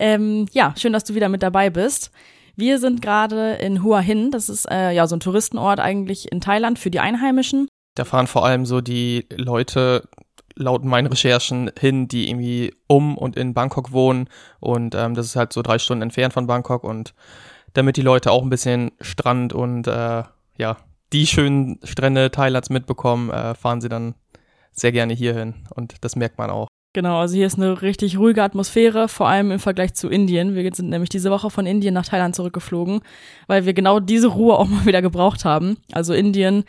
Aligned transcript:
Ähm, 0.00 0.46
ja, 0.52 0.74
schön, 0.78 0.94
dass 0.94 1.04
du 1.04 1.14
wieder 1.14 1.28
mit 1.28 1.42
dabei 1.42 1.68
bist. 1.68 2.10
Wir 2.56 2.78
sind 2.78 3.02
gerade 3.02 3.52
in 3.54 3.84
Hua 3.84 4.00
Hin. 4.00 4.30
Das 4.30 4.48
ist 4.48 4.68
äh, 4.70 4.92
ja 4.92 5.06
so 5.06 5.14
ein 5.14 5.20
Touristenort 5.20 5.78
eigentlich 5.78 6.32
in 6.32 6.40
Thailand 6.40 6.78
für 6.78 6.90
die 6.90 7.00
Einheimischen. 7.00 7.68
Da 7.94 8.06
fahren 8.06 8.26
vor 8.26 8.46
allem 8.46 8.64
so 8.64 8.80
die 8.80 9.26
Leute 9.30 10.08
laut 10.54 10.84
meinen 10.84 11.06
Recherchen 11.06 11.70
hin, 11.78 12.08
die 12.08 12.30
irgendwie 12.30 12.74
um 12.86 13.16
und 13.16 13.36
in 13.36 13.52
Bangkok 13.52 13.92
wohnen. 13.92 14.28
Und 14.58 14.94
ähm, 14.94 15.14
das 15.14 15.26
ist 15.26 15.36
halt 15.36 15.52
so 15.52 15.60
drei 15.60 15.78
Stunden 15.78 16.02
entfernt 16.02 16.32
von 16.32 16.46
Bangkok. 16.46 16.82
Und 16.82 17.14
damit 17.74 17.98
die 17.98 18.02
Leute 18.02 18.30
auch 18.30 18.42
ein 18.42 18.50
bisschen 18.50 18.92
Strand 19.02 19.52
und 19.52 19.86
äh, 19.86 20.22
ja, 20.56 20.76
die 21.12 21.26
schönen 21.26 21.78
Strände 21.84 22.30
Thailands 22.30 22.70
mitbekommen, 22.70 23.30
äh, 23.30 23.54
fahren 23.54 23.82
sie 23.82 23.90
dann 23.90 24.14
sehr 24.72 24.92
gerne 24.92 25.12
hierhin. 25.12 25.66
Und 25.74 25.96
das 26.00 26.16
merkt 26.16 26.38
man 26.38 26.48
auch. 26.48 26.68
Genau, 26.92 27.20
also 27.20 27.36
hier 27.36 27.46
ist 27.46 27.56
eine 27.56 27.82
richtig 27.82 28.18
ruhige 28.18 28.42
Atmosphäre, 28.42 29.06
vor 29.06 29.28
allem 29.28 29.52
im 29.52 29.60
Vergleich 29.60 29.94
zu 29.94 30.08
Indien. 30.08 30.56
Wir 30.56 30.68
sind 30.74 30.88
nämlich 30.88 31.08
diese 31.08 31.30
Woche 31.30 31.48
von 31.48 31.64
Indien 31.64 31.94
nach 31.94 32.06
Thailand 32.06 32.34
zurückgeflogen, 32.34 33.00
weil 33.46 33.64
wir 33.64 33.74
genau 33.74 34.00
diese 34.00 34.26
Ruhe 34.26 34.58
auch 34.58 34.66
mal 34.68 34.86
wieder 34.86 35.00
gebraucht 35.00 35.44
haben. 35.44 35.76
Also 35.92 36.14
Indien 36.14 36.64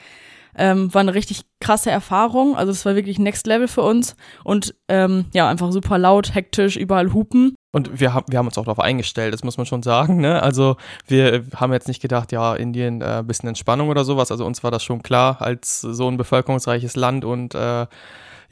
ähm, 0.55 0.93
war 0.93 1.01
eine 1.01 1.15
richtig 1.15 1.41
krasse 1.59 1.89
Erfahrung. 1.89 2.55
Also 2.55 2.71
es 2.71 2.85
war 2.85 2.93
wirklich 2.95 3.17
Next 3.17 3.47
Level 3.47 3.67
für 3.67 3.81
uns 3.81 4.15
und 4.43 4.75
ähm, 4.89 5.25
ja, 5.33 5.49
einfach 5.49 5.71
super 5.71 5.97
laut, 5.97 6.35
hektisch, 6.35 6.75
überall 6.75 7.13
hupen. 7.13 7.55
Und 7.73 7.99
wir 7.99 8.13
haben, 8.13 8.25
wir 8.29 8.37
haben 8.37 8.47
uns 8.47 8.57
auch 8.59 8.65
darauf 8.65 8.81
eingestellt, 8.81 9.33
das 9.33 9.43
muss 9.43 9.57
man 9.57 9.65
schon 9.65 9.81
sagen. 9.81 10.17
Ne? 10.17 10.43
Also 10.43 10.75
wir 11.07 11.45
haben 11.55 11.73
jetzt 11.73 11.87
nicht 11.87 12.01
gedacht, 12.01 12.31
ja, 12.31 12.53
Indien, 12.53 13.01
äh, 13.01 13.23
bisschen 13.25 13.49
Entspannung 13.49 13.89
oder 13.89 14.03
sowas. 14.03 14.29
Also 14.29 14.45
uns 14.45 14.63
war 14.63 14.69
das 14.69 14.83
schon 14.83 15.01
klar 15.01 15.41
als 15.41 15.81
so 15.81 16.07
ein 16.09 16.17
bevölkerungsreiches 16.17 16.95
Land 16.95 17.25
und 17.25 17.55
äh, 17.55 17.87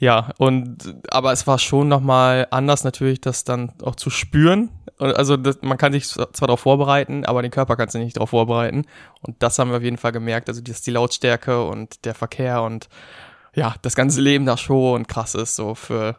ja, 0.00 0.30
und 0.38 0.94
aber 1.10 1.30
es 1.30 1.46
war 1.46 1.58
schon 1.58 1.86
nochmal 1.88 2.48
anders 2.50 2.84
natürlich, 2.84 3.20
das 3.20 3.44
dann 3.44 3.70
auch 3.82 3.96
zu 3.96 4.08
spüren. 4.08 4.70
Also 4.96 5.36
das, 5.36 5.58
man 5.60 5.76
kann 5.76 5.92
sich 5.92 6.08
zwar 6.08 6.26
darauf 6.32 6.60
vorbereiten, 6.60 7.26
aber 7.26 7.42
den 7.42 7.50
Körper 7.50 7.76
kannst 7.76 7.94
du 7.94 7.98
nicht 7.98 8.16
darauf 8.16 8.30
vorbereiten. 8.30 8.86
Und 9.20 9.36
das 9.42 9.58
haben 9.58 9.70
wir 9.70 9.76
auf 9.76 9.82
jeden 9.82 9.98
Fall 9.98 10.12
gemerkt. 10.12 10.48
Also 10.48 10.62
dass 10.62 10.80
die 10.80 10.90
Lautstärke 10.90 11.62
und 11.66 12.06
der 12.06 12.14
Verkehr 12.14 12.62
und 12.62 12.88
ja, 13.54 13.74
das 13.82 13.94
ganze 13.94 14.22
Leben 14.22 14.46
da 14.46 14.56
schon 14.56 15.06
krass 15.06 15.34
ist, 15.34 15.56
so 15.56 15.74
für 15.74 16.16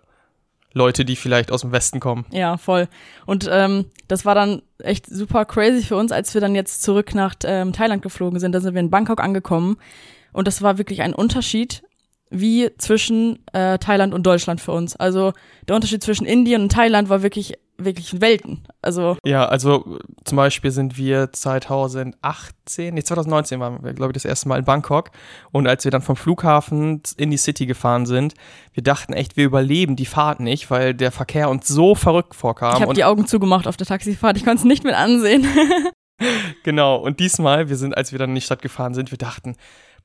Leute, 0.73 1.03
die 1.03 1.15
vielleicht 1.15 1.51
aus 1.51 1.61
dem 1.61 1.71
Westen 1.71 1.99
kommen. 1.99 2.25
Ja, 2.29 2.57
voll. 2.57 2.87
Und 3.25 3.49
ähm, 3.51 3.85
das 4.07 4.25
war 4.25 4.35
dann 4.35 4.61
echt 4.77 5.07
super 5.07 5.45
crazy 5.45 5.81
für 5.81 5.95
uns, 5.95 6.11
als 6.11 6.35
wir 6.35 6.41
dann 6.41 6.53
jetzt 6.53 6.83
zurück 6.83 7.15
nach 7.15 7.33
ähm, 7.45 7.73
Thailand 7.73 8.03
geflogen 8.03 8.39
sind. 8.39 8.53
Da 8.53 8.61
sind 8.61 8.75
wir 8.75 8.79
in 8.79 8.91
Bangkok 8.91 9.21
angekommen. 9.21 9.77
Und 10.33 10.47
das 10.47 10.61
war 10.61 10.77
wirklich 10.77 11.01
ein 11.01 11.15
Unterschied 11.15 11.83
wie 12.31 12.71
zwischen 12.77 13.39
äh, 13.53 13.77
Thailand 13.77 14.13
und 14.13 14.25
Deutschland 14.25 14.61
für 14.61 14.71
uns. 14.71 14.95
Also 14.95 15.33
der 15.67 15.75
Unterschied 15.75 16.03
zwischen 16.03 16.25
Indien 16.25 16.63
und 16.63 16.71
Thailand 16.71 17.09
war 17.09 17.21
wirklich 17.21 17.53
wirklich 17.85 18.21
Welten. 18.21 18.63
Also 18.81 19.17
ja, 19.25 19.45
also 19.45 19.97
zum 20.23 20.35
Beispiel 20.35 20.71
sind 20.71 20.97
wir 20.97 21.31
2018, 21.31 22.93
nee 22.93 23.03
2019 23.03 23.59
waren 23.59 23.83
wir 23.83 23.93
glaube 23.93 24.11
ich 24.11 24.13
das 24.13 24.25
erste 24.25 24.47
Mal 24.47 24.59
in 24.59 24.65
Bangkok 24.65 25.11
und 25.51 25.67
als 25.67 25.83
wir 25.83 25.91
dann 25.91 26.01
vom 26.01 26.15
Flughafen 26.15 27.01
in 27.17 27.31
die 27.31 27.37
City 27.37 27.65
gefahren 27.65 28.05
sind, 28.05 28.33
wir 28.73 28.83
dachten 28.83 29.13
echt, 29.13 29.37
wir 29.37 29.45
überleben 29.45 29.95
die 29.95 30.05
Fahrt 30.05 30.39
nicht, 30.39 30.69
weil 30.69 30.93
der 30.93 31.11
Verkehr 31.11 31.49
uns 31.49 31.67
so 31.67 31.95
verrückt 31.95 32.35
vorkam. 32.35 32.75
Ich 32.75 32.81
habe 32.81 32.93
die 32.93 33.03
Augen 33.03 33.25
zugemacht 33.25 33.67
auf 33.67 33.77
der 33.77 33.87
Taxifahrt, 33.87 34.37
ich 34.37 34.45
konnte 34.45 34.59
es 34.59 34.65
nicht 34.65 34.83
mit 34.83 34.93
ansehen. 34.93 35.45
genau 36.63 36.97
und 36.97 37.19
diesmal, 37.19 37.69
wir 37.69 37.77
sind, 37.77 37.97
als 37.97 38.11
wir 38.11 38.19
dann 38.19 38.29
in 38.29 38.35
die 38.35 38.41
Stadt 38.41 38.61
gefahren 38.61 38.93
sind, 38.93 39.11
wir 39.11 39.17
dachten 39.17 39.55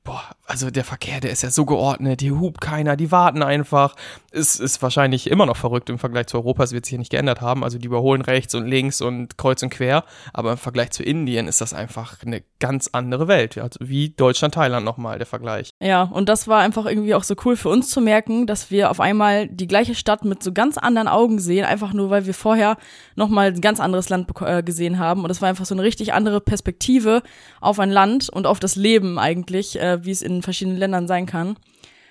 boah, 0.07 0.23
also 0.47 0.71
der 0.71 0.85
Verkehr, 0.85 1.19
der 1.19 1.31
ist 1.31 1.43
ja 1.43 1.49
so 1.49 1.65
geordnet, 1.65 2.21
hier 2.21 2.39
hupt 2.39 2.61
keiner, 2.61 2.95
die 2.95 3.11
warten 3.11 3.43
einfach. 3.43 3.95
Es 4.31 4.57
ist 4.57 4.81
wahrscheinlich 4.81 5.29
immer 5.29 5.45
noch 5.45 5.57
verrückt 5.57 5.89
im 5.89 5.99
Vergleich 5.99 6.27
zu 6.27 6.37
Europa, 6.37 6.63
es 6.63 6.71
wird 6.71 6.85
sich 6.85 6.91
hier 6.91 6.99
nicht 6.99 7.11
geändert 7.11 7.41
haben. 7.41 7.65
Also 7.65 7.77
die 7.77 7.87
überholen 7.87 8.21
rechts 8.21 8.55
und 8.55 8.65
links 8.65 9.01
und 9.01 9.37
kreuz 9.37 9.61
und 9.61 9.69
quer. 9.69 10.05
Aber 10.31 10.53
im 10.53 10.57
Vergleich 10.57 10.91
zu 10.91 11.03
Indien 11.03 11.49
ist 11.49 11.59
das 11.59 11.73
einfach 11.73 12.23
eine 12.25 12.41
ganz 12.59 12.89
andere 12.93 13.27
Welt. 13.27 13.57
Also 13.57 13.79
wie 13.81 14.09
Deutschland, 14.09 14.53
Thailand 14.53 14.85
nochmal 14.85 15.17
der 15.17 15.27
Vergleich. 15.27 15.71
Ja, 15.81 16.03
und 16.03 16.29
das 16.29 16.47
war 16.47 16.59
einfach 16.61 16.85
irgendwie 16.85 17.13
auch 17.13 17.23
so 17.23 17.35
cool 17.43 17.57
für 17.57 17.67
uns 17.67 17.89
zu 17.89 17.99
merken, 17.99 18.47
dass 18.47 18.71
wir 18.71 18.89
auf 18.89 19.01
einmal 19.01 19.49
die 19.49 19.67
gleiche 19.67 19.95
Stadt 19.95 20.23
mit 20.23 20.41
so 20.41 20.53
ganz 20.53 20.77
anderen 20.77 21.09
Augen 21.09 21.39
sehen, 21.39 21.65
einfach 21.65 21.91
nur 21.91 22.09
weil 22.09 22.25
wir 22.25 22.33
vorher 22.33 22.77
nochmal 23.15 23.47
ein 23.47 23.59
ganz 23.61 23.81
anderes 23.81 24.07
Land 24.07 24.29
äh, 24.39 24.63
gesehen 24.63 24.97
haben. 24.97 25.23
Und 25.23 25.27
das 25.27 25.41
war 25.41 25.49
einfach 25.49 25.65
so 25.65 25.75
eine 25.75 25.83
richtig 25.83 26.13
andere 26.13 26.39
Perspektive 26.39 27.21
auf 27.59 27.79
ein 27.79 27.91
Land 27.91 28.29
und 28.29 28.47
auf 28.47 28.61
das 28.61 28.77
Leben 28.77 29.19
eigentlich, 29.19 29.77
äh, 29.97 30.05
wie 30.05 30.11
es 30.11 30.21
in 30.21 30.41
verschiedenen 30.41 30.77
Ländern 30.77 31.07
sein 31.07 31.25
kann. 31.25 31.57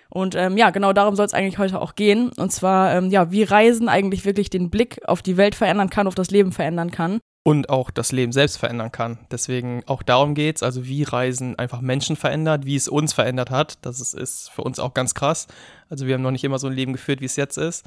Und 0.09 0.35
ähm, 0.35 0.57
ja, 0.57 0.71
genau 0.71 0.93
darum 0.93 1.17
soll 1.17 1.27
es 1.27 1.35
eigentlich 1.35 1.59
heute 1.59 1.81
auch 1.81 1.95
gehen. 1.95 2.31
Und 2.37 2.53
zwar, 2.53 2.95
ähm, 2.95 3.11
ja, 3.11 3.31
wie 3.33 3.43
Reisen 3.43 3.89
eigentlich 3.89 4.25
wirklich 4.25 4.51
den 4.51 4.71
Blick 4.71 5.01
auf 5.07 5.23
die 5.23 5.37
Welt 5.37 5.55
verändern 5.55 5.91
kann, 5.91 6.07
auf 6.07 6.15
das 6.15 6.31
Leben 6.31 6.53
verändern 6.53 6.91
kann. 6.91 7.19
Und 7.45 7.71
auch 7.71 7.91
das 7.91 8.13
Leben 8.13 8.33
selbst 8.33 8.57
verändern 8.57 8.91
kann. 8.91 9.19
Deswegen 9.31 9.83
auch 9.87 10.03
darum 10.03 10.35
geht's, 10.35 10.63
also 10.63 10.85
wie 10.85 11.05
Reisen 11.05 11.57
einfach 11.59 11.81
Menschen 11.81 12.17
verändert, 12.17 12.67
wie 12.67 12.75
es 12.75 12.89
uns 12.89 13.13
verändert 13.13 13.51
hat. 13.51 13.79
Das 13.83 14.01
ist, 14.01 14.15
ist 14.15 14.51
für 14.51 14.63
uns 14.63 14.79
auch 14.79 14.95
ganz 14.95 15.15
krass. 15.15 15.47
Also 15.89 16.07
wir 16.07 16.15
haben 16.15 16.23
noch 16.23 16.33
nicht 16.33 16.45
immer 16.45 16.59
so 16.59 16.67
ein 16.67 16.73
Leben 16.73 16.93
geführt, 16.93 17.21
wie 17.21 17.27
es 17.27 17.37
jetzt 17.37 17.57
ist. 17.57 17.85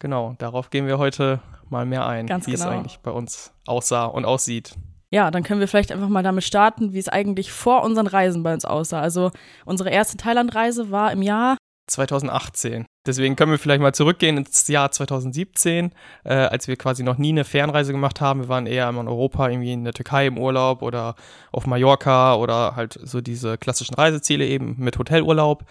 Genau, 0.00 0.34
darauf 0.38 0.70
gehen 0.70 0.86
wir 0.86 0.98
heute 0.98 1.40
mal 1.70 1.86
mehr 1.86 2.06
ein, 2.06 2.26
ganz 2.26 2.46
wie 2.46 2.52
genau. 2.52 2.64
es 2.64 2.70
eigentlich 2.70 2.98
bei 3.00 3.10
uns 3.10 3.52
aussah 3.66 4.06
und 4.06 4.24
aussieht. 4.24 4.74
Ja, 5.10 5.30
dann 5.30 5.42
können 5.42 5.60
wir 5.60 5.68
vielleicht 5.68 5.90
einfach 5.90 6.08
mal 6.08 6.22
damit 6.22 6.44
starten, 6.44 6.92
wie 6.92 6.98
es 6.98 7.08
eigentlich 7.08 7.50
vor 7.50 7.82
unseren 7.82 8.06
Reisen 8.06 8.42
bei 8.42 8.52
uns 8.52 8.64
aussah. 8.64 9.00
Also 9.00 9.30
unsere 9.64 9.90
erste 9.90 10.16
Thailand-Reise 10.18 10.90
war 10.90 11.12
im 11.12 11.22
Jahr 11.22 11.56
2018. 11.88 12.84
Deswegen 13.06 13.36
können 13.36 13.50
wir 13.50 13.58
vielleicht 13.58 13.80
mal 13.80 13.94
zurückgehen 13.94 14.36
ins 14.36 14.68
Jahr 14.68 14.90
2017, 14.90 15.92
äh, 16.24 16.34
als 16.34 16.68
wir 16.68 16.76
quasi 16.76 17.02
noch 17.02 17.16
nie 17.16 17.30
eine 17.30 17.44
Fernreise 17.44 17.92
gemacht 17.92 18.20
haben. 18.20 18.40
Wir 18.40 18.48
waren 18.48 18.66
eher 18.66 18.86
immer 18.88 19.00
in 19.00 19.08
Europa, 19.08 19.48
irgendwie 19.48 19.72
in 19.72 19.84
der 19.84 19.94
Türkei 19.94 20.26
im 20.26 20.36
Urlaub 20.36 20.82
oder 20.82 21.14
auf 21.50 21.66
Mallorca 21.66 22.34
oder 22.34 22.76
halt 22.76 22.98
so 23.02 23.22
diese 23.22 23.56
klassischen 23.56 23.94
Reiseziele 23.94 24.44
eben 24.44 24.76
mit 24.78 24.98
Hotelurlaub. 24.98 25.64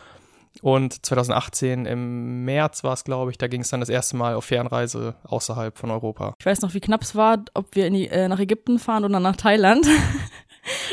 Und 0.61 1.05
2018 1.05 1.85
im 1.85 2.45
März 2.45 2.83
war 2.83 2.93
es, 2.93 3.03
glaube 3.03 3.31
ich, 3.31 3.37
da 3.37 3.47
ging 3.47 3.61
es 3.61 3.69
dann 3.69 3.79
das 3.79 3.89
erste 3.89 4.17
Mal 4.17 4.35
auf 4.35 4.45
Fernreise 4.45 5.15
außerhalb 5.23 5.77
von 5.77 5.91
Europa. 5.91 6.33
Ich 6.39 6.45
weiß 6.45 6.61
noch, 6.61 6.73
wie 6.73 6.79
knapp 6.79 7.03
es 7.03 7.15
war, 7.15 7.43
ob 7.53 7.75
wir 7.75 7.89
die, 7.89 8.07
äh, 8.07 8.27
nach 8.27 8.39
Ägypten 8.39 8.79
fahren 8.79 9.05
oder 9.05 9.19
nach 9.19 9.35
Thailand. 9.35 9.87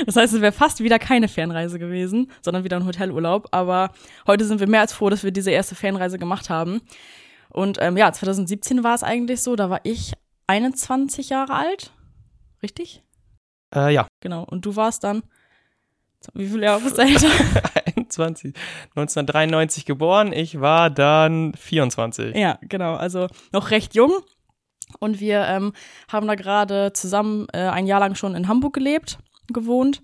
Das 0.07 0.15
heißt, 0.15 0.35
es 0.35 0.41
wäre 0.41 0.53
fast 0.53 0.85
wieder 0.85 1.01
keine 1.01 1.27
Fernreise 1.27 1.81
gewesen, 1.81 2.31
sondern 2.43 2.63
wieder 2.63 2.77
ein 2.77 2.87
Hotelurlaub. 2.87 3.49
Aber 3.51 3.91
heute 4.25 4.45
sind 4.45 4.61
wir 4.61 4.69
mehr 4.69 4.83
als 4.83 4.93
froh, 4.93 5.11
dass 5.11 5.25
wir 5.25 5.33
diese 5.33 5.51
erste 5.51 5.75
Fernreise 5.75 6.17
gemacht 6.17 6.49
haben. 6.49 6.81
Und 7.51 7.79
ähm, 7.81 7.97
ja, 7.97 8.13
2017 8.13 8.85
war 8.85 8.95
es 8.95 9.03
eigentlich 9.03 9.43
so, 9.43 9.57
da 9.57 9.71
war 9.71 9.81
ich 9.83 10.13
21 10.47 11.31
Jahre 11.31 11.55
alt. 11.55 11.93
Richtig? 12.63 13.03
Äh, 13.75 13.93
ja. 13.93 14.07
Genau. 14.21 14.45
Und 14.45 14.65
du 14.65 14.77
warst 14.77 15.05
dann, 15.05 15.23
wie 16.33 16.49
viele 16.49 16.65
Jahre 16.65 16.81
bist 16.81 16.97
du 16.97 17.03
älter? 17.03 17.29
21. 18.23 18.55
1993 18.91 19.85
geboren, 19.85 20.33
ich 20.33 20.61
war 20.61 20.91
dann 20.91 21.53
24. 21.55 22.37
Ja, 22.37 22.59
genau. 22.63 22.95
Also 22.95 23.29
noch 23.53 23.71
recht 23.71 23.95
jung. 23.95 24.13
Und 25.01 25.21
wir 25.21 25.45
ähm, 25.47 25.73
haben 26.09 26.27
da 26.27 26.35
gerade 26.35 26.93
zusammen 26.93 27.47
äh, 27.53 27.59
ein 27.59 27.87
Jahr 27.87 28.01
lang 28.01 28.15
schon 28.15 28.35
in 28.35 28.49
Hamburg 28.49 28.75
gelebt 28.75 29.19
gewohnt. 29.53 30.03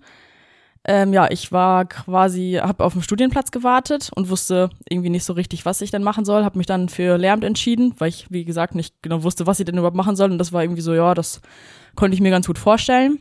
Ähm, 0.83 1.13
ja, 1.13 1.29
ich 1.29 1.51
war 1.51 1.85
quasi, 1.85 2.59
habe 2.61 2.83
auf 2.83 2.93
dem 2.93 3.03
Studienplatz 3.03 3.51
gewartet 3.51 4.09
und 4.15 4.29
wusste 4.29 4.71
irgendwie 4.89 5.11
nicht 5.11 5.25
so 5.25 5.33
richtig, 5.33 5.63
was 5.63 5.81
ich 5.81 5.91
denn 5.91 6.01
machen 6.01 6.25
soll. 6.25 6.43
Habe 6.43 6.57
mich 6.57 6.65
dann 6.65 6.89
für 6.89 7.17
Lehramt 7.17 7.43
entschieden, 7.43 7.93
weil 7.99 8.09
ich, 8.09 8.31
wie 8.31 8.45
gesagt, 8.45 8.73
nicht 8.73 8.95
genau 9.03 9.21
wusste, 9.21 9.45
was 9.45 9.59
ich 9.59 9.65
denn 9.65 9.77
überhaupt 9.77 9.95
machen 9.95 10.15
soll. 10.15 10.31
Und 10.31 10.39
das 10.39 10.53
war 10.53 10.63
irgendwie 10.63 10.81
so, 10.81 10.93
ja, 10.93 11.13
das 11.13 11.41
konnte 11.95 12.15
ich 12.15 12.21
mir 12.21 12.31
ganz 12.31 12.47
gut 12.47 12.57
vorstellen. 12.57 13.19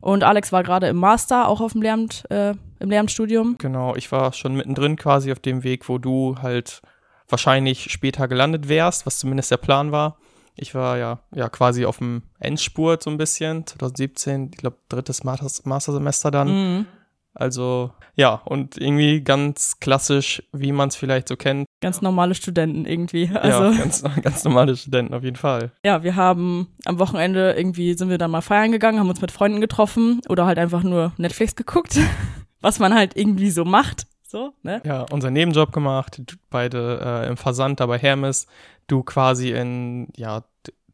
Und 0.00 0.22
Alex 0.22 0.52
war 0.52 0.62
gerade 0.62 0.86
im 0.86 0.96
Master, 0.96 1.48
auch 1.48 1.60
auf 1.60 1.72
dem 1.72 1.82
Lehramt, 1.82 2.30
äh, 2.30 2.54
im 2.80 2.90
Lehramtsstudium. 2.90 3.56
Genau, 3.58 3.94
ich 3.94 4.10
war 4.10 4.32
schon 4.32 4.54
mittendrin 4.54 4.96
quasi 4.96 5.30
auf 5.32 5.38
dem 5.38 5.62
Weg, 5.62 5.88
wo 5.88 5.98
du 5.98 6.36
halt 6.42 6.82
wahrscheinlich 7.28 7.92
später 7.92 8.26
gelandet 8.26 8.68
wärst, 8.68 9.06
was 9.06 9.18
zumindest 9.18 9.50
der 9.50 9.58
Plan 9.58 9.92
war. 9.92 10.16
Ich 10.56 10.74
war 10.74 10.98
ja, 10.98 11.20
ja 11.34 11.48
quasi 11.48 11.84
auf 11.84 11.98
dem 11.98 12.22
Endspurt 12.38 13.02
so 13.02 13.10
ein 13.10 13.18
bisschen, 13.18 13.66
2017, 13.66 14.50
ich 14.52 14.58
glaube, 14.58 14.78
drittes 14.88 15.22
Mastersemester 15.24 16.30
dann. 16.30 16.48
Mhm. 16.48 16.86
Also 17.32 17.92
ja, 18.16 18.34
und 18.44 18.76
irgendwie 18.76 19.22
ganz 19.22 19.78
klassisch, 19.80 20.42
wie 20.52 20.72
man 20.72 20.88
es 20.88 20.96
vielleicht 20.96 21.28
so 21.28 21.36
kennt. 21.36 21.66
Ganz 21.80 22.02
normale 22.02 22.34
Studenten 22.34 22.84
irgendwie. 22.84 23.30
Also, 23.40 23.64
ja, 23.64 23.78
ganz, 23.78 24.02
ganz 24.22 24.44
normale 24.44 24.76
Studenten 24.76 25.14
auf 25.14 25.22
jeden 25.22 25.36
Fall. 25.36 25.72
Ja, 25.84 26.02
wir 26.02 26.16
haben 26.16 26.68
am 26.84 26.98
Wochenende 26.98 27.54
irgendwie 27.56 27.94
sind 27.94 28.10
wir 28.10 28.18
dann 28.18 28.30
mal 28.30 28.42
feiern 28.42 28.72
gegangen, 28.72 28.98
haben 28.98 29.08
uns 29.08 29.22
mit 29.22 29.32
Freunden 29.32 29.60
getroffen 29.60 30.20
oder 30.28 30.44
halt 30.44 30.58
einfach 30.58 30.82
nur 30.82 31.12
Netflix 31.16 31.56
geguckt, 31.56 31.98
was 32.60 32.78
man 32.78 32.94
halt 32.94 33.16
irgendwie 33.16 33.50
so 33.50 33.64
macht. 33.64 34.06
So, 34.26 34.52
ne? 34.62 34.80
Ja, 34.84 35.02
unseren 35.10 35.32
Nebenjob 35.32 35.72
gemacht, 35.72 36.22
beide 36.50 37.24
äh, 37.24 37.28
im 37.28 37.36
Versand, 37.36 37.80
dabei 37.80 37.98
Hermes, 37.98 38.46
du 38.86 39.02
quasi 39.02 39.50
in 39.50 40.08
ja, 40.16 40.44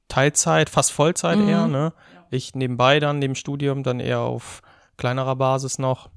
Teilzeit, 0.08 0.70
fast 0.70 0.92
Vollzeit 0.92 1.38
mhm. 1.38 1.48
eher, 1.48 1.66
ne? 1.66 1.92
Ich 2.30 2.54
nebenbei 2.54 2.98
dann, 2.98 3.18
neben 3.18 3.34
Studium, 3.34 3.82
dann 3.82 4.00
eher 4.00 4.20
auf 4.20 4.62
kleinerer 4.96 5.36
Basis 5.36 5.78
noch. 5.78 6.08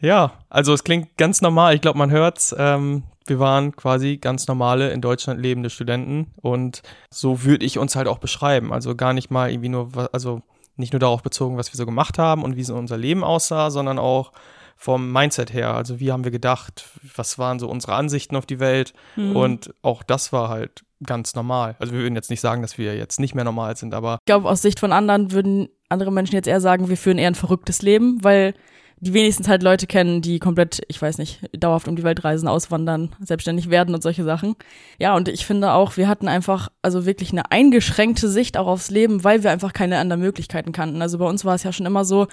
Ja, 0.00 0.32
also 0.50 0.74
es 0.74 0.84
klingt 0.84 1.16
ganz 1.16 1.40
normal. 1.40 1.74
Ich 1.74 1.80
glaube, 1.80 1.98
man 1.98 2.10
hört's. 2.10 2.54
Ähm, 2.58 3.04
wir 3.26 3.38
waren 3.38 3.74
quasi 3.74 4.18
ganz 4.18 4.48
normale 4.48 4.90
in 4.90 5.00
Deutschland 5.00 5.40
lebende 5.40 5.70
Studenten 5.70 6.32
und 6.42 6.82
so 7.08 7.42
würde 7.44 7.64
ich 7.64 7.78
uns 7.78 7.96
halt 7.96 8.06
auch 8.06 8.18
beschreiben. 8.18 8.72
Also 8.72 8.94
gar 8.94 9.14
nicht 9.14 9.30
mal 9.30 9.50
irgendwie 9.50 9.70
nur, 9.70 9.88
also 10.12 10.42
nicht 10.76 10.92
nur 10.92 11.00
darauf 11.00 11.22
bezogen, 11.22 11.56
was 11.56 11.72
wir 11.72 11.76
so 11.76 11.86
gemacht 11.86 12.18
haben 12.18 12.42
und 12.42 12.56
wie 12.56 12.64
so 12.64 12.74
unser 12.74 12.98
Leben 12.98 13.24
aussah, 13.24 13.70
sondern 13.70 13.98
auch 13.98 14.32
vom 14.76 15.12
Mindset 15.12 15.52
her. 15.52 15.74
Also 15.74 16.00
wie 16.00 16.12
haben 16.12 16.24
wir 16.24 16.30
gedacht, 16.30 16.84
was 17.16 17.38
waren 17.38 17.58
so 17.58 17.68
unsere 17.68 17.94
Ansichten 17.94 18.36
auf 18.36 18.46
die 18.46 18.60
Welt 18.60 18.92
mhm. 19.16 19.36
und 19.36 19.74
auch 19.82 20.02
das 20.02 20.32
war 20.32 20.48
halt 20.48 20.84
ganz 21.04 21.34
normal. 21.34 21.76
Also 21.78 21.92
wir 21.92 22.00
würden 22.00 22.14
jetzt 22.14 22.30
nicht 22.30 22.40
sagen, 22.40 22.62
dass 22.62 22.78
wir 22.78 22.96
jetzt 22.96 23.20
nicht 23.20 23.34
mehr 23.34 23.44
normal 23.44 23.76
sind, 23.76 23.94
aber 23.94 24.18
ich 24.20 24.26
glaube, 24.26 24.48
aus 24.48 24.62
Sicht 24.62 24.80
von 24.80 24.92
anderen 24.92 25.32
würden 25.32 25.68
andere 25.88 26.12
Menschen 26.12 26.34
jetzt 26.34 26.48
eher 26.48 26.60
sagen, 26.60 26.88
wir 26.88 26.96
führen 26.96 27.18
eher 27.18 27.28
ein 27.28 27.34
verrücktes 27.34 27.82
Leben, 27.82 28.22
weil 28.22 28.54
die 29.00 29.12
wenigstens 29.12 29.48
halt 29.48 29.62
Leute 29.62 29.86
kennen, 29.86 30.22
die 30.22 30.38
komplett, 30.38 30.80
ich 30.88 31.00
weiß 31.00 31.18
nicht, 31.18 31.40
dauerhaft 31.52 31.88
um 31.88 31.96
die 31.96 32.04
Welt 32.04 32.24
reisen, 32.24 32.48
auswandern, 32.48 33.14
selbstständig 33.20 33.68
werden 33.68 33.94
und 33.94 34.02
solche 34.02 34.24
Sachen. 34.24 34.56
Ja, 34.98 35.14
und 35.14 35.28
ich 35.28 35.44
finde 35.44 35.72
auch, 35.72 35.96
wir 35.96 36.08
hatten 36.08 36.28
einfach 36.28 36.70
also 36.80 37.04
wirklich 37.04 37.30
eine 37.32 37.50
eingeschränkte 37.50 38.28
Sicht 38.28 38.56
auch 38.56 38.66
aufs 38.66 38.90
Leben, 38.90 39.22
weil 39.22 39.42
wir 39.42 39.50
einfach 39.50 39.72
keine 39.72 39.98
anderen 39.98 40.22
Möglichkeiten 40.22 40.72
kannten. 40.72 41.02
Also 41.02 41.18
bei 41.18 41.26
uns 41.26 41.44
war 41.44 41.54
es 41.54 41.64
ja 41.64 41.72
schon 41.72 41.86
immer 41.86 42.04
so, 42.04 42.28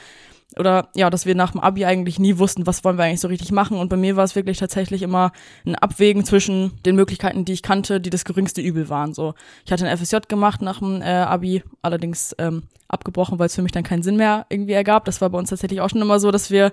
oder 0.58 0.90
ja, 0.96 1.10
dass 1.10 1.26
wir 1.26 1.36
nach 1.36 1.52
dem 1.52 1.62
Abi 1.62 1.86
eigentlich 1.86 2.20
nie 2.20 2.38
wussten, 2.38 2.68
was 2.68 2.84
wollen 2.84 2.98
wir 2.98 3.06
eigentlich 3.06 3.22
so 3.22 3.28
richtig 3.28 3.52
machen. 3.52 3.78
Und 3.78 3.90
bei 3.90 3.98
mir 3.98 4.16
war 4.16 4.24
es 4.24 4.36
wirklich 4.36 4.58
tatsächlich 4.58 5.02
immer 5.02 5.32
ein 5.66 5.76
Abwägen 5.76 6.26
zwischen 6.26 6.82
den 6.84 6.96
Möglichkeiten, 6.96 7.46
die 7.46 7.54
ich 7.54 7.62
kannte, 7.62 8.02
die 8.02 8.10
das 8.10 8.26
geringste 8.26 8.62
Übel 8.62 8.90
waren. 8.90 9.14
So, 9.14 9.34
ich 9.66 9.72
hatte 9.72 9.88
ein 9.88 9.98
FSJ 9.98 10.18
gemacht 10.28 10.62
nach 10.62 10.80
dem 10.80 11.02
äh, 11.02 11.06
Abi, 11.06 11.64
allerdings 11.82 12.36
ähm, 12.38 12.64
abgebrochen, 12.90 13.40
weil 13.40 13.46
es 13.48 13.56
für 13.56 13.62
mich 13.62 13.72
dann 13.72 13.84
keinen 13.84 14.04
Sinn 14.04 14.18
mehr 14.18 14.46
irgendwie 14.50 14.74
ergab. 14.74 15.06
Das 15.06 15.22
war 15.22 15.30
bei 15.30 15.38
uns 15.38 15.50
tatsächlich 15.50 15.82
auch 15.82 15.90
schon 15.90 16.02
immer 16.02 16.20
so, 16.20 16.32
dass 16.32 16.52
wir 16.52 16.72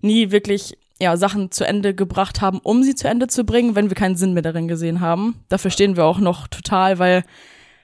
nie 0.00 0.30
wirklich 0.30 0.78
ja, 0.98 1.16
Sachen 1.16 1.50
zu 1.50 1.66
Ende 1.66 1.94
gebracht 1.94 2.40
haben, 2.40 2.58
um 2.62 2.82
sie 2.82 2.94
zu 2.94 3.08
Ende 3.08 3.26
zu 3.26 3.44
bringen, 3.44 3.74
wenn 3.74 3.90
wir 3.90 3.96
keinen 3.96 4.16
Sinn 4.16 4.32
mehr 4.32 4.42
darin 4.42 4.68
gesehen 4.68 5.00
haben. 5.00 5.36
Dafür 5.48 5.70
stehen 5.70 5.96
wir 5.96 6.04
auch 6.04 6.18
noch 6.18 6.48
total, 6.48 6.98
weil 6.98 7.24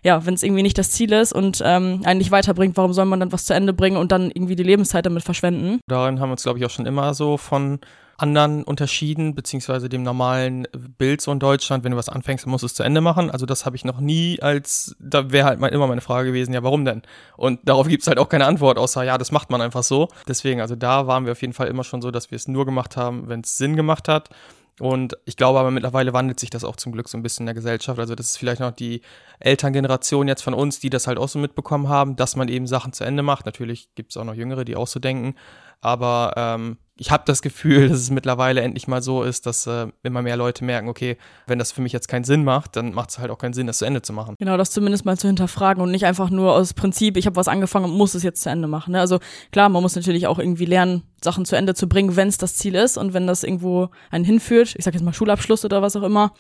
ja, 0.03 0.27
wenn 0.27 0.35
es 0.35 0.43
irgendwie 0.43 0.63
nicht 0.63 0.79
das 0.79 0.91
Ziel 0.91 1.13
ist 1.13 1.33
und 1.33 1.63
ähm, 1.65 2.03
einen 2.05 2.19
nicht 2.19 2.31
weiterbringt, 2.31 2.77
warum 2.77 2.93
soll 2.93 3.05
man 3.05 3.21
dann 3.21 3.33
was 3.33 3.45
zu 3.45 3.55
Ende 3.55 3.73
bringen 3.73 3.97
und 3.97 4.13
dann 4.13 4.31
irgendwie 4.31 4.57
die 4.57 4.63
Lebenszeit 4.63 5.07
damit 5.07 5.23
verschwenden? 5.23 5.81
Darin 5.87 6.21
haben 6.21 6.29
wir 6.29 6.33
uns, 6.33 6.43
glaube 6.43 6.59
ich, 6.59 6.67
auch 6.67 6.71
schon 6.71 6.87
immer 6.87 7.15
so 7.15 7.37
von 7.37 7.79
anderen 8.23 8.63
unterschieden, 8.63 9.35
beziehungsweise 9.35 9.89
dem 9.89 10.03
normalen 10.03 10.69
Bild 10.97 11.21
so 11.21 11.33
in 11.33 11.41
Deutschland, 11.41 11.83
wenn 11.83 11.93
du 11.93 11.99
was 11.99 12.09
anfängst, 12.09 12.45
dann 12.45 12.51
musst 12.51 12.63
du 12.63 12.67
es 12.67 12.75
zu 12.75 12.83
Ende 12.83 13.01
machen. 13.01 13.31
Also 13.31 13.47
das 13.47 13.67
habe 13.67 13.75
ich 13.75 13.85
noch 13.85 14.01
nie 14.01 14.41
als, 14.41 14.95
da 15.01 15.33
wäre 15.33 15.47
halt 15.47 15.59
mal 15.59 15.69
immer 15.69 15.89
meine 15.89 16.01
Frage 16.01 16.29
gewesen, 16.29 16.53
ja, 16.53 16.63
warum 16.63 16.85
denn? 16.85 17.03
Und 17.37 17.61
darauf 17.65 17.89
gibt 17.89 18.03
es 18.03 18.09
halt 18.09 18.19
auch 18.19 18.29
keine 18.29 18.47
Antwort, 18.47 18.79
außer 18.79 19.03
ja, 19.03 19.19
das 19.19 19.33
macht 19.33 19.51
man 19.51 19.61
einfach 19.61 19.83
so. 19.83 20.09
Deswegen, 20.29 20.61
also 20.61 20.77
da 20.77 21.07
waren 21.07 21.25
wir 21.25 21.33
auf 21.33 21.41
jeden 21.41 21.53
Fall 21.53 21.67
immer 21.67 21.85
schon 21.85 22.01
so, 22.01 22.11
dass 22.11 22.31
wir 22.31 22.37
es 22.37 22.47
nur 22.47 22.65
gemacht 22.65 22.97
haben, 22.97 23.29
wenn 23.29 23.41
es 23.41 23.57
Sinn 23.57 23.77
gemacht 23.77 24.09
hat. 24.09 24.31
Und 24.81 25.17
ich 25.27 25.37
glaube 25.37 25.59
aber 25.61 25.71
mittlerweile 25.71 26.13
wandelt 26.13 26.41
sich 26.41 26.51
das 26.51 26.65
auch 26.65 26.77
zum 26.77 26.93
Glück 26.93 27.09
so 27.09 27.19
ein 27.19 27.23
bisschen 27.23 27.43
in 27.43 27.47
der 27.47 27.55
Gesellschaft. 27.55 27.99
Also 27.99 28.15
das 28.15 28.29
ist 28.29 28.37
vielleicht 28.39 28.61
noch 28.61 28.71
die 28.73 29.03
Elterngeneration 29.39 30.29
jetzt 30.29 30.43
von 30.43 30.55
uns, 30.55 30.81
die 30.81 30.91
das 30.91 31.07
halt 31.07 31.19
auch 31.19 31.29
so 31.29 31.39
mitbekommen 31.39 31.89
haben, 31.89 32.17
dass 32.17 32.37
man 32.37 32.49
eben 32.49 32.67
Sachen 32.67 32.93
zu 32.93 33.05
Ende 33.05 33.23
macht. 33.23 33.45
Natürlich 33.45 33.95
gibt 33.95 34.13
es 34.13 34.17
auch 34.17 34.25
noch 34.25 34.35
Jüngere, 34.35 34.65
die 34.65 34.77
auch 34.77 34.87
so 34.87 34.99
denken. 34.99 35.35
Aber 35.81 36.33
ähm, 36.37 36.79
ich 37.03 37.11
habe 37.11 37.25
das 37.27 37.43
Gefühl, 37.43 37.89
dass 37.89 37.99
es 37.99 38.11
mittlerweile 38.11 38.61
endlich 38.61 38.87
mal 38.87 39.03
so 39.03 39.25
ist, 39.25 39.47
dass 39.47 39.67
äh, 39.67 39.89
immer 40.05 40.23
mehr 40.23 40.37
Leute 40.37 40.65
merken, 40.65 40.89
okay, 40.89 41.17
wenn 41.49 41.59
das 41.59 41.73
für 41.73 41.83
mich 41.83 41.93
jetzt 41.93 42.07
keinen 42.07 42.23
Sinn 42.23 42.45
macht, 42.45 42.77
dann 42.77 42.95
macht 42.95 43.11
es 43.11 43.19
halt 43.19 43.33
auch 43.33 43.39
keinen 43.39 43.55
Sinn, 43.55 43.67
das 43.67 43.79
zu 43.79 43.85
Ende 43.85 44.03
zu 44.03 44.13
machen. 44.13 44.37
Genau, 44.39 44.57
das 44.57 44.71
zumindest 44.71 45.05
mal 45.05 45.19
zu 45.19 45.27
hinterfragen 45.27 45.83
und 45.83 45.91
nicht 45.91 46.07
einfach 46.07 46.31
nur 46.31 46.55
aus 46.55 46.75
Prinzip, 46.75 47.17
ich 47.17 47.27
habe 47.27 47.35
was 47.35 47.49
angefangen 47.49 47.87
und 47.87 47.97
muss 47.97 48.15
es 48.15 48.23
jetzt 48.23 48.41
zu 48.41 48.51
Ende 48.51 48.69
machen. 48.69 48.93
Ne? 48.93 49.01
Also 49.01 49.19
klar, 49.51 49.69
man 49.69 49.83
muss 49.83 49.97
natürlich 49.97 50.29
auch 50.29 50.39
irgendwie 50.39 50.65
lernen, 50.65 51.03
Sachen 51.21 51.45
zu 51.45 51.57
Ende 51.57 51.75
zu 51.75 51.89
bringen, 51.89 52.15
wenn 52.15 52.29
es 52.29 52.39
das 52.39 52.55
Ziel 52.55 52.77
ist 52.77 52.97
und 52.97 53.15
wenn 53.15 53.27
das 53.27 53.43
irgendwo 53.43 53.89
einen 54.13 54.25
hinführt. 54.25 54.77
Ich 54.79 54.85
sage 54.85 54.97
jetzt 54.97 55.05
mal 55.05 55.13
Schulabschluss 55.13 55.65
oder 55.65 55.83
was 55.83 55.97
auch 55.97 56.05
immer. 56.05 56.33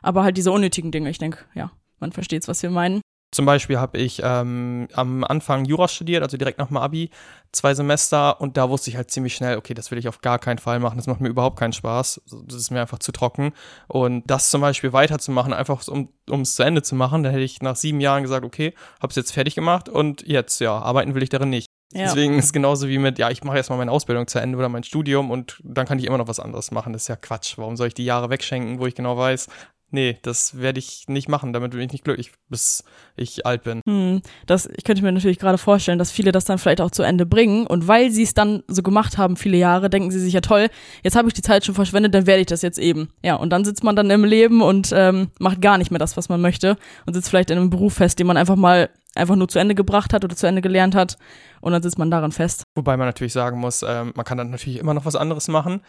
Aber 0.00 0.22
halt 0.22 0.38
diese 0.38 0.50
unnötigen 0.50 0.92
Dinge, 0.92 1.10
ich 1.10 1.18
denke, 1.18 1.40
ja, 1.54 1.72
man 2.00 2.12
versteht 2.12 2.48
was 2.48 2.62
wir 2.62 2.70
meinen. 2.70 3.02
Zum 3.36 3.44
Beispiel 3.44 3.78
habe 3.78 3.98
ich 3.98 4.22
ähm, 4.24 4.88
am 4.94 5.22
Anfang 5.22 5.66
Jura 5.66 5.88
studiert, 5.88 6.22
also 6.22 6.38
direkt 6.38 6.58
nach 6.58 6.68
dem 6.68 6.78
Abi, 6.78 7.10
zwei 7.52 7.74
Semester 7.74 8.40
und 8.40 8.56
da 8.56 8.70
wusste 8.70 8.88
ich 8.88 8.96
halt 8.96 9.10
ziemlich 9.10 9.34
schnell, 9.34 9.58
okay, 9.58 9.74
das 9.74 9.90
will 9.90 9.98
ich 9.98 10.08
auf 10.08 10.22
gar 10.22 10.38
keinen 10.38 10.56
Fall 10.56 10.80
machen, 10.80 10.96
das 10.96 11.06
macht 11.06 11.20
mir 11.20 11.28
überhaupt 11.28 11.58
keinen 11.58 11.74
Spaß, 11.74 12.22
das 12.46 12.56
ist 12.56 12.70
mir 12.70 12.80
einfach 12.80 12.98
zu 12.98 13.12
trocken 13.12 13.52
und 13.88 14.22
das 14.24 14.48
zum 14.48 14.62
Beispiel 14.62 14.94
weiterzumachen, 14.94 15.52
einfach 15.52 15.86
um 15.86 16.40
es 16.40 16.54
zu 16.54 16.62
Ende 16.62 16.80
zu 16.80 16.94
machen, 16.94 17.24
dann 17.24 17.32
hätte 17.32 17.44
ich 17.44 17.60
nach 17.60 17.76
sieben 17.76 18.00
Jahren 18.00 18.22
gesagt, 18.22 18.42
okay, 18.42 18.72
habe 19.02 19.10
es 19.10 19.16
jetzt 19.16 19.32
fertig 19.32 19.54
gemacht 19.54 19.90
und 19.90 20.26
jetzt, 20.26 20.58
ja, 20.62 20.78
arbeiten 20.78 21.14
will 21.14 21.22
ich 21.22 21.28
darin 21.28 21.50
nicht. 21.50 21.66
Ja. 21.92 22.04
Deswegen 22.04 22.38
ist 22.38 22.46
es 22.46 22.52
genauso 22.54 22.88
wie 22.88 22.96
mit, 22.96 23.18
ja, 23.18 23.30
ich 23.30 23.44
mache 23.44 23.58
erstmal 23.58 23.78
meine 23.78 23.92
Ausbildung 23.92 24.26
zu 24.26 24.38
Ende 24.38 24.56
oder 24.56 24.70
mein 24.70 24.82
Studium 24.82 25.30
und 25.30 25.60
dann 25.62 25.86
kann 25.86 25.98
ich 25.98 26.06
immer 26.06 26.18
noch 26.18 26.26
was 26.26 26.40
anderes 26.40 26.70
machen. 26.70 26.94
Das 26.94 27.02
ist 27.02 27.08
ja 27.08 27.16
Quatsch. 27.16 27.58
Warum 27.58 27.76
soll 27.76 27.88
ich 27.88 27.94
die 27.94 28.04
Jahre 28.04 28.28
wegschenken, 28.28 28.80
wo 28.80 28.86
ich 28.86 28.94
genau 28.94 29.16
weiß, 29.16 29.46
nee, 29.90 30.18
das 30.22 30.58
werde 30.58 30.78
ich 30.78 31.04
nicht 31.08 31.28
machen, 31.28 31.52
damit 31.52 31.72
bin 31.72 31.80
ich 31.80 31.92
nicht 31.92 32.04
glücklich, 32.04 32.32
bis 32.48 32.84
ich 33.16 33.46
alt 33.46 33.62
bin. 33.64 33.80
Hm, 33.86 34.22
das, 34.46 34.68
ich 34.76 34.84
könnte 34.84 35.02
mir 35.02 35.12
natürlich 35.12 35.38
gerade 35.38 35.58
vorstellen, 35.58 35.98
dass 35.98 36.10
viele 36.10 36.32
das 36.32 36.44
dann 36.44 36.58
vielleicht 36.58 36.80
auch 36.80 36.90
zu 36.90 37.02
Ende 37.02 37.26
bringen 37.26 37.66
und 37.66 37.88
weil 37.88 38.10
sie 38.10 38.22
es 38.22 38.34
dann 38.34 38.62
so 38.68 38.82
gemacht 38.82 39.18
haben, 39.18 39.36
viele 39.36 39.56
Jahre, 39.56 39.90
denken 39.90 40.10
sie 40.10 40.20
sich 40.20 40.32
ja 40.32 40.40
toll, 40.40 40.68
jetzt 41.02 41.16
habe 41.16 41.28
ich 41.28 41.34
die 41.34 41.42
Zeit 41.42 41.64
schon 41.64 41.74
verschwendet, 41.74 42.14
dann 42.14 42.26
werde 42.26 42.40
ich 42.40 42.46
das 42.46 42.62
jetzt 42.62 42.78
eben. 42.78 43.08
Ja, 43.22 43.36
und 43.36 43.50
dann 43.50 43.64
sitzt 43.64 43.84
man 43.84 43.96
dann 43.96 44.10
im 44.10 44.24
Leben 44.24 44.62
und 44.62 44.92
ähm, 44.94 45.30
macht 45.38 45.60
gar 45.60 45.78
nicht 45.78 45.90
mehr 45.90 45.98
das, 45.98 46.16
was 46.16 46.28
man 46.28 46.40
möchte 46.40 46.76
und 47.06 47.14
sitzt 47.14 47.28
vielleicht 47.30 47.50
in 47.50 47.58
einem 47.58 47.70
Beruf 47.70 47.94
fest, 47.94 48.18
den 48.18 48.26
man 48.26 48.36
einfach 48.36 48.56
mal 48.56 48.90
einfach 49.16 49.36
nur 49.36 49.48
zu 49.48 49.58
Ende 49.58 49.74
gebracht 49.74 50.12
hat 50.12 50.24
oder 50.24 50.36
zu 50.36 50.46
Ende 50.46 50.60
gelernt 50.62 50.94
hat 50.94 51.16
und 51.60 51.72
dann 51.72 51.82
sitzt 51.82 51.98
man 51.98 52.10
daran 52.10 52.32
fest. 52.32 52.64
Wobei 52.74 52.96
man 52.96 53.06
natürlich 53.06 53.32
sagen 53.32 53.58
muss, 53.58 53.82
ähm, 53.82 54.12
man 54.14 54.24
kann 54.24 54.38
dann 54.38 54.50
natürlich 54.50 54.78
immer 54.78 54.94
noch 54.94 55.04
was 55.04 55.16
anderes 55.16 55.48
machen. 55.48 55.80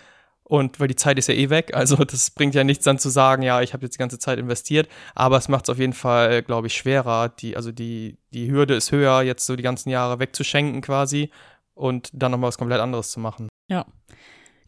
Und 0.48 0.80
weil 0.80 0.88
die 0.88 0.96
Zeit 0.96 1.20
ist 1.20 1.28
ja 1.28 1.34
eh 1.36 1.50
weg, 1.50 1.76
also 1.76 1.96
das 2.06 2.32
bringt 2.32 2.56
ja 2.56 2.64
nichts 2.64 2.86
dann 2.86 3.00
zu 3.00 3.10
sagen, 3.10 3.44
ja, 3.44 3.62
ich 3.62 3.74
habe 3.74 3.86
jetzt 3.86 3.96
die 3.96 4.00
ganze 4.00 4.18
Zeit 4.18 4.40
investiert, 4.40 4.88
aber 5.14 5.38
es 5.38 5.50
macht 5.50 5.66
es 5.66 5.70
auf 5.70 5.78
jeden 5.78 5.94
Fall, 5.94 6.42
glaube 6.42 6.68
ich, 6.68 6.74
schwerer. 6.74 7.30
Die, 7.30 7.58
also 7.58 7.74
die, 7.74 8.18
die 8.34 8.50
Hürde 8.50 8.76
ist 8.76 8.94
höher, 8.94 9.22
jetzt 9.24 9.46
so 9.46 9.58
die 9.58 9.64
ganzen 9.64 9.90
Jahre 9.90 10.20
wegzuschenken 10.20 10.82
quasi 10.82 11.32
und 11.74 12.10
dann 12.14 12.32
nochmal 12.32 12.48
was 12.48 12.58
komplett 12.58 12.80
anderes 12.80 13.12
zu 13.12 13.20
machen. 13.20 13.50
Ja. 13.70 13.86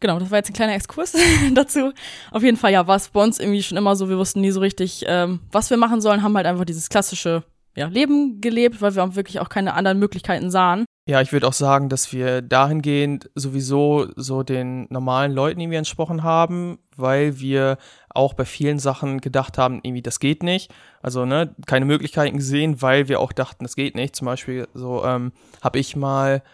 Genau, 0.00 0.18
das 0.18 0.30
war 0.30 0.38
jetzt 0.38 0.50
ein 0.50 0.54
kleiner 0.54 0.74
Exkurs 0.74 1.14
dazu. 1.54 1.92
Auf 2.30 2.42
jeden 2.42 2.56
Fall, 2.56 2.72
ja, 2.72 2.86
war 2.86 2.96
es 2.96 3.08
bei 3.08 3.22
uns 3.22 3.38
irgendwie 3.38 3.62
schon 3.62 3.76
immer 3.78 3.96
so, 3.96 4.08
wir 4.08 4.18
wussten 4.18 4.40
nie 4.40 4.50
so 4.50 4.60
richtig, 4.60 5.04
ähm, 5.06 5.40
was 5.50 5.70
wir 5.70 5.76
machen 5.76 6.00
sollen, 6.00 6.22
haben 6.22 6.36
halt 6.36 6.46
einfach 6.46 6.64
dieses 6.64 6.88
klassische 6.88 7.42
ja, 7.74 7.86
Leben 7.86 8.40
gelebt, 8.40 8.80
weil 8.82 8.94
wir 8.96 9.14
wirklich 9.14 9.40
auch 9.40 9.48
keine 9.48 9.74
anderen 9.74 9.98
Möglichkeiten 9.98 10.50
sahen. 10.50 10.84
Ja, 11.10 11.20
ich 11.20 11.32
würde 11.32 11.48
auch 11.48 11.52
sagen, 11.52 11.88
dass 11.88 12.12
wir 12.12 12.40
dahingehend 12.40 13.30
sowieso 13.34 14.06
so 14.14 14.44
den 14.44 14.86
normalen 14.90 15.32
Leuten 15.32 15.58
irgendwie 15.58 15.78
entsprochen 15.78 16.22
haben, 16.22 16.78
weil 16.96 17.40
wir 17.40 17.78
auch 18.10 18.32
bei 18.32 18.44
vielen 18.44 18.78
Sachen 18.78 19.20
gedacht 19.20 19.58
haben, 19.58 19.80
irgendwie, 19.82 20.02
das 20.02 20.20
geht 20.20 20.44
nicht. 20.44 20.72
Also, 21.02 21.24
ne, 21.24 21.52
keine 21.66 21.84
Möglichkeiten 21.84 22.36
gesehen, 22.36 22.80
weil 22.80 23.08
wir 23.08 23.18
auch 23.18 23.32
dachten, 23.32 23.64
das 23.64 23.74
geht 23.74 23.96
nicht. 23.96 24.14
Zum 24.14 24.26
Beispiel, 24.26 24.68
so, 24.72 25.04
ähm, 25.04 25.32
habe 25.60 25.80
ich 25.80 25.96
mal, 25.96 26.44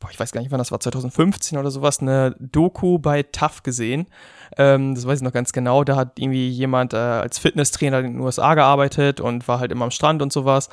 boah, 0.00 0.08
ich 0.10 0.18
weiß 0.18 0.32
gar 0.32 0.40
nicht, 0.40 0.50
wann 0.50 0.58
das 0.58 0.72
war, 0.72 0.80
2015 0.80 1.58
oder 1.58 1.70
sowas, 1.70 2.00
eine 2.00 2.34
Doku 2.40 2.98
bei 2.98 3.24
TAF 3.24 3.62
gesehen. 3.62 4.06
Ähm, 4.56 4.94
das 4.94 5.06
weiß 5.06 5.18
ich 5.18 5.22
noch 5.22 5.34
ganz 5.34 5.52
genau. 5.52 5.84
Da 5.84 5.96
hat 5.96 6.18
irgendwie 6.18 6.48
jemand 6.48 6.94
äh, 6.94 6.96
als 6.96 7.38
Fitnesstrainer 7.38 7.98
in 7.98 8.14
den 8.14 8.20
USA 8.20 8.54
gearbeitet 8.54 9.20
und 9.20 9.46
war 9.48 9.60
halt 9.60 9.70
immer 9.70 9.84
am 9.84 9.90
Strand 9.90 10.22
und 10.22 10.32
sowas. 10.32 10.70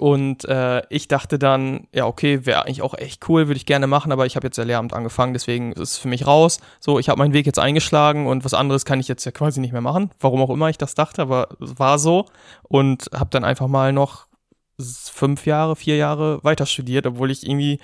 Und 0.00 0.46
äh, 0.46 0.82
ich 0.88 1.08
dachte 1.08 1.38
dann, 1.38 1.86
ja, 1.92 2.06
okay, 2.06 2.46
wäre 2.46 2.64
eigentlich 2.64 2.80
auch 2.80 2.94
echt 2.94 3.28
cool, 3.28 3.48
würde 3.48 3.58
ich 3.58 3.66
gerne 3.66 3.86
machen, 3.86 4.12
aber 4.12 4.24
ich 4.24 4.34
habe 4.34 4.46
jetzt 4.46 4.56
ja 4.56 4.64
Lehramt 4.64 4.94
angefangen, 4.94 5.34
deswegen 5.34 5.72
ist 5.72 5.80
es 5.80 5.98
für 5.98 6.08
mich 6.08 6.26
raus. 6.26 6.58
So, 6.80 6.98
ich 6.98 7.10
habe 7.10 7.18
meinen 7.18 7.34
Weg 7.34 7.44
jetzt 7.44 7.58
eingeschlagen 7.58 8.26
und 8.26 8.42
was 8.42 8.54
anderes 8.54 8.86
kann 8.86 8.98
ich 8.98 9.08
jetzt 9.08 9.26
ja 9.26 9.30
quasi 9.30 9.60
nicht 9.60 9.72
mehr 9.72 9.82
machen. 9.82 10.10
Warum 10.18 10.40
auch 10.40 10.48
immer 10.48 10.70
ich 10.70 10.78
das 10.78 10.94
dachte, 10.94 11.20
aber 11.20 11.48
es 11.60 11.78
war 11.78 11.98
so. 11.98 12.24
Und 12.62 13.10
habe 13.14 13.28
dann 13.28 13.44
einfach 13.44 13.68
mal 13.68 13.92
noch 13.92 14.26
fünf 14.80 15.44
Jahre, 15.44 15.76
vier 15.76 15.96
Jahre 15.96 16.42
weiter 16.42 16.64
studiert, 16.64 17.06
obwohl 17.06 17.30
ich 17.30 17.46
irgendwie 17.46 17.78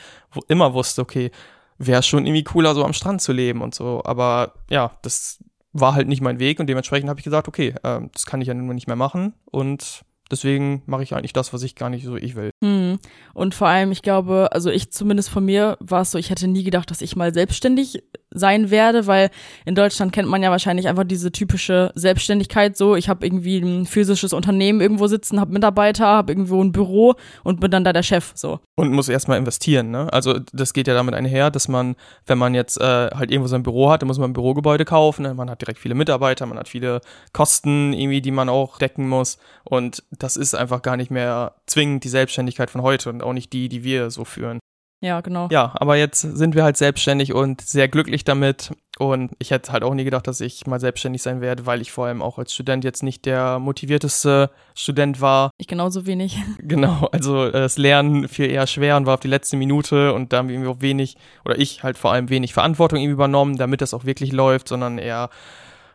immer 0.49 0.73
wusste, 0.73 1.03
okay, 1.03 1.31
wäre 1.77 2.03
schon 2.03 2.25
irgendwie 2.25 2.45
cooler, 2.45 2.75
so 2.75 2.83
am 2.83 2.95
Strand 2.95 3.21
zu 3.21 3.35
leben 3.35 3.61
und 3.61 3.75
so. 3.75 4.01
Aber 4.07 4.55
ja, 4.71 4.93
das 5.03 5.45
war 5.75 5.95
halt 5.95 6.09
nicht 6.09 6.23
mein 6.23 6.39
Weg 6.39 6.61
und 6.61 6.67
dementsprechend 6.67 7.11
habe 7.11 7.21
ich 7.21 7.25
gesagt, 7.25 7.47
okay, 7.47 7.75
äh, 7.83 8.01
das 8.11 8.25
kann 8.25 8.41
ich 8.41 8.49
ja 8.49 8.55
nun 8.55 8.75
nicht 8.75 8.87
mehr 8.87 8.97
machen 8.97 9.35
und 9.45 10.03
deswegen 10.30 10.83
mache 10.87 11.02
ich 11.02 11.14
eigentlich 11.14 11.33
das, 11.33 11.52
was 11.52 11.62
ich 11.62 11.75
gar 11.75 11.90
nicht 11.90 12.04
so 12.04 12.16
ich 12.16 12.37
will. 12.37 12.50
Hm. 12.64 12.99
Und 13.35 13.54
vor 13.54 13.68
allem, 13.68 13.92
ich 13.92 14.02
glaube, 14.02 14.49
also 14.52 14.71
ich 14.71 14.90
zumindest 14.90 15.28
von 15.28 15.45
mir 15.45 15.76
war 15.80 16.02
es 16.02 16.11
so, 16.11 16.18
ich 16.18 16.30
hätte 16.30 16.49
nie 16.49 16.64
gedacht, 16.64 16.90
dass 16.90 17.00
ich 17.00 17.16
mal 17.16 17.33
selbstständig 17.33 18.02
sein 18.30 18.71
werde, 18.71 19.06
weil 19.06 19.30
in 19.64 19.75
Deutschland 19.75 20.12
kennt 20.12 20.28
man 20.28 20.42
ja 20.42 20.50
wahrscheinlich 20.50 20.88
einfach 20.88 21.04
diese 21.04 21.33
typische 21.33 21.92
Selbstständigkeit 21.95 22.76
so, 22.76 22.97
ich 22.97 23.09
habe 23.09 23.25
irgendwie 23.25 23.59
ein 23.59 23.87
physisches 23.87 24.33
Unternehmen 24.33 24.80
irgendwo 24.80 25.06
sitzen, 25.06 25.40
habe 25.40 25.52
Mitarbeiter, 25.52 26.06
habe 26.06 26.33
irgendwo 26.33 26.62
ein 26.62 26.73
Büro 26.73 27.14
und 27.45 27.61
bin 27.61 27.71
dann 27.71 27.85
da 27.85 27.92
der 27.92 28.02
Chef 28.02 28.33
so. 28.35 28.61
Und 28.76 28.92
muss 28.92 29.09
erstmal 29.09 29.38
investieren, 29.38 29.90
ne? 29.90 30.12
Also 30.12 30.38
das 30.52 30.73
geht 30.73 30.87
ja 30.87 30.95
damit 30.95 31.14
einher, 31.14 31.50
dass 31.50 31.68
man, 31.68 31.97
wenn 32.26 32.38
man 32.38 32.54
jetzt 32.54 32.80
äh, 32.80 33.11
halt 33.14 33.30
irgendwo 33.30 33.49
sein 33.49 33.62
Büro 33.62 33.90
hat, 33.90 34.02
dann 34.02 34.09
muss 34.09 34.18
man 34.18 34.30
ein 34.30 34.35
Bürogebäude 34.35 34.85
kaufen, 34.85 35.23
ne? 35.23 35.35
man 35.35 35.49
hat 35.49 35.62
direkt 35.62 35.78
viele 35.78 35.95
Mitarbeiter, 35.95 36.47
man 36.47 36.59
hat 36.59 36.68
viele 36.68 37.00
Kosten 37.33 37.92
irgendwie, 37.92 38.21
die 38.21 38.30
man 38.30 38.49
auch 38.49 38.78
decken 38.78 39.09
muss 39.09 39.38
und 39.64 40.02
das 40.19 40.37
ist 40.37 40.55
einfach 40.55 40.83
gar 40.83 40.97
nicht 40.97 41.11
mehr 41.11 41.55
zwingend 41.67 42.05
die 42.05 42.09
Selbstständigkeit 42.09 42.71
von 42.71 42.83
heute 42.83 43.11
und 43.11 43.23
auch 43.23 43.33
nicht 43.33 43.53
die, 43.53 43.69
die 43.69 43.85
wir 43.85 44.11
so 44.11 44.25
führen. 44.25 44.61
Ja, 45.03 45.21
genau. 45.21 45.49
Ja, 45.51 45.73
aber 45.75 45.97
jetzt 45.97 46.23
sind 46.23 46.55
wir 46.55 46.65
halt 46.65 46.79
selbstständig 46.79 47.35
und 47.35 47.61
sehr 47.61 47.87
glücklich 47.87 48.25
damit. 48.25 48.73
Und 48.99 49.33
ich 49.39 49.51
hätte 49.51 49.71
halt 49.71 49.85
auch 49.85 49.93
nie 49.93 50.05
gedacht, 50.05 50.27
dass 50.27 50.41
ich 50.41 50.67
mal 50.67 50.81
selbstständig 50.81 51.21
sein 51.21 51.43
werde, 51.43 51.67
weil 51.67 51.83
ich 51.83 51.93
vor 51.93 52.07
allem 52.07 52.23
auch 52.23 52.39
als 52.39 52.55
Student 52.55 52.83
jetzt 52.83 53.03
nicht 53.03 53.27
der 53.27 53.59
motivierteste 53.59 54.51
Student 54.75 55.21
war. 55.21 55.51
Ich 55.59 55.67
genauso 55.67 56.07
wenig. 56.07 56.39
Genau, 56.59 57.09
also 57.13 57.51
das 57.51 57.77
Lernen 57.77 58.27
fiel 58.29 58.51
eher 58.51 58.67
schwer 58.67 58.97
und 58.97 59.07
war 59.07 59.15
auf 59.15 59.21
die 59.21 59.29
letzte 59.29 59.57
Minute 59.57 60.15
und 60.15 60.33
da 60.33 60.39
haben 60.39 60.49
wir 60.49 60.55
irgendwie 60.55 60.71
auch 60.71 60.81
wenig, 60.81 61.17
oder 61.45 61.59
ich 61.59 61.83
halt 61.83 61.99
vor 61.99 62.13
allem 62.13 62.31
wenig 62.31 62.55
Verantwortung 62.55 63.05
übernommen, 63.05 63.57
damit 63.57 63.83
das 63.83 63.95
auch 63.95 64.05
wirklich 64.05 64.33
läuft, 64.33 64.69
sondern 64.69 64.99
eher 64.99 65.29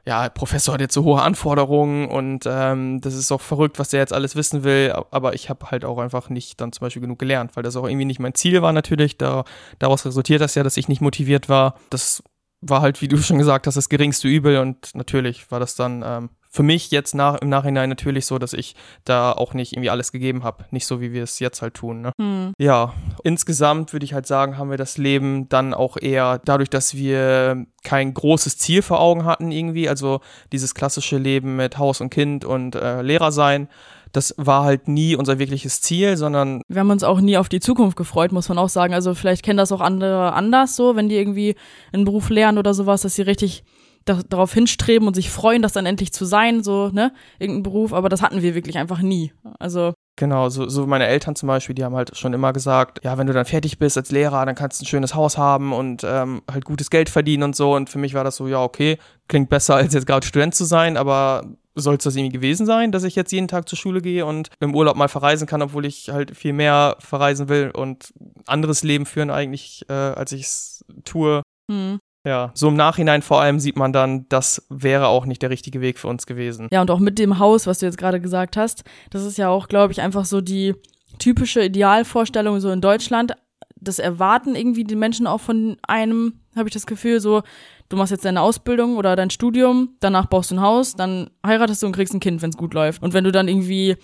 ja, 0.05 0.29
Professor 0.29 0.73
hat 0.73 0.81
jetzt 0.81 0.93
so 0.93 1.03
hohe 1.03 1.21
Anforderungen 1.21 2.07
und 2.07 2.45
ähm, 2.47 3.01
das 3.01 3.13
ist 3.13 3.31
auch 3.31 3.41
verrückt, 3.41 3.77
was 3.77 3.89
der 3.89 3.99
jetzt 3.99 4.13
alles 4.13 4.35
wissen 4.35 4.63
will, 4.63 4.93
aber 5.11 5.33
ich 5.33 5.49
habe 5.49 5.69
halt 5.69 5.85
auch 5.85 5.99
einfach 5.99 6.29
nicht 6.29 6.59
dann 6.59 6.71
zum 6.71 6.85
Beispiel 6.85 7.01
genug 7.01 7.19
gelernt, 7.19 7.55
weil 7.55 7.63
das 7.63 7.75
auch 7.75 7.87
irgendwie 7.87 8.05
nicht 8.05 8.19
mein 8.19 8.33
Ziel 8.33 8.61
war 8.61 8.73
natürlich. 8.73 9.17
Da, 9.17 9.43
daraus 9.77 10.05
resultiert 10.05 10.41
das 10.41 10.55
ja, 10.55 10.63
dass 10.63 10.77
ich 10.77 10.87
nicht 10.87 11.01
motiviert 11.01 11.49
war. 11.49 11.75
Das 11.91 12.23
war 12.61 12.81
halt, 12.81 13.01
wie 13.01 13.07
du 13.07 13.17
schon 13.17 13.37
gesagt 13.37 13.67
hast, 13.67 13.75
das 13.75 13.89
geringste 13.89 14.27
Übel 14.27 14.57
und 14.57 14.95
natürlich 14.95 15.51
war 15.51 15.59
das 15.59 15.75
dann 15.75 16.03
ähm, 16.05 16.29
für 16.53 16.63
mich 16.63 16.91
jetzt 16.91 17.15
nach, 17.15 17.35
im 17.41 17.47
Nachhinein 17.47 17.87
natürlich 17.87 18.25
so, 18.25 18.37
dass 18.37 18.51
ich 18.51 18.75
da 19.05 19.31
auch 19.31 19.53
nicht 19.53 19.71
irgendwie 19.71 19.89
alles 19.89 20.11
gegeben 20.11 20.43
habe. 20.43 20.65
Nicht 20.69 20.85
so, 20.85 20.99
wie 20.99 21.13
wir 21.13 21.23
es 21.23 21.39
jetzt 21.39 21.61
halt 21.61 21.75
tun. 21.75 22.01
Ne? 22.01 22.11
Hm. 22.19 22.51
Ja, 22.59 22.93
insgesamt 23.23 23.93
würde 23.93 24.03
ich 24.03 24.13
halt 24.13 24.27
sagen, 24.27 24.57
haben 24.57 24.69
wir 24.69 24.77
das 24.77 24.97
Leben 24.97 25.47
dann 25.47 25.73
auch 25.73 25.95
eher 25.95 26.41
dadurch, 26.43 26.69
dass 26.69 26.93
wir 26.93 27.65
kein 27.85 28.13
großes 28.13 28.57
Ziel 28.57 28.81
vor 28.81 28.99
Augen 28.99 29.23
hatten 29.23 29.49
irgendwie. 29.49 29.87
Also 29.87 30.19
dieses 30.51 30.75
klassische 30.75 31.17
Leben 31.17 31.55
mit 31.55 31.77
Haus 31.77 32.01
und 32.01 32.09
Kind 32.09 32.43
und 32.43 32.75
äh, 32.75 33.01
Lehrer 33.01 33.31
sein. 33.31 33.69
Das 34.11 34.35
war 34.37 34.65
halt 34.65 34.89
nie 34.89 35.15
unser 35.15 35.39
wirkliches 35.39 35.79
Ziel, 35.79 36.17
sondern. 36.17 36.63
Wir 36.67 36.81
haben 36.81 36.89
uns 36.89 37.03
auch 37.03 37.21
nie 37.21 37.37
auf 37.37 37.47
die 37.47 37.61
Zukunft 37.61 37.95
gefreut, 37.95 38.33
muss 38.33 38.49
man 38.49 38.57
auch 38.57 38.67
sagen. 38.67 38.93
Also 38.93 39.15
vielleicht 39.15 39.43
kennen 39.43 39.55
das 39.55 39.71
auch 39.71 39.79
andere 39.79 40.33
anders 40.33 40.75
so, 40.75 40.97
wenn 40.97 41.07
die 41.07 41.15
irgendwie 41.15 41.55
einen 41.93 42.03
Beruf 42.03 42.29
lernen 42.29 42.57
oder 42.57 42.73
sowas, 42.73 43.03
dass 43.03 43.15
sie 43.15 43.21
richtig 43.21 43.63
da, 44.05 44.19
darauf 44.27 44.53
hinstreben 44.53 45.07
und 45.07 45.13
sich 45.13 45.29
freuen, 45.29 45.61
das 45.61 45.73
dann 45.73 45.85
endlich 45.85 46.11
zu 46.13 46.25
sein, 46.25 46.63
so, 46.63 46.89
ne, 46.89 47.13
irgendein 47.39 47.63
Beruf, 47.63 47.93
aber 47.93 48.09
das 48.09 48.21
hatten 48.21 48.41
wir 48.41 48.55
wirklich 48.55 48.77
einfach 48.77 49.01
nie. 49.01 49.33
Also. 49.59 49.93
Genau, 50.17 50.49
so, 50.49 50.67
so 50.67 50.85
meine 50.85 51.07
Eltern 51.07 51.35
zum 51.35 51.47
Beispiel, 51.47 51.73
die 51.73 51.83
haben 51.83 51.95
halt 51.95 52.15
schon 52.17 52.33
immer 52.33 52.53
gesagt, 52.53 53.03
ja, 53.03 53.17
wenn 53.17 53.27
du 53.27 53.33
dann 53.33 53.45
fertig 53.45 53.79
bist 53.79 53.97
als 53.97 54.11
Lehrer, 54.11 54.45
dann 54.45 54.55
kannst 54.55 54.79
du 54.79 54.83
ein 54.83 54.87
schönes 54.87 55.15
Haus 55.15 55.37
haben 55.37 55.73
und 55.73 56.03
ähm, 56.03 56.41
halt 56.51 56.65
gutes 56.65 56.89
Geld 56.89 57.09
verdienen 57.09 57.43
und 57.43 57.55
so. 57.55 57.73
Und 57.73 57.89
für 57.89 57.97
mich 57.97 58.13
war 58.13 58.23
das 58.23 58.35
so, 58.35 58.47
ja, 58.47 58.61
okay, 58.61 58.97
klingt 59.27 59.49
besser 59.49 59.75
als 59.77 59.93
jetzt 59.93 60.05
gerade 60.05 60.25
Student 60.25 60.53
zu 60.53 60.65
sein, 60.65 60.97
aber 60.97 61.43
soll 61.75 61.95
es 61.95 62.03
das 62.03 62.15
irgendwie 62.15 62.37
gewesen 62.37 62.65
sein, 62.65 62.91
dass 62.91 63.03
ich 63.03 63.15
jetzt 63.15 63.31
jeden 63.31 63.47
Tag 63.47 63.69
zur 63.69 63.77
Schule 63.77 64.01
gehe 64.01 64.25
und 64.25 64.49
im 64.59 64.75
Urlaub 64.75 64.97
mal 64.97 65.07
verreisen 65.07 65.47
kann, 65.47 65.61
obwohl 65.61 65.85
ich 65.85 66.09
halt 66.09 66.35
viel 66.35 66.53
mehr 66.53 66.97
verreisen 66.99 67.47
will 67.47 67.71
und 67.71 68.13
anderes 68.45 68.83
Leben 68.83 69.05
führen 69.05 69.29
eigentlich, 69.29 69.85
äh, 69.89 69.93
als 69.93 70.33
ich 70.33 70.41
es 70.41 70.85
tue. 71.05 71.41
Hm. 71.71 71.99
Ja, 72.25 72.51
so 72.53 72.67
im 72.67 72.75
Nachhinein 72.75 73.21
vor 73.21 73.41
allem 73.41 73.59
sieht 73.59 73.77
man 73.77 73.93
dann, 73.93 74.27
das 74.29 74.65
wäre 74.69 75.07
auch 75.07 75.25
nicht 75.25 75.41
der 75.41 75.49
richtige 75.49 75.81
Weg 75.81 75.97
für 75.97 76.07
uns 76.07 76.25
gewesen. 76.25 76.67
Ja, 76.71 76.81
und 76.81 76.91
auch 76.91 76.99
mit 76.99 77.17
dem 77.17 77.39
Haus, 77.39 77.65
was 77.65 77.79
du 77.79 77.87
jetzt 77.87 77.97
gerade 77.97 78.21
gesagt 78.21 78.57
hast, 78.57 78.83
das 79.09 79.25
ist 79.25 79.37
ja 79.37 79.49
auch, 79.49 79.67
glaube 79.67 79.91
ich, 79.91 80.01
einfach 80.01 80.25
so 80.25 80.39
die 80.39 80.75
typische 81.17 81.63
Idealvorstellung 81.63 82.59
so 82.59 82.69
in 82.69 82.81
Deutschland. 82.81 83.33
Das 83.75 83.97
erwarten 83.97 84.55
irgendwie 84.55 84.83
die 84.83 84.95
Menschen 84.95 85.25
auch 85.25 85.39
von 85.39 85.77
einem, 85.87 86.33
habe 86.55 86.69
ich 86.69 86.73
das 86.73 86.85
Gefühl, 86.85 87.19
so, 87.19 87.41
du 87.89 87.97
machst 87.97 88.11
jetzt 88.11 88.25
deine 88.25 88.41
Ausbildung 88.41 88.97
oder 88.97 89.15
dein 89.15 89.31
Studium, 89.31 89.95
danach 89.99 90.27
baust 90.27 90.51
du 90.51 90.55
ein 90.55 90.61
Haus, 90.61 90.95
dann 90.95 91.31
heiratest 91.45 91.81
du 91.81 91.87
und 91.87 91.93
kriegst 91.93 92.13
ein 92.13 92.19
Kind, 92.19 92.43
wenn 92.43 92.51
es 92.51 92.57
gut 92.57 92.75
läuft. 92.75 93.01
Und 93.01 93.13
wenn 93.13 93.23
du 93.23 93.31
dann 93.31 93.47
irgendwie 93.47 93.97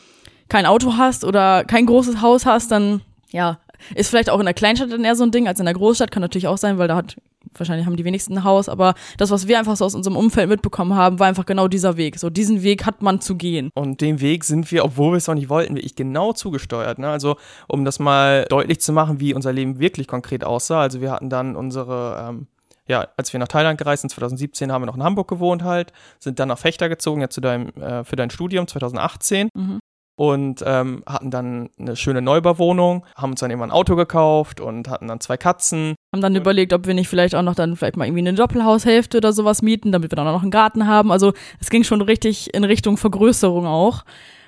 kein 0.50 0.66
Auto 0.66 0.98
hast 0.98 1.24
oder 1.24 1.64
kein 1.66 1.86
großes 1.86 2.22
Haus 2.22 2.48
hast, 2.48 2.72
dann 2.72 3.02
ja, 3.30 3.60
ist 3.94 4.10
vielleicht 4.10 4.30
auch 4.30 4.40
in 4.40 4.46
der 4.46 4.54
Kleinstadt 4.54 4.92
dann 4.92 5.04
eher 5.04 5.16
so 5.16 5.24
ein 5.24 5.32
Ding 5.32 5.48
als 5.48 5.60
in 5.60 5.66
der 5.66 5.76
Großstadt, 5.76 6.10
kann 6.12 6.22
natürlich 6.22 6.48
auch 6.48 6.58
sein, 6.58 6.78
weil 6.78 6.88
da 6.88 6.96
hat 6.96 7.18
wahrscheinlich 7.54 7.86
haben 7.86 7.96
die 7.96 8.06
wenigsten 8.06 8.38
ein 8.38 8.44
Haus, 8.44 8.70
aber 8.70 8.94
das, 9.18 9.32
was 9.32 9.48
wir 9.48 9.60
einfach 9.60 9.76
so 9.76 9.86
aus 9.86 9.96
unserem 9.96 10.18
Umfeld 10.18 10.50
mitbekommen 10.50 10.96
haben, 10.96 11.20
war 11.20 11.28
einfach 11.28 11.46
genau 11.46 11.68
dieser 11.68 11.98
Weg. 11.98 12.20
So, 12.20 12.30
diesen 12.30 12.64
Weg 12.64 12.86
hat 12.86 13.02
man 13.02 13.22
zu 13.22 13.36
gehen. 13.36 13.70
Und 13.74 14.02
den 14.02 14.22
Weg 14.22 14.44
sind 14.44 14.72
wir, 14.72 14.86
obwohl 14.86 15.14
wir 15.14 15.18
es 15.18 15.30
auch 15.30 15.34
nicht 15.34 15.50
wollten, 15.50 15.76
wirklich 15.76 15.96
genau 15.96 16.34
zugesteuert. 16.34 17.00
Ne? 17.00 17.10
Also, 17.10 17.38
um 17.68 17.86
das 17.86 18.00
mal 18.00 18.46
deutlich 18.50 18.80
zu 18.82 18.94
machen, 18.94 19.20
wie 19.20 19.34
unser 19.34 19.54
Leben 19.54 19.80
wirklich 19.80 20.08
konkret 20.08 20.44
aussah. 20.44 20.82
Also, 20.82 21.02
wir 21.02 21.12
hatten 21.12 21.30
dann 21.30 21.56
unsere, 21.56 22.28
ähm, 22.30 22.48
ja, 22.88 23.08
als 23.18 23.34
wir 23.34 23.40
nach 23.40 23.48
Thailand 23.48 23.78
gereist 23.78 24.02
sind, 24.02 24.10
2017, 24.10 24.72
haben 24.72 24.82
wir 24.82 24.88
noch 24.88 24.96
in 24.96 25.04
Hamburg 25.04 25.28
gewohnt 25.28 25.64
halt, 25.64 25.92
sind 26.20 26.40
dann 26.40 26.48
nach 26.48 26.60
Fechter 26.60 26.90
gezogen, 26.90 27.22
ja, 27.22 27.30
zu 27.30 27.42
deinem, 27.42 27.70
äh, 27.82 28.04
für 28.04 28.16
dein 28.16 28.30
Studium 28.30 28.68
2018. 28.68 29.50
Mhm 29.54 29.80
und 30.18 30.64
ähm, 30.66 31.04
hatten 31.06 31.30
dann 31.30 31.70
eine 31.78 31.96
schöne 31.96 32.24
Neubauwohnung, 32.24 33.06
haben 33.16 33.32
uns 33.32 33.40
dann 33.40 33.52
immer 33.52 33.66
ein 33.66 33.72
Auto 33.72 33.96
gekauft 33.96 34.60
und 34.60 34.90
hatten 34.90 35.08
dann 35.08 35.20
zwei 35.20 35.38
Katzen. 35.38 35.96
Haben 36.12 36.22
dann 36.22 36.36
überlegt, 36.36 36.74
ob 36.74 36.88
wir 36.88 36.96
nicht 36.96 37.08
vielleicht 37.08 37.36
auch 37.36 37.44
noch 37.44 37.54
dann 37.54 37.76
vielleicht 37.76 37.98
mal 37.98 38.06
irgendwie 38.06 38.28
eine 38.28 38.34
Doppelhaushälfte 38.34 39.18
oder 39.18 39.32
sowas 39.32 39.62
mieten, 39.62 39.92
damit 39.92 40.12
wir 40.12 40.16
dann 40.16 40.28
auch 40.28 40.34
noch 40.34 40.42
einen 40.42 40.50
Garten 40.52 40.88
haben. 40.88 41.12
Also 41.12 41.34
es 41.60 41.70
ging 41.70 41.84
schon 41.84 42.02
richtig 42.02 42.54
in 42.56 42.64
Richtung 42.64 42.98
Vergrößerung 42.98 43.68
auch. 43.68 44.04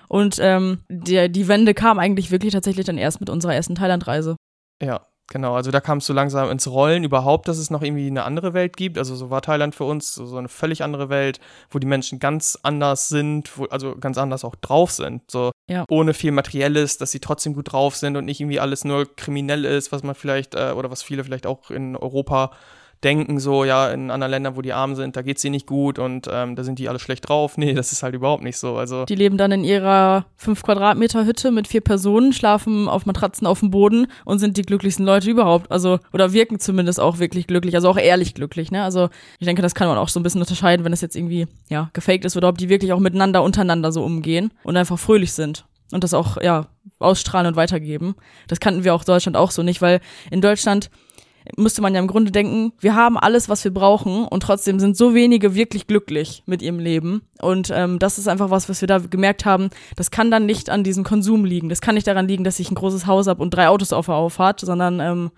Und 0.07 0.37
ähm, 0.41 0.79
der, 0.89 1.29
die 1.29 1.47
Wende 1.47 1.75
kam 1.75 1.99
eigentlich 1.99 2.31
wirklich 2.31 2.51
tatsächlich 2.51 2.87
dann 2.87 2.97
erst 2.97 3.19
mit 3.19 3.29
unserer 3.29 3.53
ersten 3.53 3.75
Thailandreise. 3.75 4.37
Ja, 4.81 5.01
Genau, 5.31 5.53
also 5.53 5.69
da 5.69 5.79
kam 5.79 5.99
es 5.99 6.07
so 6.07 6.13
langsam 6.13 6.49
ins 6.49 6.67
Rollen 6.67 7.03
überhaupt, 7.03 7.47
dass 7.47 7.59
es 7.59 7.69
noch 7.69 7.83
irgendwie 7.83 8.07
eine 8.07 8.23
andere 8.23 8.55
Welt 8.55 8.75
gibt. 8.75 8.97
Also 8.97 9.15
so 9.15 9.29
war 9.29 9.43
Thailand 9.43 9.75
für 9.75 9.83
uns 9.83 10.15
so, 10.15 10.37
eine 10.37 10.49
völlig 10.49 10.83
andere 10.83 11.09
Welt, 11.09 11.39
wo 11.69 11.77
die 11.77 11.85
Menschen 11.85 12.17
ganz 12.17 12.57
anders 12.63 13.09
sind, 13.09 13.55
wo, 13.55 13.65
also 13.65 13.95
ganz 13.95 14.17
anders 14.17 14.43
auch 14.43 14.55
drauf 14.55 14.91
sind. 14.91 15.29
So 15.29 15.51
ja. 15.67 15.85
ohne 15.87 16.15
viel 16.15 16.31
Materielles, 16.31 16.97
dass 16.97 17.11
sie 17.11 17.19
trotzdem 17.19 17.53
gut 17.53 17.71
drauf 17.71 17.95
sind 17.95 18.17
und 18.17 18.25
nicht 18.25 18.41
irgendwie 18.41 18.59
alles 18.59 18.85
nur 18.85 19.15
kriminell 19.15 19.65
ist, 19.65 19.91
was 19.91 20.01
man 20.01 20.15
vielleicht, 20.15 20.55
äh, 20.55 20.71
oder 20.75 20.89
was 20.89 21.03
viele 21.03 21.23
vielleicht 21.23 21.45
auch 21.45 21.69
in 21.69 21.95
Europa 21.95 22.51
denken, 23.03 23.39
so, 23.39 23.63
ja, 23.63 23.89
in 23.91 24.11
anderen 24.11 24.31
Ländern, 24.31 24.55
wo 24.55 24.61
die 24.61 24.73
arm 24.73 24.95
sind, 24.95 25.15
da 25.15 25.21
geht's 25.21 25.43
ihnen 25.43 25.53
nicht 25.53 25.67
gut 25.67 25.99
und 25.99 26.27
ähm, 26.31 26.55
da 26.55 26.63
sind 26.63 26.79
die 26.79 26.89
alle 26.89 26.99
schlecht 26.99 27.29
drauf. 27.29 27.57
Nee, 27.57 27.73
das 27.73 27.91
ist 27.91 28.03
halt 28.03 28.13
überhaupt 28.13 28.43
nicht 28.43 28.57
so. 28.57 28.75
Also 28.75 29.05
die 29.05 29.15
leben 29.15 29.37
dann 29.37 29.51
in 29.51 29.63
ihrer 29.63 30.25
5 30.35 30.63
Quadratmeter 30.63 31.25
Hütte 31.25 31.51
mit 31.51 31.67
vier 31.67 31.81
Personen, 31.81 32.33
schlafen 32.33 32.89
auf 32.89 33.05
Matratzen 33.05 33.47
auf 33.47 33.59
dem 33.59 33.71
Boden 33.71 34.07
und 34.25 34.39
sind 34.39 34.57
die 34.57 34.63
glücklichsten 34.63 35.05
Leute 35.05 35.29
überhaupt. 35.29 35.71
Also, 35.71 35.99
oder 36.11 36.33
wirken 36.33 36.59
zumindest 36.59 36.99
auch 36.99 37.19
wirklich 37.19 37.47
glücklich, 37.47 37.75
also 37.75 37.89
auch 37.89 37.97
ehrlich 37.97 38.33
glücklich, 38.33 38.71
ne? 38.71 38.83
Also 38.83 39.09
ich 39.39 39.45
denke, 39.45 39.61
das 39.61 39.75
kann 39.75 39.87
man 39.87 39.97
auch 39.97 40.09
so 40.09 40.19
ein 40.19 40.23
bisschen 40.23 40.41
unterscheiden, 40.41 40.85
wenn 40.85 40.93
es 40.93 41.01
jetzt 41.01 41.15
irgendwie, 41.15 41.47
ja, 41.69 41.89
gefaked 41.93 42.25
ist 42.25 42.35
oder 42.35 42.49
ob 42.49 42.57
die 42.57 42.69
wirklich 42.69 42.91
auch 42.91 42.99
miteinander, 42.99 43.43
untereinander 43.43 43.91
so 43.91 44.03
umgehen 44.03 44.51
und 44.63 44.75
einfach 44.75 44.99
fröhlich 44.99 45.33
sind 45.33 45.65
und 45.91 46.03
das 46.03 46.13
auch, 46.13 46.41
ja, 46.41 46.67
ausstrahlen 46.99 47.47
und 47.47 47.55
weitergeben. 47.55 48.15
Das 48.47 48.59
kannten 48.59 48.83
wir 48.83 48.93
auch 48.93 49.03
Deutschland 49.03 49.37
auch 49.37 49.51
so 49.51 49.63
nicht, 49.63 49.81
weil 49.81 50.01
in 50.31 50.41
Deutschland 50.41 50.89
müsste 51.57 51.81
man 51.81 51.93
ja 51.93 51.99
im 51.99 52.07
Grunde 52.07 52.31
denken, 52.31 52.73
wir 52.79 52.95
haben 52.95 53.17
alles, 53.17 53.49
was 53.49 53.63
wir 53.63 53.73
brauchen 53.73 54.25
und 54.25 54.43
trotzdem 54.43 54.79
sind 54.79 54.97
so 54.97 55.13
wenige 55.13 55.55
wirklich 55.55 55.87
glücklich 55.87 56.43
mit 56.45 56.61
ihrem 56.61 56.79
Leben. 56.79 57.21
Und 57.41 57.71
ähm, 57.73 57.99
das 57.99 58.17
ist 58.17 58.27
einfach 58.27 58.49
was, 58.49 58.69
was 58.69 58.81
wir 58.81 58.87
da 58.87 58.99
gemerkt 58.99 59.45
haben, 59.45 59.69
das 59.95 60.11
kann 60.11 60.31
dann 60.31 60.45
nicht 60.45 60.69
an 60.69 60.83
diesem 60.83 61.03
Konsum 61.03 61.45
liegen. 61.45 61.69
Das 61.69 61.81
kann 61.81 61.95
nicht 61.95 62.07
daran 62.07 62.27
liegen, 62.27 62.43
dass 62.43 62.59
ich 62.59 62.71
ein 62.71 62.75
großes 62.75 63.07
Haus 63.07 63.27
habe 63.27 63.41
und 63.41 63.51
drei 63.51 63.67
Autos 63.67 63.93
auf 63.93 64.07
der 64.07 64.15
Auffahrt, 64.15 64.59
sondern 64.59 64.99
ähm, 64.99 65.31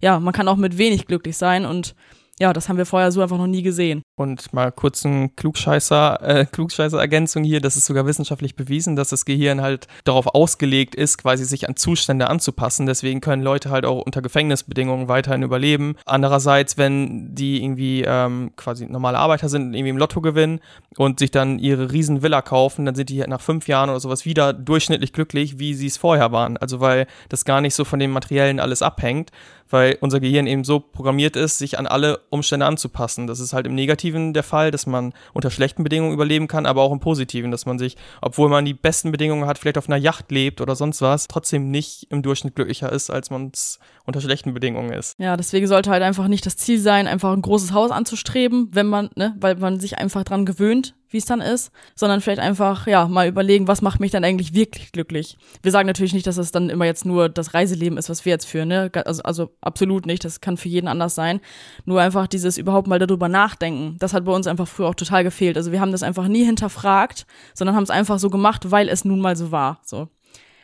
ja, 0.00 0.20
man 0.20 0.32
kann 0.32 0.48
auch 0.48 0.56
mit 0.56 0.78
wenig 0.78 1.06
glücklich 1.06 1.36
sein 1.36 1.64
und 1.64 1.94
ja, 2.40 2.52
das 2.52 2.68
haben 2.68 2.76
wir 2.76 2.86
vorher 2.86 3.10
so 3.10 3.20
einfach 3.20 3.38
noch 3.38 3.46
nie 3.46 3.62
gesehen. 3.62 4.02
Und 4.16 4.52
mal 4.52 4.70
kurz 4.70 5.04
ein 5.04 5.34
Klugscheißer, 5.34 6.22
äh, 6.22 6.46
Klugscheißer-Ergänzung 6.46 7.42
hier, 7.42 7.60
das 7.60 7.76
ist 7.76 7.86
sogar 7.86 8.06
wissenschaftlich 8.06 8.54
bewiesen, 8.54 8.96
dass 8.96 9.08
das 9.08 9.24
Gehirn 9.24 9.60
halt 9.60 9.88
darauf 10.04 10.26
ausgelegt 10.28 10.94
ist, 10.94 11.18
quasi 11.18 11.44
sich 11.44 11.68
an 11.68 11.76
Zustände 11.76 12.28
anzupassen. 12.28 12.86
Deswegen 12.86 13.20
können 13.20 13.42
Leute 13.42 13.70
halt 13.70 13.84
auch 13.84 14.02
unter 14.02 14.22
Gefängnisbedingungen 14.22 15.08
weiterhin 15.08 15.42
überleben. 15.42 15.96
Andererseits, 16.04 16.78
wenn 16.78 17.34
die 17.34 17.62
irgendwie 17.62 18.04
ähm, 18.06 18.52
quasi 18.56 18.86
normale 18.86 19.18
Arbeiter 19.18 19.48
sind, 19.48 19.74
irgendwie 19.74 19.90
im 19.90 19.98
Lotto 19.98 20.20
gewinnen 20.20 20.60
und 20.96 21.18
sich 21.18 21.30
dann 21.30 21.58
ihre 21.58 21.90
riesen 21.90 22.22
Villa 22.22 22.42
kaufen, 22.42 22.84
dann 22.84 22.94
sind 22.94 23.08
die 23.08 23.18
nach 23.18 23.40
fünf 23.40 23.66
Jahren 23.66 23.90
oder 23.90 24.00
sowas 24.00 24.24
wieder 24.24 24.52
durchschnittlich 24.52 25.12
glücklich, 25.12 25.58
wie 25.58 25.74
sie 25.74 25.86
es 25.86 25.96
vorher 25.96 26.30
waren. 26.30 26.56
Also 26.56 26.80
weil 26.80 27.06
das 27.28 27.44
gar 27.44 27.60
nicht 27.60 27.74
so 27.74 27.84
von 27.84 27.98
dem 27.98 28.12
Materiellen 28.12 28.60
alles 28.60 28.82
abhängt, 28.82 29.32
weil 29.70 29.98
unser 30.00 30.20
Gehirn 30.20 30.46
eben 30.46 30.64
so 30.64 30.80
programmiert 30.80 31.36
ist, 31.36 31.58
sich 31.58 31.78
an 31.78 31.86
alle 31.86 32.20
Umstände 32.30 32.66
anzupassen. 32.66 33.26
Das 33.26 33.40
ist 33.40 33.52
halt 33.52 33.66
im 33.66 33.74
Negativen 33.74 34.34
der 34.34 34.42
Fall, 34.42 34.70
dass 34.70 34.86
man 34.86 35.12
unter 35.34 35.50
schlechten 35.50 35.84
Bedingungen 35.84 36.12
überleben 36.12 36.48
kann, 36.48 36.66
aber 36.66 36.82
auch 36.82 36.92
im 36.92 37.00
Positiven, 37.00 37.50
dass 37.50 37.66
man 37.66 37.78
sich, 37.78 37.96
obwohl 38.20 38.48
man 38.48 38.64
die 38.64 38.74
besten 38.74 39.12
Bedingungen 39.12 39.46
hat, 39.46 39.58
vielleicht 39.58 39.78
auf 39.78 39.88
einer 39.88 39.96
Yacht 39.96 40.30
lebt 40.30 40.60
oder 40.60 40.74
sonst 40.74 41.02
was, 41.02 41.28
trotzdem 41.28 41.70
nicht 41.70 42.06
im 42.10 42.22
Durchschnitt 42.22 42.54
glücklicher 42.54 42.90
ist, 42.92 43.10
als 43.10 43.30
man 43.30 43.50
es 43.52 43.78
unter 44.04 44.20
schlechten 44.20 44.54
Bedingungen 44.54 44.92
ist. 44.92 45.18
Ja, 45.18 45.36
deswegen 45.36 45.66
sollte 45.66 45.90
halt 45.90 46.02
einfach 46.02 46.28
nicht 46.28 46.46
das 46.46 46.56
Ziel 46.56 46.78
sein, 46.80 47.06
einfach 47.06 47.32
ein 47.32 47.42
großes 47.42 47.72
Haus 47.72 47.90
anzustreben, 47.90 48.68
wenn 48.72 48.86
man, 48.86 49.10
ne, 49.14 49.34
weil 49.38 49.56
man 49.56 49.80
sich 49.80 49.98
einfach 49.98 50.24
dran 50.24 50.46
gewöhnt, 50.46 50.94
wie 51.10 51.18
es 51.18 51.24
dann 51.24 51.40
ist, 51.40 51.72
sondern 51.94 52.20
vielleicht 52.20 52.40
einfach, 52.40 52.86
ja, 52.86 53.08
mal 53.08 53.28
überlegen, 53.28 53.68
was 53.68 53.82
macht 53.82 54.00
mich 54.00 54.10
dann 54.10 54.24
eigentlich 54.24 54.54
wirklich 54.54 54.92
glücklich. 54.92 55.38
Wir 55.62 55.72
sagen 55.72 55.86
natürlich 55.86 56.12
nicht, 56.12 56.26
dass 56.26 56.36
es 56.36 56.52
dann 56.52 56.70
immer 56.70 56.84
jetzt 56.84 57.04
nur 57.04 57.28
das 57.28 57.54
Reiseleben 57.54 57.98
ist, 57.98 58.10
was 58.10 58.24
wir 58.24 58.30
jetzt 58.30 58.46
führen, 58.46 58.68
ne? 58.68 58.90
Also, 59.04 59.22
also 59.22 59.50
absolut 59.60 60.06
nicht, 60.06 60.24
das 60.24 60.40
kann 60.40 60.56
für 60.56 60.68
jeden 60.68 60.88
anders 60.88 61.14
sein. 61.14 61.40
Nur 61.84 62.00
einfach 62.00 62.26
dieses 62.26 62.58
überhaupt 62.58 62.86
mal 62.86 62.98
darüber 62.98 63.28
nachdenken, 63.28 63.96
das 63.98 64.14
hat 64.14 64.24
bei 64.24 64.32
uns 64.32 64.46
einfach 64.46 64.68
früher 64.68 64.88
auch 64.88 64.94
total 64.94 65.24
gefehlt. 65.24 65.56
Also 65.56 65.72
wir 65.72 65.80
haben 65.80 65.92
das 65.92 66.02
einfach 66.02 66.28
nie 66.28 66.44
hinterfragt, 66.44 67.26
sondern 67.54 67.76
haben 67.76 67.84
es 67.84 67.90
einfach 67.90 68.18
so 68.18 68.30
gemacht, 68.30 68.70
weil 68.70 68.88
es 68.88 69.04
nun 69.04 69.20
mal 69.20 69.36
so 69.36 69.50
war, 69.50 69.80
so. 69.84 70.08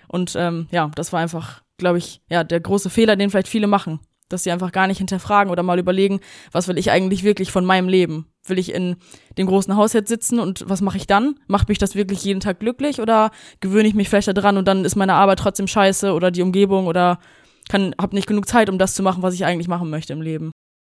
Und 0.08 0.34
ähm, 0.36 0.68
ja, 0.70 0.90
das 0.94 1.12
war 1.12 1.20
einfach, 1.20 1.62
glaube 1.78 1.98
ich, 1.98 2.20
ja, 2.28 2.44
der 2.44 2.60
große 2.60 2.90
Fehler, 2.90 3.16
den 3.16 3.30
vielleicht 3.30 3.48
viele 3.48 3.66
machen 3.66 4.00
dass 4.28 4.44
sie 4.44 4.50
einfach 4.50 4.72
gar 4.72 4.86
nicht 4.86 4.98
hinterfragen 4.98 5.50
oder 5.50 5.62
mal 5.62 5.78
überlegen, 5.78 6.20
was 6.52 6.68
will 6.68 6.78
ich 6.78 6.90
eigentlich 6.90 7.24
wirklich 7.24 7.52
von 7.52 7.64
meinem 7.64 7.88
Leben? 7.88 8.26
Will 8.46 8.58
ich 8.58 8.72
in 8.72 8.96
dem 9.38 9.46
großen 9.46 9.76
Haus 9.76 9.92
jetzt 9.92 10.08
sitzen 10.08 10.38
und 10.38 10.64
was 10.68 10.80
mache 10.80 10.96
ich 10.96 11.06
dann? 11.06 11.38
Macht 11.46 11.68
mich 11.68 11.78
das 11.78 11.94
wirklich 11.94 12.24
jeden 12.24 12.40
Tag 12.40 12.60
glücklich 12.60 13.00
oder 13.00 13.30
gewöhne 13.60 13.88
ich 13.88 13.94
mich 13.94 14.08
vielleicht 14.08 14.36
daran 14.36 14.56
und 14.56 14.66
dann 14.66 14.84
ist 14.84 14.96
meine 14.96 15.14
Arbeit 15.14 15.38
trotzdem 15.38 15.66
scheiße 15.66 16.12
oder 16.12 16.30
die 16.30 16.42
Umgebung 16.42 16.86
oder 16.86 17.18
kann 17.68 17.94
hab 17.98 18.12
nicht 18.12 18.26
genug 18.26 18.46
Zeit, 18.46 18.68
um 18.68 18.78
das 18.78 18.94
zu 18.94 19.02
machen, 19.02 19.22
was 19.22 19.34
ich 19.34 19.44
eigentlich 19.44 19.68
machen 19.68 19.90
möchte 19.90 20.12
im 20.12 20.20
Leben. 20.20 20.50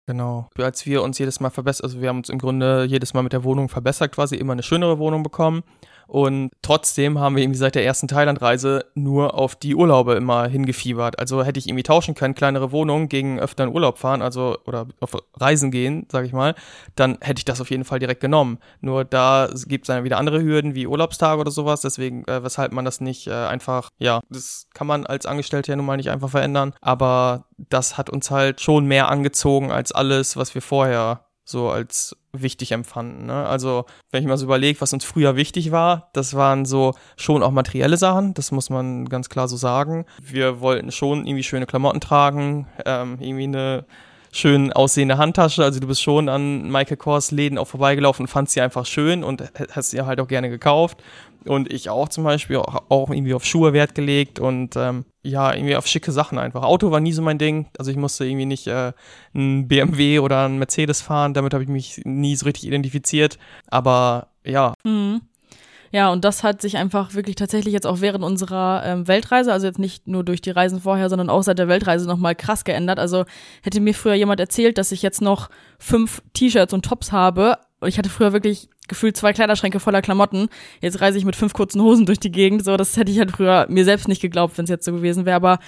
Genau. 0.09 0.49
Als 0.57 0.87
wir 0.87 1.03
uns 1.03 1.19
jedes 1.19 1.39
Mal 1.39 1.51
verbessert, 1.51 1.83
also 1.83 2.01
wir 2.01 2.09
haben 2.09 2.17
uns 2.17 2.29
im 2.29 2.39
Grunde 2.39 2.85
jedes 2.85 3.13
Mal 3.13 3.21
mit 3.21 3.33
der 3.33 3.43
Wohnung 3.43 3.69
verbessert, 3.69 4.11
quasi 4.11 4.35
immer 4.37 4.53
eine 4.53 4.63
schönere 4.63 4.97
Wohnung 4.97 5.21
bekommen. 5.21 5.61
Und 6.09 6.49
trotzdem 6.63 7.19
haben 7.19 7.35
wir 7.35 7.43
irgendwie 7.43 7.59
seit 7.59 7.75
der 7.75 7.85
ersten 7.85 8.07
Thailandreise 8.07 8.83
nur 8.95 9.35
auf 9.35 9.55
die 9.55 9.75
Urlaube 9.75 10.15
immer 10.15 10.47
hingefiebert. 10.47 11.19
Also 11.19 11.43
hätte 11.43 11.59
ich 11.59 11.67
irgendwie 11.67 11.83
tauschen 11.83 12.15
können, 12.15 12.33
kleinere 12.33 12.71
Wohnungen 12.71 13.09
gegen 13.09 13.39
öfter 13.39 13.65
in 13.65 13.69
Urlaub 13.69 13.99
fahren, 13.99 14.23
also 14.23 14.57
oder 14.65 14.87
auf 15.01 15.15
Reisen 15.35 15.69
gehen, 15.69 16.07
sag 16.11 16.25
ich 16.25 16.33
mal, 16.33 16.55
dann 16.95 17.19
hätte 17.21 17.41
ich 17.41 17.45
das 17.45 17.61
auf 17.61 17.69
jeden 17.69 17.85
Fall 17.85 17.99
direkt 17.99 18.21
genommen. 18.21 18.57
Nur 18.81 19.05
da 19.05 19.49
gibt 19.67 19.83
es 19.85 19.87
dann 19.87 20.03
wieder 20.03 20.17
andere 20.17 20.41
Hürden 20.41 20.73
wie 20.73 20.87
Urlaubstage 20.87 21.39
oder 21.39 21.51
sowas, 21.51 21.81
deswegen, 21.81 22.25
äh, 22.25 22.43
weshalb 22.43 22.71
man 22.71 22.85
das 22.85 23.01
nicht 23.01 23.27
äh, 23.27 23.33
einfach, 23.33 23.91
ja, 23.99 24.21
das 24.31 24.67
kann 24.73 24.87
man 24.87 25.05
als 25.05 25.27
Angestellter 25.27 25.73
ja 25.73 25.75
nun 25.75 25.85
mal 25.85 25.97
nicht 25.97 26.09
einfach 26.09 26.29
verändern. 26.29 26.73
Aber 26.81 27.45
das 27.57 27.99
hat 27.99 28.09
uns 28.09 28.31
halt 28.31 28.61
schon 28.61 28.87
mehr 28.87 29.09
angezogen 29.09 29.71
als 29.71 29.91
alles, 29.91 30.37
was 30.37 30.55
wir 30.55 30.63
vorher 30.63 31.28
so 31.49 31.69
als 31.69 32.15
wichtig 32.31 32.71
empfanden. 32.71 33.25
Ne? 33.25 33.45
Also, 33.47 33.85
wenn 34.11 34.21
ich 34.21 34.27
mal 34.27 34.37
so 34.37 34.45
überlege, 34.45 34.79
was 34.81 34.93
uns 34.93 35.03
früher 35.03 35.35
wichtig 35.35 35.71
war, 35.71 36.09
das 36.13 36.35
waren 36.35 36.65
so 36.65 36.93
schon 37.17 37.43
auch 37.43 37.51
materielle 37.51 37.97
Sachen, 37.97 38.33
das 38.33 38.51
muss 38.51 38.69
man 38.69 39.09
ganz 39.09 39.29
klar 39.29 39.47
so 39.47 39.57
sagen. 39.57 40.05
Wir 40.21 40.61
wollten 40.61 40.91
schon 40.91 41.25
irgendwie 41.25 41.43
schöne 41.43 41.65
Klamotten 41.65 42.01
tragen, 42.01 42.67
ähm, 42.85 43.17
irgendwie 43.19 43.45
eine 43.45 43.85
schön 44.31 44.71
aussehende 44.73 45.17
Handtasche. 45.17 45.63
Also 45.63 45.79
du 45.79 45.87
bist 45.87 46.01
schon 46.01 46.29
an 46.29 46.69
Michael 46.69 46.97
Kors 46.97 47.31
Läden 47.31 47.57
auch 47.57 47.67
vorbeigelaufen 47.67 48.25
und 48.25 48.27
fandst 48.27 48.53
sie 48.53 48.61
einfach 48.61 48.85
schön 48.85 49.23
und 49.23 49.43
hast 49.71 49.91
sie 49.91 50.01
halt 50.01 50.19
auch 50.19 50.27
gerne 50.27 50.49
gekauft. 50.49 51.01
Und 51.45 51.71
ich 51.71 51.89
auch 51.89 52.09
zum 52.09 52.25
Beispiel 52.25 52.57
auch, 52.57 53.09
irgendwie 53.09 53.33
auf 53.33 53.45
Schuhe 53.45 53.71
Wert 53.71 53.95
gelegt 53.95 54.39
und 54.39 54.75
ähm, 54.75 55.05
ja, 55.23 55.53
irgendwie 55.53 55.77
auf 55.77 55.87
schicke 55.87 56.11
Sachen 56.11 56.37
einfach. 56.37 56.63
Auto 56.63 56.91
war 56.91 56.99
nie 56.99 57.13
so 57.13 57.21
mein 57.21 57.37
Ding. 57.37 57.67
Also 57.77 57.91
ich 57.91 57.97
musste 57.97 58.25
irgendwie 58.25 58.45
nicht 58.45 58.67
äh, 58.67 58.91
ein 59.33 59.67
BMW 59.67 60.19
oder 60.19 60.45
ein 60.45 60.59
Mercedes 60.59 61.01
fahren. 61.01 61.33
Damit 61.33 61.53
habe 61.53 61.63
ich 61.63 61.69
mich 61.69 62.01
nie 62.03 62.35
so 62.35 62.45
richtig 62.45 62.67
identifiziert. 62.67 63.39
Aber 63.67 64.27
ja. 64.43 64.73
Mhm. 64.83 65.21
Ja, 65.91 66.11
und 66.11 66.23
das 66.23 66.43
hat 66.43 66.61
sich 66.61 66.77
einfach 66.77 67.13
wirklich 67.15 67.35
tatsächlich 67.35 67.73
jetzt 67.73 67.87
auch 67.87 68.01
während 68.01 68.23
unserer 68.23 68.83
ähm, 68.85 69.07
Weltreise, 69.07 69.51
also 69.51 69.65
jetzt 69.65 69.79
nicht 69.79 70.07
nur 70.07 70.23
durch 70.23 70.41
die 70.41 70.51
Reisen 70.51 70.81
vorher, 70.81 71.09
sondern 71.09 71.29
auch 71.29 71.41
seit 71.41 71.57
der 71.57 71.67
Weltreise 71.67 72.07
nochmal 72.07 72.35
krass 72.35 72.63
geändert. 72.63 72.99
Also 72.99 73.25
hätte 73.63 73.79
mir 73.79 73.93
früher 73.93 74.13
jemand 74.13 74.39
erzählt, 74.39 74.77
dass 74.77 74.91
ich 74.91 75.01
jetzt 75.01 75.21
noch 75.21 75.49
fünf 75.79 76.21
T-Shirts 76.33 76.73
und 76.73 76.85
Tops 76.85 77.11
habe. 77.11 77.57
Und 77.79 77.87
ich 77.87 77.97
hatte 77.97 78.09
früher 78.09 78.33
wirklich 78.33 78.69
gefühlt 78.87 79.17
zwei 79.17 79.33
Kleiderschränke 79.33 79.79
voller 79.79 80.01
Klamotten. 80.01 80.49
Jetzt 80.81 81.01
reise 81.01 81.17
ich 81.17 81.25
mit 81.25 81.35
fünf 81.35 81.53
kurzen 81.53 81.81
Hosen 81.81 82.05
durch 82.05 82.19
die 82.19 82.31
Gegend. 82.31 82.63
So, 82.63 82.77
das 82.77 82.97
hätte 82.97 83.11
ich 83.11 83.19
halt 83.19 83.31
früher 83.31 83.65
mir 83.69 83.85
selbst 83.85 84.07
nicht 84.07 84.21
geglaubt, 84.21 84.57
wenn 84.57 84.65
es 84.65 84.69
jetzt 84.69 84.85
so 84.85 84.91
gewesen 84.91 85.25
wäre. 85.25 85.35
Aber 85.35 85.59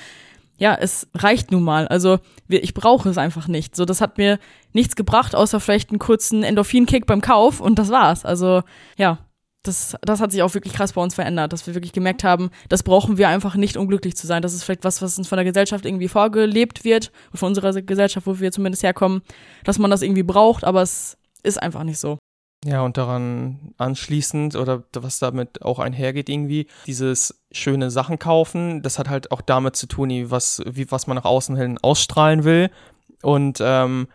ja, 0.58 0.76
es 0.76 1.08
reicht 1.16 1.52
nun 1.52 1.64
mal. 1.64 1.88
Also 1.88 2.20
ich 2.48 2.76
brauche 2.76 3.10
es 3.10 3.18
einfach 3.18 3.48
nicht. 3.48 3.76
So, 3.76 3.86
das 3.86 4.02
hat 4.02 4.20
mir 4.20 4.38
nichts 4.74 4.96
gebracht, 4.96 5.36
außer 5.36 5.60
vielleicht 5.60 5.90
einen 5.90 6.00
kurzen 6.00 6.44
Endorphin-Kick 6.44 7.08
beim 7.08 7.22
Kauf 7.22 7.62
und 7.62 7.80
das 7.80 7.90
war's. 7.90 8.26
Also 8.26 8.62
ja, 8.98 9.18
das, 9.64 9.96
das 10.02 10.20
hat 10.22 10.32
sich 10.32 10.42
auch 10.42 10.54
wirklich 10.54 10.74
krass 10.74 10.94
bei 10.94 11.02
uns 11.02 11.16
verändert, 11.16 11.54
dass 11.54 11.68
wir 11.68 11.76
wirklich 11.76 11.94
gemerkt 11.94 12.24
haben, 12.24 12.50
das 12.70 12.84
brauchen 12.84 13.18
wir 13.18 13.30
einfach 13.30 13.56
nicht, 13.56 13.78
um 13.78 13.88
glücklich 13.88 14.16
zu 14.16 14.26
sein. 14.26 14.42
Das 14.42 14.54
ist 14.54 14.64
vielleicht 14.64 14.84
was, 14.84 15.02
was 15.02 15.18
uns 15.18 15.28
von 15.28 15.38
der 15.38 15.46
Gesellschaft 15.46 15.86
irgendwie 15.86 16.08
vorgelebt 16.08 16.84
wird, 16.84 17.12
von 17.34 17.50
unserer 17.50 17.74
Gesellschaft, 17.82 18.26
wo 18.26 18.40
wir 18.40 18.52
zumindest 18.52 18.84
herkommen, 18.84 19.22
dass 19.64 19.78
man 19.78 19.92
das 19.92 20.02
irgendwie 20.02 20.24
braucht, 20.24 20.64
aber 20.64 20.82
es 20.82 21.18
ist 21.44 21.62
einfach 21.62 21.84
nicht 21.84 22.00
so. 22.00 22.18
Ja, 22.64 22.82
und 22.84 22.98
daran 22.98 23.74
anschließend 23.78 24.56
oder 24.56 24.84
was 24.94 25.18
damit 25.18 25.64
auch 25.64 25.80
einhergeht 25.80 26.30
irgendwie, 26.30 26.68
dieses 26.86 27.42
schöne 27.52 27.90
Sachen 27.90 28.20
kaufen, 28.20 28.84
das 28.84 29.00
hat 29.00 29.10
halt 29.10 29.32
auch 29.32 29.42
damit 29.42 29.76
zu 29.76 29.88
tun, 29.88 30.30
was, 30.30 30.62
wie, 30.68 30.92
was 30.92 31.08
man 31.08 31.18
nach 31.18 31.26
außen 31.26 31.56
hin 31.56 31.80
ausstrahlen 31.82 32.44
will. 32.44 32.70
Und 33.24 33.60
ähm, 33.62 34.08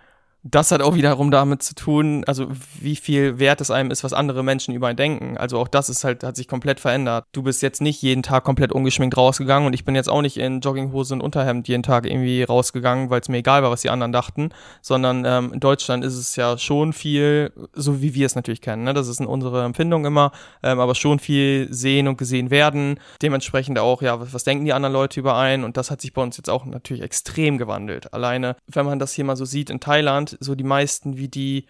das 0.50 0.70
hat 0.70 0.82
auch 0.82 0.94
wiederum 0.94 1.30
damit 1.30 1.62
zu 1.62 1.74
tun, 1.74 2.22
also 2.26 2.48
wie 2.80 2.96
viel 2.96 3.38
wert 3.38 3.60
es 3.60 3.70
einem 3.70 3.90
ist, 3.90 4.04
was 4.04 4.12
andere 4.12 4.44
Menschen 4.44 4.74
über 4.74 4.86
einen 4.86 4.96
denken. 4.96 5.36
Also 5.36 5.58
auch 5.58 5.68
das 5.68 5.88
ist 5.88 6.04
halt, 6.04 6.22
hat 6.22 6.36
sich 6.36 6.46
komplett 6.46 6.78
verändert. 6.78 7.24
Du 7.32 7.42
bist 7.42 7.62
jetzt 7.62 7.80
nicht 7.80 8.00
jeden 8.02 8.22
Tag 8.22 8.44
komplett 8.44 8.72
ungeschminkt 8.72 9.16
rausgegangen 9.16 9.66
und 9.66 9.72
ich 9.72 9.84
bin 9.84 9.94
jetzt 9.94 10.08
auch 10.08 10.22
nicht 10.22 10.36
in 10.36 10.60
Jogginghose 10.60 11.14
und 11.14 11.20
Unterhemd 11.20 11.68
jeden 11.68 11.82
Tag 11.82 12.06
irgendwie 12.06 12.42
rausgegangen, 12.44 13.10
weil 13.10 13.20
es 13.20 13.28
mir 13.28 13.38
egal 13.38 13.62
war, 13.62 13.70
was 13.70 13.82
die 13.82 13.90
anderen 13.90 14.12
dachten, 14.12 14.50
sondern 14.82 15.24
ähm, 15.24 15.52
in 15.52 15.60
Deutschland 15.60 16.04
ist 16.04 16.16
es 16.16 16.36
ja 16.36 16.56
schon 16.58 16.92
viel, 16.92 17.52
so 17.72 18.00
wie 18.00 18.14
wir 18.14 18.26
es 18.26 18.36
natürlich 18.36 18.60
kennen, 18.60 18.84
ne? 18.84 18.94
das 18.94 19.08
ist 19.08 19.20
in 19.20 19.26
unsere 19.26 19.64
Empfindung 19.64 20.04
immer, 20.04 20.32
ähm, 20.62 20.78
aber 20.78 20.94
schon 20.94 21.18
viel 21.18 21.66
sehen 21.70 22.08
und 22.08 22.18
gesehen 22.18 22.50
werden. 22.50 23.00
Dementsprechend 23.20 23.78
auch, 23.78 24.02
ja, 24.02 24.20
was, 24.20 24.32
was 24.32 24.44
denken 24.44 24.64
die 24.64 24.72
anderen 24.72 24.92
Leute 24.92 25.18
über 25.18 25.36
einen 25.36 25.64
und 25.64 25.76
das 25.76 25.90
hat 25.90 26.00
sich 26.00 26.12
bei 26.12 26.22
uns 26.22 26.36
jetzt 26.36 26.50
auch 26.50 26.64
natürlich 26.64 27.02
extrem 27.02 27.58
gewandelt. 27.58 28.12
Alleine, 28.12 28.56
wenn 28.68 28.86
man 28.86 28.98
das 28.98 29.12
hier 29.12 29.24
mal 29.24 29.36
so 29.36 29.44
sieht 29.44 29.70
in 29.70 29.80
Thailand, 29.80 30.35
so 30.40 30.54
die 30.54 30.64
meisten 30.64 31.16
wie 31.16 31.28
die, 31.28 31.66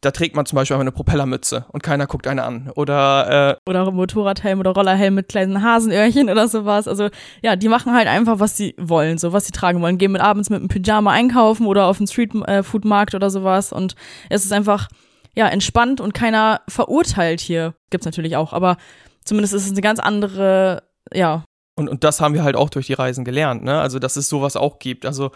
da 0.00 0.10
trägt 0.10 0.34
man 0.34 0.46
zum 0.46 0.56
Beispiel 0.56 0.74
einfach 0.74 0.82
eine 0.82 0.92
Propellermütze 0.92 1.66
und 1.72 1.82
keiner 1.82 2.06
guckt 2.06 2.26
eine 2.26 2.42
an. 2.42 2.70
Oder, 2.74 3.58
äh, 3.66 3.70
oder 3.70 3.90
Motorradhelm 3.90 4.60
oder 4.60 4.72
Rollerhelm 4.72 5.14
mit 5.14 5.28
kleinen 5.28 5.62
Hasenöhrchen 5.62 6.28
oder 6.28 6.48
sowas. 6.48 6.88
Also 6.88 7.08
ja, 7.42 7.56
die 7.56 7.68
machen 7.68 7.94
halt 7.94 8.08
einfach, 8.08 8.40
was 8.40 8.56
sie 8.56 8.74
wollen, 8.78 9.18
so 9.18 9.32
was 9.32 9.46
sie 9.46 9.52
tragen 9.52 9.80
wollen. 9.80 9.98
Gehen 9.98 10.12
mit 10.12 10.22
abends 10.22 10.50
mit 10.50 10.60
einem 10.60 10.68
Pyjama 10.68 11.12
einkaufen 11.12 11.66
oder 11.66 11.86
auf 11.86 11.98
den 11.98 12.06
Streetfoodmarkt 12.06 13.14
äh, 13.14 13.16
oder 13.16 13.30
sowas. 13.30 13.72
Und 13.72 13.94
es 14.28 14.44
ist 14.44 14.52
einfach, 14.52 14.88
ja, 15.36 15.48
entspannt 15.48 16.00
und 16.00 16.14
keiner 16.14 16.62
verurteilt 16.68 17.40
hier. 17.40 17.74
Gibt's 17.90 18.06
natürlich 18.06 18.36
auch, 18.36 18.52
aber 18.52 18.76
zumindest 19.24 19.54
ist 19.54 19.66
es 19.66 19.72
eine 19.72 19.80
ganz 19.82 20.00
andere, 20.00 20.82
ja, 21.12 21.44
und, 21.74 21.88
und 21.88 22.04
das 22.04 22.20
haben 22.20 22.34
wir 22.34 22.44
halt 22.44 22.56
auch 22.56 22.68
durch 22.68 22.86
die 22.86 22.92
Reisen 22.92 23.24
gelernt, 23.24 23.64
ne? 23.64 23.80
Also, 23.80 23.98
dass 23.98 24.16
es 24.16 24.28
sowas 24.28 24.56
auch 24.56 24.78
gibt. 24.78 25.06
Also, 25.06 25.30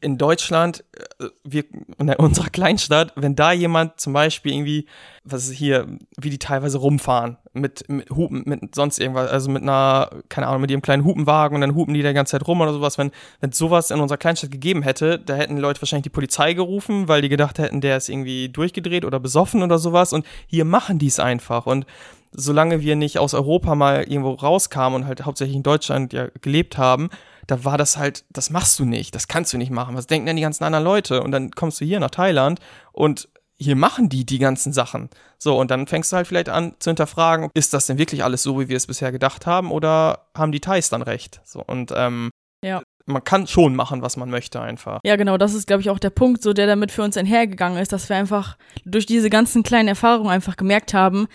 in 0.00 0.18
Deutschland, 0.18 0.84
äh, 1.18 1.26
wir, 1.44 1.64
in 1.98 2.10
unserer 2.14 2.50
Kleinstadt, 2.50 3.12
wenn 3.16 3.34
da 3.34 3.52
jemand 3.52 4.00
zum 4.00 4.12
Beispiel 4.12 4.52
irgendwie, 4.52 4.86
was 5.24 5.48
ist 5.48 5.56
hier, 5.56 5.86
wie 6.16 6.30
die 6.30 6.38
teilweise 6.38 6.78
rumfahren, 6.78 7.36
mit, 7.52 7.88
mit 7.88 8.10
Hupen, 8.10 8.42
mit 8.46 8.74
sonst 8.74 8.98
irgendwas, 8.98 9.30
also 9.30 9.50
mit 9.50 9.62
einer, 9.62 10.10
keine 10.28 10.46
Ahnung, 10.46 10.60
mit 10.60 10.70
ihrem 10.70 10.82
kleinen 10.82 11.04
Hupenwagen 11.04 11.56
und 11.56 11.60
dann 11.60 11.74
hupen 11.74 11.94
die 11.94 12.02
die 12.02 12.12
ganze 12.12 12.32
Zeit 12.32 12.46
rum 12.46 12.60
oder 12.60 12.72
sowas, 12.72 12.98
wenn, 12.98 13.10
wenn 13.40 13.52
sowas 13.52 13.90
in 13.90 14.00
unserer 14.00 14.18
Kleinstadt 14.18 14.50
gegeben 14.50 14.82
hätte, 14.82 15.18
da 15.18 15.34
hätten 15.34 15.58
Leute 15.58 15.82
wahrscheinlich 15.82 16.04
die 16.04 16.10
Polizei 16.10 16.54
gerufen, 16.54 17.08
weil 17.08 17.22
die 17.22 17.28
gedacht 17.28 17.58
hätten, 17.58 17.80
der 17.80 17.96
ist 17.96 18.08
irgendwie 18.08 18.48
durchgedreht 18.48 19.04
oder 19.04 19.18
besoffen 19.18 19.62
oder 19.62 19.78
sowas. 19.78 20.12
Und 20.12 20.24
hier 20.46 20.64
machen 20.64 20.98
die 20.98 21.08
es 21.08 21.18
einfach. 21.18 21.66
Und 21.66 21.86
solange 22.32 22.80
wir 22.82 22.96
nicht 22.96 23.18
aus 23.18 23.34
Europa 23.34 23.74
mal 23.74 24.04
irgendwo 24.04 24.32
rauskamen 24.32 25.02
und 25.02 25.08
halt 25.08 25.24
hauptsächlich 25.24 25.56
in 25.56 25.62
Deutschland 25.62 26.12
ja 26.12 26.28
gelebt 26.40 26.78
haben, 26.78 27.10
da 27.48 27.64
war 27.64 27.78
das 27.78 27.96
halt, 27.96 28.24
das 28.30 28.50
machst 28.50 28.78
du 28.78 28.84
nicht, 28.84 29.14
das 29.14 29.26
kannst 29.26 29.52
du 29.52 29.58
nicht 29.58 29.72
machen. 29.72 29.96
Was 29.96 30.06
denken 30.06 30.26
denn 30.26 30.36
die 30.36 30.42
ganzen 30.42 30.64
anderen 30.64 30.84
Leute? 30.84 31.22
Und 31.22 31.32
dann 31.32 31.50
kommst 31.50 31.80
du 31.80 31.84
hier 31.84 31.98
nach 31.98 32.10
Thailand 32.10 32.60
und 32.92 33.28
hier 33.56 33.74
machen 33.74 34.08
die 34.08 34.24
die 34.24 34.38
ganzen 34.38 34.72
Sachen. 34.72 35.08
So, 35.38 35.58
und 35.58 35.70
dann 35.70 35.86
fängst 35.86 36.12
du 36.12 36.16
halt 36.16 36.28
vielleicht 36.28 36.50
an 36.50 36.74
zu 36.78 36.90
hinterfragen, 36.90 37.50
ist 37.54 37.74
das 37.74 37.86
denn 37.86 37.98
wirklich 37.98 38.22
alles 38.22 38.42
so, 38.42 38.60
wie 38.60 38.68
wir 38.68 38.76
es 38.76 38.86
bisher 38.86 39.10
gedacht 39.10 39.46
haben, 39.46 39.72
oder 39.72 40.28
haben 40.36 40.52
die 40.52 40.60
Thais 40.60 40.90
dann 40.90 41.02
recht? 41.02 41.40
So, 41.44 41.64
und 41.66 41.92
ähm, 41.96 42.30
ja. 42.62 42.82
man 43.06 43.24
kann 43.24 43.46
schon 43.46 43.74
machen, 43.74 44.02
was 44.02 44.16
man 44.16 44.30
möchte 44.30 44.60
einfach. 44.60 45.00
Ja, 45.04 45.16
genau, 45.16 45.38
das 45.38 45.54
ist, 45.54 45.66
glaube 45.66 45.80
ich, 45.80 45.90
auch 45.90 45.98
der 45.98 46.10
Punkt, 46.10 46.42
so 46.42 46.52
der 46.52 46.66
damit 46.66 46.92
für 46.92 47.02
uns 47.02 47.16
einhergegangen 47.16 47.78
ist, 47.78 47.92
dass 47.92 48.08
wir 48.08 48.16
einfach 48.16 48.56
durch 48.84 49.06
diese 49.06 49.30
ganzen 49.30 49.62
kleinen 49.62 49.88
Erfahrungen 49.88 50.30
einfach 50.30 50.56
gemerkt 50.56 50.94
haben, 50.94 51.26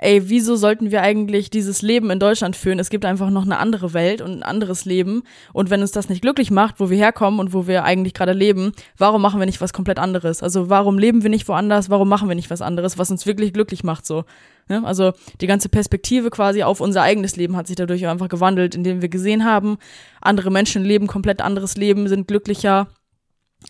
ey, 0.00 0.28
wieso 0.28 0.56
sollten 0.56 0.90
wir 0.90 1.02
eigentlich 1.02 1.50
dieses 1.50 1.82
Leben 1.82 2.10
in 2.10 2.18
Deutschland 2.18 2.56
führen? 2.56 2.78
Es 2.78 2.90
gibt 2.90 3.04
einfach 3.04 3.30
noch 3.30 3.44
eine 3.44 3.58
andere 3.58 3.92
Welt 3.92 4.22
und 4.22 4.32
ein 4.32 4.42
anderes 4.42 4.84
Leben. 4.86 5.22
Und 5.52 5.70
wenn 5.70 5.82
uns 5.82 5.92
das 5.92 6.08
nicht 6.08 6.22
glücklich 6.22 6.50
macht, 6.50 6.80
wo 6.80 6.88
wir 6.88 6.96
herkommen 6.96 7.38
und 7.38 7.52
wo 7.52 7.66
wir 7.66 7.84
eigentlich 7.84 8.14
gerade 8.14 8.32
leben, 8.32 8.72
warum 8.96 9.20
machen 9.20 9.40
wir 9.40 9.46
nicht 9.46 9.60
was 9.60 9.72
komplett 9.72 9.98
anderes? 9.98 10.42
Also 10.42 10.70
warum 10.70 10.98
leben 10.98 11.22
wir 11.22 11.30
nicht 11.30 11.46
woanders? 11.48 11.90
Warum 11.90 12.08
machen 12.08 12.28
wir 12.28 12.34
nicht 12.34 12.50
was 12.50 12.62
anderes, 12.62 12.98
was 12.98 13.10
uns 13.10 13.26
wirklich 13.26 13.52
glücklich 13.52 13.84
macht 13.84 14.06
so? 14.06 14.24
Ne? 14.68 14.82
Also 14.84 15.12
die 15.40 15.46
ganze 15.46 15.68
Perspektive 15.68 16.30
quasi 16.30 16.62
auf 16.62 16.80
unser 16.80 17.02
eigenes 17.02 17.36
Leben 17.36 17.56
hat 17.56 17.66
sich 17.66 17.76
dadurch 17.76 18.06
einfach 18.06 18.28
gewandelt, 18.28 18.74
indem 18.74 19.02
wir 19.02 19.08
gesehen 19.08 19.44
haben, 19.44 19.76
andere 20.22 20.50
Menschen 20.50 20.84
leben 20.84 21.06
komplett 21.08 21.42
anderes 21.42 21.76
Leben, 21.76 22.08
sind 22.08 22.28
glücklicher, 22.28 22.88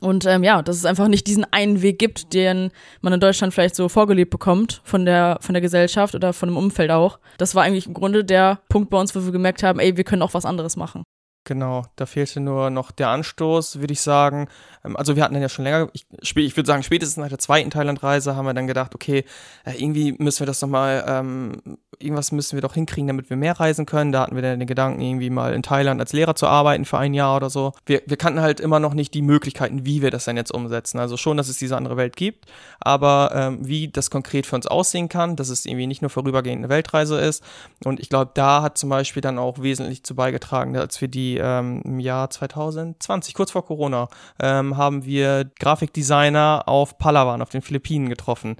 und 0.00 0.24
ähm, 0.24 0.44
ja, 0.44 0.62
dass 0.62 0.76
es 0.76 0.84
einfach 0.84 1.08
nicht 1.08 1.26
diesen 1.26 1.44
einen 1.52 1.82
Weg 1.82 1.98
gibt, 1.98 2.32
den 2.32 2.70
man 3.00 3.12
in 3.12 3.20
Deutschland 3.20 3.52
vielleicht 3.52 3.74
so 3.74 3.88
vorgelebt 3.88 4.30
bekommt 4.30 4.80
von 4.84 5.04
der 5.04 5.38
von 5.40 5.52
der 5.52 5.60
Gesellschaft 5.60 6.14
oder 6.14 6.32
von 6.32 6.48
dem 6.48 6.56
Umfeld 6.56 6.90
auch. 6.90 7.18
Das 7.38 7.54
war 7.54 7.64
eigentlich 7.64 7.86
im 7.86 7.94
Grunde 7.94 8.24
der 8.24 8.60
Punkt 8.68 8.90
bei 8.90 8.98
uns, 8.98 9.14
wo 9.14 9.24
wir 9.24 9.32
gemerkt 9.32 9.62
haben, 9.62 9.80
ey, 9.80 9.96
wir 9.96 10.04
können 10.04 10.22
auch 10.22 10.34
was 10.34 10.46
anderes 10.46 10.76
machen. 10.76 11.02
Genau, 11.44 11.84
da 11.96 12.04
fehlte 12.04 12.38
nur 12.38 12.68
noch 12.68 12.90
der 12.90 13.08
Anstoß, 13.08 13.80
würde 13.80 13.94
ich 13.94 14.02
sagen. 14.02 14.48
Ähm, 14.84 14.94
also 14.96 15.16
wir 15.16 15.24
hatten 15.24 15.32
dann 15.32 15.42
ja 15.42 15.48
schon 15.48 15.64
länger, 15.64 15.88
ich, 15.94 16.06
ich 16.20 16.56
würde 16.56 16.66
sagen, 16.66 16.82
spätestens 16.82 17.16
nach 17.16 17.30
der 17.30 17.38
zweiten 17.38 17.70
Thailandreise 17.70 18.36
haben 18.36 18.44
wir 18.44 18.52
dann 18.52 18.66
gedacht, 18.66 18.94
okay, 18.94 19.24
äh, 19.64 19.72
irgendwie 19.82 20.14
müssen 20.18 20.40
wir 20.40 20.46
das 20.46 20.60
nochmal, 20.60 21.02
ähm, 21.08 21.78
irgendwas 21.98 22.30
müssen 22.30 22.56
wir 22.56 22.60
doch 22.60 22.74
hinkriegen, 22.74 23.08
damit 23.08 23.30
wir 23.30 23.38
mehr 23.38 23.58
reisen 23.58 23.86
können. 23.86 24.12
Da 24.12 24.22
hatten 24.22 24.34
wir 24.34 24.42
dann 24.42 24.58
den 24.58 24.68
Gedanken, 24.68 25.00
irgendwie 25.00 25.30
mal 25.30 25.54
in 25.54 25.62
Thailand 25.62 25.98
als 25.98 26.12
Lehrer 26.12 26.34
zu 26.34 26.46
arbeiten 26.46 26.84
für 26.84 26.98
ein 26.98 27.14
Jahr 27.14 27.36
oder 27.36 27.48
so. 27.48 27.72
Wir, 27.86 28.02
wir 28.06 28.18
kannten 28.18 28.40
halt 28.40 28.60
immer 28.60 28.78
noch 28.78 28.92
nicht 28.92 29.14
die 29.14 29.22
Möglichkeiten, 29.22 29.86
wie 29.86 30.02
wir 30.02 30.10
das 30.10 30.26
dann 30.26 30.36
jetzt 30.36 30.52
umsetzen. 30.52 30.98
Also 30.98 31.16
schon, 31.16 31.38
dass 31.38 31.48
es 31.48 31.56
diese 31.56 31.76
andere 31.76 31.96
Welt 31.96 32.16
gibt, 32.16 32.46
aber 32.80 33.32
ähm, 33.34 33.66
wie 33.66 33.88
das 33.88 34.10
konkret 34.10 34.44
für 34.44 34.56
uns 34.56 34.66
aussehen 34.66 35.08
kann, 35.08 35.36
dass 35.36 35.48
es 35.48 35.64
irgendwie 35.64 35.86
nicht 35.86 36.02
nur 36.02 36.10
vorübergehend 36.10 36.58
eine 36.58 36.68
Weltreise 36.68 37.18
ist. 37.18 37.42
Und 37.82 37.98
ich 37.98 38.10
glaube, 38.10 38.30
da 38.34 38.60
hat 38.60 38.76
zum 38.76 38.90
Beispiel 38.90 39.22
dann 39.22 39.38
auch 39.38 39.62
wesentlich 39.62 40.04
zu 40.04 40.14
beigetragen, 40.14 40.76
als 40.76 41.00
wir 41.00 41.08
die 41.08 41.29
ähm, 41.38 41.82
im 41.84 42.00
Jahr 42.00 42.30
2020, 42.30 43.34
kurz 43.34 43.50
vor 43.50 43.64
Corona, 43.64 44.08
ähm, 44.40 44.76
haben 44.76 45.04
wir 45.04 45.50
Grafikdesigner 45.58 46.64
auf 46.66 46.98
Palawan, 46.98 47.42
auf 47.42 47.50
den 47.50 47.62
Philippinen 47.62 48.08
getroffen. 48.08 48.56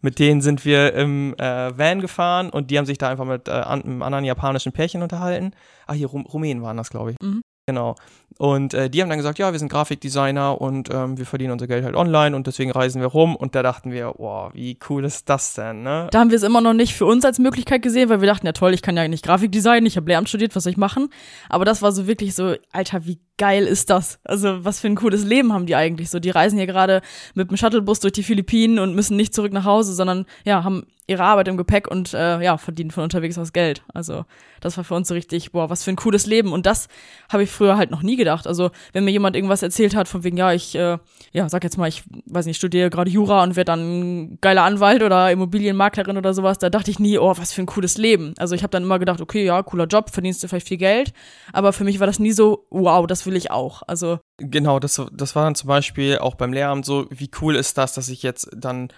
Mit 0.00 0.18
denen 0.18 0.42
sind 0.42 0.66
wir 0.66 0.92
im 0.94 1.34
äh, 1.38 1.78
Van 1.78 2.00
gefahren 2.00 2.50
und 2.50 2.70
die 2.70 2.76
haben 2.76 2.84
sich 2.84 2.98
da 2.98 3.08
einfach 3.08 3.24
mit 3.24 3.48
äh, 3.48 3.52
einem 3.52 4.02
anderen 4.02 4.24
japanischen 4.24 4.72
Pärchen 4.72 5.02
unterhalten. 5.02 5.52
Ah, 5.86 5.94
hier 5.94 6.08
Rum 6.08 6.26
Rumänen 6.26 6.62
waren 6.62 6.76
das, 6.76 6.90
glaube 6.90 7.12
ich. 7.12 7.16
Mhm. 7.22 7.40
Genau. 7.66 7.94
Und 8.36 8.74
äh, 8.74 8.90
die 8.90 9.00
haben 9.00 9.08
dann 9.08 9.18
gesagt, 9.18 9.38
ja, 9.38 9.52
wir 9.52 9.58
sind 9.58 9.70
Grafikdesigner 9.70 10.60
und 10.60 10.92
ähm, 10.92 11.16
wir 11.16 11.24
verdienen 11.24 11.52
unser 11.52 11.68
Geld 11.68 11.84
halt 11.84 11.94
online 11.94 12.34
und 12.34 12.48
deswegen 12.48 12.72
reisen 12.72 13.00
wir 13.00 13.06
rum. 13.06 13.36
Und 13.36 13.54
da 13.54 13.62
dachten 13.62 13.92
wir, 13.92 14.14
wow, 14.18 14.50
wie 14.52 14.76
cool 14.88 15.04
ist 15.04 15.28
das 15.28 15.54
denn, 15.54 15.82
ne? 15.82 16.08
Da 16.10 16.18
haben 16.18 16.30
wir 16.30 16.36
es 16.36 16.42
immer 16.42 16.60
noch 16.60 16.72
nicht 16.74 16.94
für 16.94 17.06
uns 17.06 17.24
als 17.24 17.38
Möglichkeit 17.38 17.82
gesehen, 17.82 18.08
weil 18.08 18.20
wir 18.20 18.26
dachten, 18.26 18.46
ja 18.46 18.52
toll, 18.52 18.74
ich 18.74 18.82
kann 18.82 18.96
ja 18.96 19.06
nicht 19.06 19.24
Grafikdesign, 19.24 19.86
ich 19.86 19.96
habe 19.96 20.08
Lehramt 20.08 20.28
studiert, 20.28 20.54
was 20.56 20.64
soll 20.64 20.72
ich 20.72 20.76
machen? 20.76 21.10
Aber 21.48 21.64
das 21.64 21.80
war 21.80 21.92
so 21.92 22.08
wirklich 22.08 22.34
so, 22.34 22.56
Alter, 22.72 23.06
wie 23.06 23.20
geil 23.38 23.66
ist 23.66 23.88
das? 23.90 24.18
Also 24.24 24.64
was 24.64 24.80
für 24.80 24.88
ein 24.88 24.96
cooles 24.96 25.24
Leben 25.24 25.52
haben 25.52 25.66
die 25.66 25.76
eigentlich 25.76 26.10
so? 26.10 26.18
Die 26.18 26.30
reisen 26.30 26.58
hier 26.58 26.66
gerade 26.66 27.02
mit 27.34 27.50
dem 27.50 27.56
Shuttlebus 27.56 28.00
durch 28.00 28.12
die 28.12 28.22
Philippinen 28.24 28.80
und 28.80 28.94
müssen 28.94 29.16
nicht 29.16 29.32
zurück 29.32 29.52
nach 29.52 29.64
Hause, 29.64 29.94
sondern 29.94 30.26
ja, 30.44 30.64
haben 30.64 30.86
ihre 31.06 31.22
Arbeit 31.22 31.48
im 31.48 31.56
Gepäck 31.56 31.88
und 31.88 32.14
äh, 32.14 32.40
ja, 32.42 32.56
verdienen 32.56 32.90
von 32.90 33.02
unterwegs 33.02 33.36
aus 33.36 33.52
Geld. 33.52 33.82
Also 33.92 34.24
das 34.60 34.76
war 34.76 34.84
für 34.84 34.94
uns 34.94 35.08
so 35.08 35.14
richtig, 35.14 35.52
boah, 35.52 35.68
was 35.68 35.84
für 35.84 35.90
ein 35.90 35.96
cooles 35.96 36.26
Leben. 36.26 36.52
Und 36.52 36.64
das 36.64 36.88
habe 37.30 37.42
ich 37.42 37.50
früher 37.50 37.76
halt 37.76 37.90
noch 37.90 38.02
nie 38.02 38.16
gedacht. 38.16 38.46
Also 38.46 38.70
wenn 38.92 39.04
mir 39.04 39.10
jemand 39.10 39.36
irgendwas 39.36 39.62
erzählt 39.62 39.94
hat, 39.94 40.08
von 40.08 40.24
wegen, 40.24 40.36
ja, 40.36 40.52
ich, 40.52 40.74
äh, 40.74 40.98
ja, 41.32 41.48
sag 41.48 41.62
jetzt 41.62 41.76
mal, 41.76 41.88
ich 41.88 42.04
weiß 42.26 42.46
nicht, 42.46 42.56
studiere 42.56 42.88
gerade 42.88 43.10
Jura 43.10 43.42
und 43.42 43.56
werde 43.56 43.72
dann 43.72 44.38
geiler 44.40 44.62
Anwalt 44.62 45.02
oder 45.02 45.30
Immobilienmaklerin 45.30 46.16
oder 46.16 46.32
sowas, 46.32 46.58
da 46.58 46.70
dachte 46.70 46.90
ich 46.90 46.98
nie, 46.98 47.18
oh, 47.18 47.34
was 47.36 47.52
für 47.52 47.62
ein 47.62 47.66
cooles 47.66 47.98
Leben. 47.98 48.32
Also 48.38 48.54
ich 48.54 48.62
habe 48.62 48.70
dann 48.70 48.84
immer 48.84 48.98
gedacht, 48.98 49.20
okay, 49.20 49.44
ja, 49.44 49.62
cooler 49.62 49.86
Job, 49.86 50.10
verdienst 50.10 50.42
du 50.42 50.48
vielleicht 50.48 50.68
viel 50.68 50.78
Geld. 50.78 51.12
Aber 51.52 51.72
für 51.72 51.84
mich 51.84 52.00
war 52.00 52.06
das 52.06 52.18
nie 52.18 52.32
so, 52.32 52.66
wow, 52.70 53.06
das 53.06 53.26
will 53.26 53.36
ich 53.36 53.50
auch. 53.50 53.82
Also 53.86 54.20
Genau, 54.38 54.80
das, 54.80 55.00
das 55.12 55.36
war 55.36 55.44
dann 55.44 55.54
zum 55.54 55.68
Beispiel 55.68 56.18
auch 56.18 56.34
beim 56.34 56.52
Lehramt 56.52 56.84
so, 56.84 57.06
wie 57.10 57.30
cool 57.40 57.54
ist 57.54 57.78
das, 57.78 57.94
dass 57.94 58.08
ich 58.08 58.22
jetzt 58.22 58.50
dann 58.56 58.88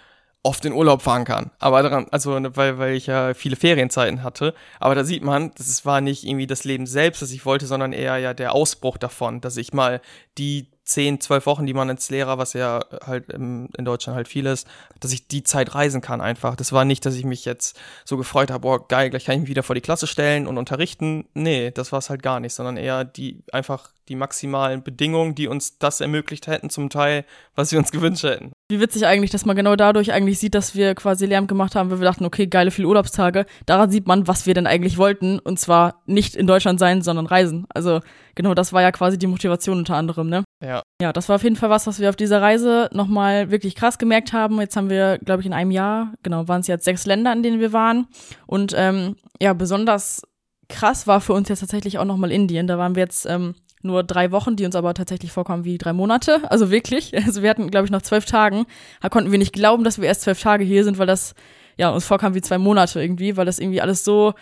oft 0.46 0.64
in 0.64 0.72
Urlaub 0.72 1.02
fahren 1.02 1.24
kann. 1.24 1.50
Aber 1.58 1.82
daran, 1.82 2.06
also 2.12 2.38
weil, 2.54 2.78
weil 2.78 2.94
ich 2.94 3.06
ja 3.06 3.34
viele 3.34 3.56
Ferienzeiten 3.56 4.22
hatte. 4.22 4.54
Aber 4.78 4.94
da 4.94 5.02
sieht 5.02 5.24
man, 5.24 5.50
das 5.58 5.84
war 5.84 6.00
nicht 6.00 6.24
irgendwie 6.24 6.46
das 6.46 6.62
Leben 6.62 6.86
selbst, 6.86 7.20
das 7.20 7.32
ich 7.32 7.44
wollte, 7.44 7.66
sondern 7.66 7.92
eher 7.92 8.18
ja 8.18 8.32
der 8.32 8.54
Ausbruch 8.54 8.96
davon, 8.96 9.40
dass 9.40 9.56
ich 9.56 9.72
mal 9.72 10.00
die 10.38 10.68
zehn, 10.84 11.20
zwölf 11.20 11.46
Wochen, 11.46 11.66
die 11.66 11.74
man 11.74 11.90
als 11.90 12.10
Lehrer, 12.10 12.38
was 12.38 12.52
ja 12.52 12.84
halt 13.04 13.30
im, 13.30 13.68
in 13.76 13.84
Deutschland 13.84 14.16
halt 14.16 14.28
viel 14.28 14.46
ist, 14.46 14.68
dass 15.00 15.12
ich 15.12 15.26
die 15.26 15.42
Zeit 15.42 15.74
reisen 15.74 16.00
kann 16.00 16.20
einfach. 16.20 16.54
Das 16.54 16.72
war 16.72 16.84
nicht, 16.84 17.04
dass 17.04 17.16
ich 17.16 17.24
mich 17.24 17.44
jetzt 17.44 17.76
so 18.04 18.16
gefreut 18.16 18.52
habe, 18.52 18.60
boah, 18.60 18.86
geil, 18.86 19.10
gleich 19.10 19.24
kann 19.24 19.34
ich 19.34 19.40
mich 19.40 19.50
wieder 19.50 19.64
vor 19.64 19.74
die 19.74 19.80
Klasse 19.80 20.06
stellen 20.06 20.46
und 20.46 20.58
unterrichten. 20.58 21.26
Nee, 21.34 21.72
das 21.72 21.90
war 21.90 21.98
es 21.98 22.08
halt 22.08 22.22
gar 22.22 22.38
nicht, 22.38 22.54
sondern 22.54 22.76
eher 22.76 23.04
die 23.04 23.42
einfach 23.52 23.90
die 24.08 24.14
maximalen 24.14 24.84
Bedingungen, 24.84 25.34
die 25.34 25.48
uns 25.48 25.78
das 25.78 26.00
ermöglicht 26.00 26.46
hätten, 26.46 26.70
zum 26.70 26.88
Teil, 26.88 27.24
was 27.56 27.72
wir 27.72 27.80
uns 27.80 27.90
gewünscht 27.90 28.22
hätten. 28.22 28.52
Wie 28.68 28.80
witzig 28.80 29.06
eigentlich, 29.06 29.30
dass 29.30 29.46
man 29.46 29.54
genau 29.54 29.76
dadurch 29.76 30.12
eigentlich 30.12 30.40
sieht, 30.40 30.56
dass 30.56 30.74
wir 30.74 30.96
quasi 30.96 31.24
Lärm 31.24 31.46
gemacht 31.46 31.76
haben, 31.76 31.88
weil 31.90 32.00
wir 32.00 32.04
dachten, 32.04 32.24
okay, 32.24 32.48
geile 32.48 32.72
viele 32.72 32.88
Urlaubstage. 32.88 33.46
Daran 33.64 33.92
sieht 33.92 34.08
man, 34.08 34.26
was 34.26 34.44
wir 34.46 34.54
denn 34.54 34.66
eigentlich 34.66 34.98
wollten. 34.98 35.38
Und 35.38 35.60
zwar 35.60 36.02
nicht 36.06 36.34
in 36.34 36.48
Deutschland 36.48 36.80
sein, 36.80 37.00
sondern 37.00 37.26
reisen. 37.26 37.66
Also 37.68 38.00
genau 38.34 38.54
das 38.54 38.72
war 38.72 38.82
ja 38.82 38.90
quasi 38.90 39.18
die 39.18 39.28
Motivation 39.28 39.78
unter 39.78 39.94
anderem, 39.94 40.28
ne? 40.28 40.42
Ja. 40.64 40.82
Ja, 41.00 41.12
das 41.12 41.28
war 41.28 41.36
auf 41.36 41.44
jeden 41.44 41.54
Fall 41.54 41.70
was, 41.70 41.86
was 41.86 42.00
wir 42.00 42.08
auf 42.08 42.16
dieser 42.16 42.42
Reise 42.42 42.90
nochmal 42.92 43.52
wirklich 43.52 43.76
krass 43.76 43.98
gemerkt 43.98 44.32
haben. 44.32 44.60
Jetzt 44.60 44.76
haben 44.76 44.90
wir, 44.90 45.18
glaube 45.18 45.42
ich, 45.42 45.46
in 45.46 45.52
einem 45.52 45.70
Jahr, 45.70 46.14
genau, 46.24 46.48
waren 46.48 46.62
es 46.62 46.66
jetzt 46.66 46.86
sechs 46.86 47.06
Länder, 47.06 47.32
in 47.32 47.44
denen 47.44 47.60
wir 47.60 47.72
waren. 47.72 48.08
Und 48.46 48.74
ähm, 48.76 49.14
ja, 49.40 49.52
besonders 49.52 50.22
krass 50.68 51.06
war 51.06 51.20
für 51.20 51.34
uns 51.34 51.48
jetzt 51.48 51.60
tatsächlich 51.60 51.98
auch 51.98 52.04
nochmal 52.04 52.32
Indien. 52.32 52.66
Da 52.66 52.78
waren 52.78 52.96
wir 52.96 53.02
jetzt 53.02 53.26
ähm, 53.26 53.54
nur 53.86 54.02
drei 54.02 54.32
Wochen, 54.32 54.56
die 54.56 54.64
uns 54.64 54.76
aber 54.76 54.94
tatsächlich 54.94 55.32
vorkommen 55.32 55.64
wie 55.64 55.78
drei 55.78 55.92
Monate. 55.92 56.50
Also 56.50 56.70
wirklich. 56.70 57.12
Also 57.26 57.42
wir 57.42 57.50
hatten, 57.50 57.70
glaube 57.70 57.86
ich, 57.86 57.90
noch 57.90 58.02
zwölf 58.02 58.24
Tagen. 58.24 58.66
Konnten 59.10 59.32
wir 59.32 59.38
nicht 59.38 59.52
glauben, 59.52 59.84
dass 59.84 60.00
wir 60.00 60.06
erst 60.06 60.22
zwölf 60.22 60.40
Tage 60.40 60.64
hier 60.64 60.84
sind, 60.84 60.98
weil 60.98 61.06
das 61.06 61.34
ja 61.76 61.90
uns 61.90 62.04
vorkam 62.04 62.34
wie 62.34 62.40
zwei 62.40 62.58
Monate 62.58 63.00
irgendwie, 63.00 63.36
weil 63.36 63.46
das 63.46 63.58
irgendwie 63.58 63.80
alles 63.80 64.04
so 64.04 64.34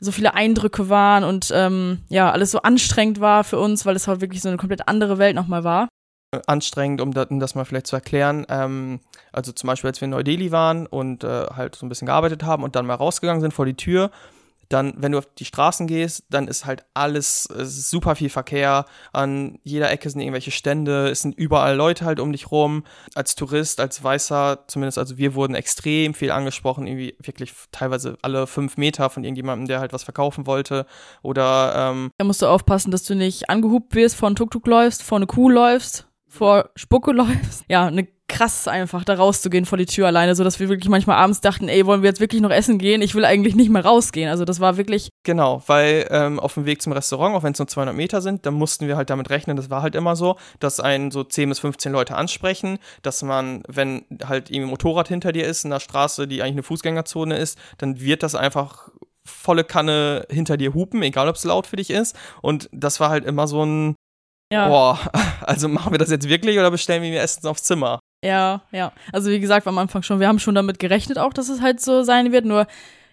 so 0.00 0.12
viele 0.12 0.34
Eindrücke 0.34 0.88
waren 0.88 1.24
und 1.24 1.50
ähm, 1.52 2.02
ja 2.08 2.30
alles 2.30 2.52
so 2.52 2.60
anstrengend 2.62 3.20
war 3.20 3.42
für 3.42 3.58
uns, 3.58 3.84
weil 3.84 3.96
es 3.96 4.06
halt 4.06 4.20
wirklich 4.20 4.42
so 4.42 4.48
eine 4.48 4.58
komplett 4.58 4.86
andere 4.86 5.18
Welt 5.18 5.34
nochmal 5.34 5.64
war 5.64 5.88
anstrengend, 6.46 7.00
um 7.00 7.12
das, 7.12 7.28
um 7.28 7.40
das, 7.40 7.54
mal 7.54 7.64
vielleicht 7.64 7.86
zu 7.86 7.96
erklären. 7.96 8.44
Ähm, 8.48 9.00
also 9.32 9.52
zum 9.52 9.66
Beispiel, 9.66 9.88
als 9.88 10.00
wir 10.00 10.04
in 10.06 10.10
Neu-Delhi 10.10 10.52
waren 10.52 10.86
und 10.86 11.24
äh, 11.24 11.46
halt 11.46 11.74
so 11.74 11.86
ein 11.86 11.88
bisschen 11.88 12.06
gearbeitet 12.06 12.42
haben 12.42 12.62
und 12.62 12.76
dann 12.76 12.86
mal 12.86 12.94
rausgegangen 12.94 13.40
sind 13.40 13.54
vor 13.54 13.66
die 13.66 13.74
Tür 13.74 14.10
dann, 14.68 14.94
wenn 14.96 15.12
du 15.12 15.18
auf 15.18 15.26
die 15.38 15.44
Straßen 15.44 15.86
gehst, 15.86 16.24
dann 16.30 16.46
ist 16.46 16.66
halt 16.66 16.84
alles, 16.94 17.46
ist 17.46 17.90
super 17.90 18.16
viel 18.16 18.28
Verkehr. 18.28 18.84
An 19.12 19.58
jeder 19.62 19.90
Ecke 19.90 20.10
sind 20.10 20.20
irgendwelche 20.20 20.50
Stände, 20.50 21.08
es 21.08 21.22
sind 21.22 21.34
überall 21.36 21.74
Leute 21.74 22.04
halt 22.04 22.20
um 22.20 22.32
dich 22.32 22.50
rum. 22.50 22.84
Als 23.14 23.34
Tourist, 23.34 23.80
als 23.80 24.02
Weißer, 24.02 24.64
zumindest, 24.66 24.98
also 24.98 25.16
wir 25.16 25.34
wurden 25.34 25.54
extrem 25.54 26.14
viel 26.14 26.30
angesprochen, 26.30 26.86
irgendwie 26.86 27.16
wirklich 27.22 27.52
teilweise 27.72 28.18
alle 28.22 28.46
fünf 28.46 28.76
Meter 28.76 29.08
von 29.10 29.24
irgendjemandem, 29.24 29.68
der 29.68 29.80
halt 29.80 29.92
was 29.92 30.04
verkaufen 30.04 30.46
wollte. 30.46 30.86
Oder, 31.22 31.72
ähm, 31.74 32.10
Da 32.18 32.24
musst 32.24 32.42
du 32.42 32.46
aufpassen, 32.46 32.90
dass 32.90 33.04
du 33.04 33.14
nicht 33.14 33.48
angehubt 33.48 33.94
wirst, 33.94 34.16
vor 34.16 34.28
ein 34.28 34.36
Tuk-Tuk 34.36 34.66
läufst, 34.66 35.02
vor 35.02 35.16
eine 35.16 35.26
Kuh 35.26 35.48
läufst, 35.48 36.06
vor 36.28 36.70
Spucke 36.76 37.12
läufst. 37.12 37.64
Ja, 37.68 37.86
eine 37.86 38.06
krass 38.28 38.68
einfach, 38.68 39.04
da 39.04 39.14
rauszugehen 39.14 39.64
vor 39.64 39.78
die 39.78 39.86
Tür 39.86 40.06
alleine, 40.06 40.34
so 40.34 40.44
dass 40.44 40.60
wir 40.60 40.68
wirklich 40.68 40.88
manchmal 40.88 41.16
abends 41.16 41.40
dachten, 41.40 41.68
ey, 41.68 41.86
wollen 41.86 42.02
wir 42.02 42.08
jetzt 42.08 42.20
wirklich 42.20 42.42
noch 42.42 42.50
essen 42.50 42.78
gehen? 42.78 43.02
Ich 43.02 43.14
will 43.14 43.24
eigentlich 43.24 43.54
nicht 43.54 43.70
mehr 43.70 43.84
rausgehen. 43.84 44.28
Also 44.28 44.44
das 44.44 44.60
war 44.60 44.76
wirklich. 44.76 45.08
Genau, 45.24 45.62
weil 45.66 46.06
ähm, 46.10 46.38
auf 46.38 46.54
dem 46.54 46.66
Weg 46.66 46.82
zum 46.82 46.92
Restaurant, 46.92 47.34
auch 47.34 47.42
wenn 47.42 47.52
es 47.52 47.58
nur 47.58 47.68
200 47.68 47.96
Meter 47.96 48.20
sind, 48.20 48.46
dann 48.46 48.54
mussten 48.54 48.86
wir 48.86 48.96
halt 48.96 49.10
damit 49.10 49.30
rechnen, 49.30 49.56
das 49.56 49.70
war 49.70 49.82
halt 49.82 49.94
immer 49.94 50.14
so, 50.14 50.36
dass 50.60 50.78
einen 50.78 51.10
so 51.10 51.24
10 51.24 51.48
bis 51.48 51.58
15 51.58 51.90
Leute 51.90 52.16
ansprechen, 52.16 52.78
dass 53.02 53.22
man, 53.22 53.62
wenn 53.66 54.04
halt 54.24 54.50
irgendwie 54.50 54.68
ein 54.68 54.70
Motorrad 54.70 55.08
hinter 55.08 55.32
dir 55.32 55.46
ist, 55.46 55.64
in 55.64 55.70
der 55.70 55.80
Straße, 55.80 56.28
die 56.28 56.42
eigentlich 56.42 56.54
eine 56.54 56.62
Fußgängerzone 56.62 57.36
ist, 57.36 57.58
dann 57.78 58.00
wird 58.00 58.22
das 58.22 58.34
einfach 58.34 58.90
volle 59.24 59.64
Kanne 59.64 60.26
hinter 60.30 60.56
dir 60.56 60.74
hupen, 60.74 61.02
egal 61.02 61.28
ob 61.28 61.36
es 61.36 61.44
laut 61.44 61.66
für 61.66 61.76
dich 61.76 61.90
ist. 61.90 62.16
Und 62.42 62.68
das 62.72 63.00
war 63.00 63.10
halt 63.10 63.24
immer 63.24 63.46
so 63.46 63.64
ein, 63.64 63.94
ja. 64.50 64.68
Boah, 64.68 64.98
also 65.42 65.68
machen 65.68 65.92
wir 65.92 65.98
das 65.98 66.10
jetzt 66.10 66.28
wirklich 66.28 66.58
oder 66.58 66.70
bestellen 66.70 67.02
wir 67.02 67.10
mir 67.10 67.20
Essen 67.20 67.46
aufs 67.46 67.64
Zimmer? 67.64 68.00
Ja, 68.22 68.62
ja. 68.72 68.92
Also 69.12 69.30
wie 69.30 69.40
gesagt, 69.40 69.66
am 69.66 69.78
Anfang 69.78 70.02
schon, 70.02 70.20
wir 70.20 70.28
haben 70.28 70.38
schon 70.38 70.54
damit 70.54 70.78
gerechnet 70.78 71.18
auch, 71.18 71.32
dass 71.32 71.48
es 71.48 71.60
halt 71.60 71.80
so 71.80 72.02
sein 72.02 72.32
wird, 72.32 72.44
nur 72.44 72.66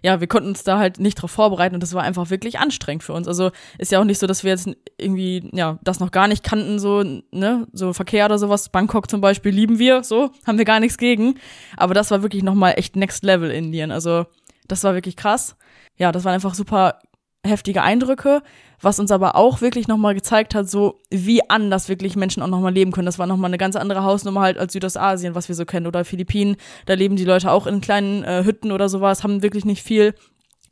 ja, 0.06 0.20
wir 0.20 0.28
konnten 0.28 0.50
uns 0.50 0.64
da 0.64 0.78
halt 0.78 1.00
nicht 1.00 1.16
drauf 1.16 1.32
vorbereiten 1.32 1.74
und 1.74 1.82
das 1.82 1.96
war 1.96 2.04
einfach 2.04 2.30
wirklich 2.30 2.60
anstrengend 2.60 3.04
für 3.04 3.14
uns. 3.14 3.28
Also 3.28 3.50
ist 3.80 3.92
ja 3.92 4.00
auch 4.00 4.04
nicht 4.04 4.20
so, 4.20 4.28
dass 4.28 4.44
wir 4.44 4.52
jetzt 4.52 4.70
irgendwie, 5.00 5.50
ja, 5.52 5.80
das 5.84 6.00
noch 6.00 6.12
gar 6.12 6.28
nicht 6.28 6.44
kannten, 6.44 6.78
so, 6.78 7.04
ne, 7.32 7.68
so 7.74 7.92
Verkehr 7.92 8.26
oder 8.26 8.38
sowas. 8.38 8.70
Bangkok 8.70 9.10
zum 9.10 9.20
Beispiel 9.20 9.52
lieben 9.52 9.80
wir, 9.80 10.04
so, 10.04 10.30
haben 10.46 10.60
wir 10.60 10.66
gar 10.66 10.80
nichts 10.80 11.00
gegen. 11.00 11.40
Aber 11.76 11.96
das 11.96 12.12
war 12.12 12.22
wirklich 12.22 12.44
nochmal 12.44 12.76
echt 12.78 12.96
Next 12.96 13.24
Level 13.24 13.50
Indien. 13.50 13.90
Also, 13.92 14.28
das 14.68 14.84
war 14.84 14.94
wirklich 14.94 15.16
krass. 15.16 15.56
Ja, 15.98 16.12
das 16.12 16.24
waren 16.24 16.36
einfach 16.36 16.54
super 16.54 17.00
heftige 17.46 17.82
Eindrücke, 17.82 18.42
was 18.82 19.00
uns 19.00 19.12
aber 19.12 19.36
auch 19.36 19.62
wirklich 19.62 19.88
nochmal 19.88 20.16
gezeigt 20.16 20.56
hat, 20.56 20.70
so 20.70 21.02
wie 21.10 21.50
anders 21.50 21.90
wirklich 21.90 22.16
Menschen 22.16 22.44
auch 22.44 22.48
nochmal 22.48 22.74
leben 22.74 22.92
können. 22.92 23.06
Das 23.06 23.20
war 23.20 23.28
nochmal 23.28 23.50
eine 23.50 23.58
ganz 23.58 23.76
andere 23.76 24.04
Hausnummer 24.04 24.42
halt 24.42 24.58
als 24.58 24.74
Südostasien, 24.74 25.36
was 25.36 25.48
wir 25.48 25.56
so 25.56 25.66
kennen, 25.66 25.88
oder 25.88 26.06
Philippinen. 26.06 26.58
Da 26.86 26.94
leben 26.94 27.16
die 27.16 27.26
Leute 27.26 27.52
auch 27.52 27.68
in 27.68 27.82
kleinen 27.82 28.24
äh, 28.24 28.44
Hütten 28.44 28.72
oder 28.72 28.90
sowas, 28.90 29.24
haben 29.24 29.44
wirklich 29.44 29.66
nicht 29.66 29.84
viel 29.84 30.14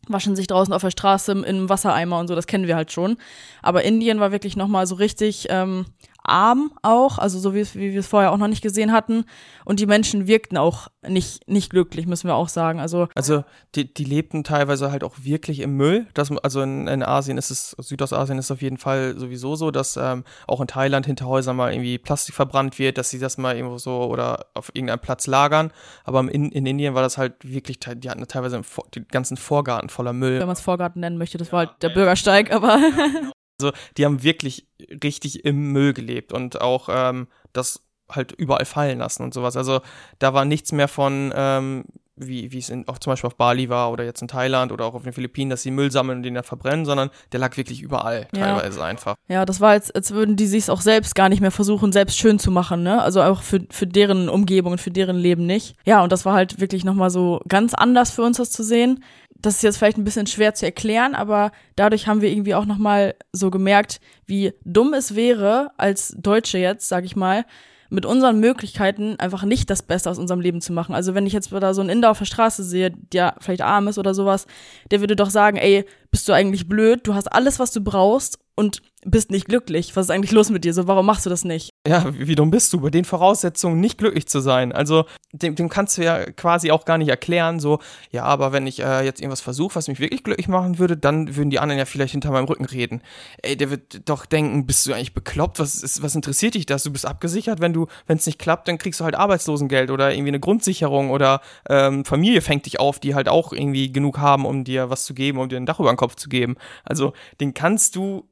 waschen 0.08 0.36
sich 0.36 0.48
draußen 0.48 0.74
auf 0.74 0.82
der 0.82 0.92
Straße 0.92 1.32
im 1.32 1.70
Wassereimer 1.70 2.20
und 2.20 2.28
so, 2.28 2.36
das 2.36 2.48
kennen 2.48 2.68
wir 2.68 2.76
halt 2.76 2.92
schon. 2.92 3.18
Aber 3.62 3.84
Indien 3.84 4.20
war 4.20 4.32
wirklich 4.32 4.58
nochmal 4.58 4.86
so 4.86 4.96
richtig 4.96 5.48
ähm, 5.50 5.86
arm 6.24 6.72
auch, 6.82 7.18
also 7.18 7.40
so 7.40 7.54
wie, 7.54 7.66
wie 7.76 7.94
wir 7.94 8.00
es 8.00 8.08
vorher 8.08 8.32
auch 8.32 8.38
noch 8.38 8.48
nicht 8.48 8.62
gesehen 8.62 8.92
hatten. 8.92 9.26
Und 9.66 9.80
die 9.80 9.86
Menschen 9.86 10.28
wirkten 10.28 10.58
auch 10.58 10.88
nicht, 11.08 11.48
nicht 11.48 11.70
glücklich, 11.70 12.08
müssen 12.08 12.28
wir 12.28 12.36
auch 12.36 12.50
sagen. 12.50 12.80
Also, 12.80 13.08
also 13.16 13.44
die, 13.76 13.94
die 13.94 14.04
lebten 14.04 14.44
teilweise 14.44 14.92
halt 14.92 15.04
auch 15.04 15.16
wirklich 15.22 15.60
im 15.60 15.76
Müll. 15.76 16.08
Das, 16.14 16.32
also 16.44 16.62
in, 16.62 16.88
in 16.88 17.04
Asien 17.04 17.38
ist 17.38 17.52
es, 17.52 17.76
Südostasien 17.80 18.38
ist 18.38 18.52
auf 18.52 18.62
jeden 18.62 18.78
Fall 18.78 19.16
sowieso 19.18 19.56
so, 19.56 19.72
dass 19.72 19.98
ähm, 19.98 20.24
auch 20.48 20.62
in 20.62 20.68
Thailand 20.68 21.06
hinter 21.06 21.28
Häusern 21.28 21.56
mal 21.56 21.74
irgendwie 21.74 21.98
Plastik 21.98 22.36
verbrannt 22.36 22.80
wird, 22.80 22.98
dass 22.98 23.10
sie 23.10 23.20
das 23.20 23.38
mal 23.38 23.56
irgendwo 23.56 23.78
so 23.78 24.04
oder 24.04 24.48
auf 24.54 24.72
irgendeinem 24.74 25.00
Platz 25.00 25.28
lagern. 25.28 25.72
Aber 26.04 26.20
in, 26.20 26.52
in 26.52 26.66
Indien 26.66 26.96
war 26.96 27.02
das 27.02 27.18
halt 27.18 27.34
wirklich, 27.44 27.80
die 27.80 28.10
hatten 28.10 28.26
teilweise 28.28 28.62
den 28.96 29.08
ganzen 29.10 29.38
Vorgarten 29.38 29.90
voller 29.90 30.14
Müll. 30.14 30.40
Wenn 30.40 30.48
man 30.48 30.56
es 30.56 30.62
Vorgarten 30.62 31.02
nennen 31.02 31.18
möchte, 31.18 31.38
das 31.38 31.52
war 31.52 31.60
halt 31.60 31.72
der 31.82 31.90
Bürgersteig, 31.90 32.52
aber. 32.52 32.80
Also 33.60 33.74
die 33.98 34.06
haben 34.06 34.24
wirklich 34.24 34.68
richtig 35.04 35.46
im 35.46 35.72
Müll 35.72 35.94
gelebt 35.94 36.34
und 36.34 36.62
auch 36.62 36.90
ähm, 36.92 37.28
das 37.54 37.84
halt 38.10 38.32
überall 38.34 38.66
fallen 38.66 39.00
lassen 39.00 39.24
und 39.24 39.34
sowas. 39.34 39.56
Also 39.58 39.82
da 40.20 40.34
war 40.34 40.46
nichts 40.46 40.72
mehr 40.72 40.88
von, 40.88 41.34
ähm, 41.36 41.86
wie, 42.16 42.52
wie 42.52 42.60
es 42.60 42.70
in, 42.70 42.88
auch 42.88 43.00
zum 43.00 43.12
Beispiel 43.12 43.28
auf 43.28 43.36
Bali 43.36 43.70
war 43.70 43.92
oder 43.92 44.04
jetzt 44.04 44.22
in 44.22 44.28
Thailand 44.28 44.72
oder 44.72 44.86
auch 44.86 44.94
auf 44.94 45.04
den 45.04 45.14
Philippinen, 45.14 45.50
dass 45.50 45.64
sie 45.64 45.72
Müll 45.72 45.92
sammeln 45.92 46.20
und 46.20 46.24
den 46.24 46.36
dann 46.36 46.44
verbrennen, 46.44 46.86
sondern 46.86 47.10
der 47.32 47.40
lag 47.40 47.58
wirklich 47.58 47.82
überall 47.82 48.28
teilweise 48.34 48.80
ja. 48.80 48.86
einfach. 48.86 49.16
Ja, 49.28 49.46
das 49.46 49.62
war 49.62 49.72
als, 49.72 49.92
als 49.92 50.12
würden 50.12 50.36
die 50.36 50.48
sich 50.48 50.70
auch 50.70 50.82
selbst 50.82 51.16
gar 51.16 51.30
nicht 51.30 51.42
mehr 51.42 51.52
versuchen, 51.52 51.92
selbst 51.92 52.18
schön 52.18 52.40
zu 52.40 52.52
machen, 52.52 52.84
ne? 52.84 53.02
Also 53.02 53.22
auch 53.22 53.42
für, 53.42 53.66
für 53.70 53.88
deren 53.88 54.30
Umgebung 54.30 54.74
und 54.74 54.82
für 54.82 54.92
deren 54.92 55.18
Leben 55.18 55.46
nicht. 55.46 55.76
Ja, 55.86 56.04
und 56.04 56.12
das 56.12 56.26
war 56.26 56.34
halt 56.34 56.60
wirklich 56.60 56.84
nochmal 56.84 57.10
so 57.10 57.42
ganz 57.48 57.74
anders 57.74 58.12
für 58.12 58.24
uns 58.24 58.38
das 58.38 58.52
zu 58.52 58.64
sehen 58.64 59.04
das 59.44 59.56
ist 59.56 59.64
jetzt 59.64 59.78
vielleicht 59.78 59.98
ein 59.98 60.06
bisschen 60.06 60.26
schwer 60.26 60.54
zu 60.54 60.66
erklären, 60.66 61.16
aber 61.16 61.52
dadurch 61.76 62.08
haben 62.08 62.22
wir 62.22 62.30
irgendwie 62.30 62.56
auch 62.56 62.66
nochmal 62.66 63.16
so 63.34 63.52
gemerkt, 63.52 64.00
wie 64.26 64.54
dumm 64.64 64.94
es 64.94 65.16
wäre, 65.16 65.72
als 65.78 66.16
Deutsche 66.18 66.58
jetzt, 66.58 66.88
sag 66.88 67.04
ich 67.04 67.16
mal, 67.16 67.46
mit 67.94 68.08
unseren 68.08 68.40
Möglichkeiten 68.40 69.20
einfach 69.20 69.44
nicht 69.44 69.70
das 69.70 69.84
Beste 69.84 70.10
aus 70.10 70.18
unserem 70.18 70.42
Leben 70.42 70.62
zu 70.62 70.74
machen. 70.74 70.96
Also 70.96 71.14
wenn 71.14 71.28
ich 71.28 71.34
jetzt 71.34 71.52
da 71.52 71.74
so 71.76 71.82
einen 71.82 71.92
Inder 71.92 72.10
auf 72.10 72.18
der 72.18 72.26
Straße 72.26 72.64
sehe, 72.64 72.90
der 72.90 73.36
vielleicht 73.40 73.62
arm 73.62 73.88
ist 73.88 74.00
oder 74.00 74.16
sowas, 74.16 74.48
der 74.90 75.00
würde 75.00 75.16
doch 75.16 75.30
sagen, 75.30 75.58
ey, 75.58 75.86
bist 76.10 76.28
du 76.28 76.34
eigentlich 76.34 76.68
blöd? 76.68 77.02
Du 77.04 77.14
hast 77.14 77.28
alles, 77.28 77.60
was 77.60 77.72
du 77.72 77.82
brauchst 77.82 78.40
und 78.56 78.82
bist 79.06 79.32
nicht 79.32 79.48
glücklich. 79.48 79.96
Was 79.96 80.06
ist 80.06 80.10
eigentlich 80.10 80.32
los 80.32 80.50
mit 80.50 80.64
dir? 80.64 80.74
So, 80.74 80.88
warum 80.88 81.06
machst 81.06 81.26
du 81.26 81.30
das 81.30 81.44
nicht? 81.44 81.70
Ja, 81.88 82.06
wie 82.14 82.36
dumm 82.36 82.52
bist 82.52 82.72
du, 82.72 82.80
bei 82.80 82.90
den 82.90 83.06
Voraussetzungen 83.06 83.80
nicht 83.80 83.98
glücklich 83.98 84.28
zu 84.28 84.40
sein? 84.40 84.72
Also, 84.72 85.06
dem, 85.34 85.56
dem 85.56 85.70
kannst 85.70 85.98
du 85.98 86.04
ja 86.04 86.32
quasi 86.32 86.72
auch 86.72 86.86
gar 86.86 86.98
nicht 86.98 87.10
erklären, 87.10 87.60
so, 87.60 87.80
ja, 88.12 88.24
aber 88.24 88.54
wenn 88.54 88.68
ich 88.68 88.80
äh, 88.80 89.04
jetzt 89.04 89.20
irgendwas 89.20 89.42
versuche, 89.42 89.76
was 89.76 89.88
mich 89.88 90.00
wirklich 90.00 90.24
glücklich 90.24 90.48
machen 90.48 90.80
würde, 90.80 90.96
dann 90.96 91.36
würden 91.36 91.50
die 91.50 91.60
anderen 91.60 91.80
ja 91.80 91.86
vielleicht 91.86 92.14
hinter 92.14 92.32
meinem 92.32 92.46
Rücken 92.46 92.66
reden. 92.66 93.02
Ey, 93.42 93.58
der 93.58 93.70
wird 93.70 94.08
doch 94.08 94.26
denken, 94.26 94.66
bist 94.66 94.86
du 94.86 94.94
eigentlich 94.94 95.14
bekloppt? 95.14 95.60
Was, 95.60 95.84
ist, 95.84 96.02
was 96.02 96.16
interessiert 96.16 96.56
dich 96.56 96.66
das? 96.66 96.84
Du 96.84 96.92
bist 96.92 97.06
abgesichert, 97.06 97.60
wenn 97.60 97.74
du, 97.74 97.88
wenn 98.08 98.18
es 98.18 98.26
nicht 98.26 98.40
klappt, 98.40 98.68
dann 98.68 98.78
kriegst 98.78 99.00
du 99.00 99.04
halt 99.04 99.16
Arbeitslosengeld 99.16 99.92
oder 99.92 100.14
irgendwie 100.14 100.30
eine 100.30 100.40
Grundsicherung 100.40 101.10
oder 101.10 101.42
ähm, 101.70 102.06
Familie 102.06 102.42
fängt 102.42 102.66
dich 102.66 102.80
auf, 102.80 103.00
die 103.00 103.16
halt 103.16 103.28
auch 103.28 103.52
irgendwie 103.52 103.92
genug 103.92 104.20
haben, 104.20 104.46
um 104.46 104.64
dir 104.64 104.90
was 104.90 105.06
zu 105.06 105.14
geben, 105.14 105.40
um 105.40 105.50
dir 105.50 105.58
ein 105.58 105.66
Dach 105.66 105.80
über 105.80 105.92
den 105.92 105.98
Kopf 105.98 106.16
zu 106.16 106.30
geben. 106.30 106.56
Also, 106.86 107.14
den 107.42 107.54
kannst 107.54 107.96
du 107.96 108.26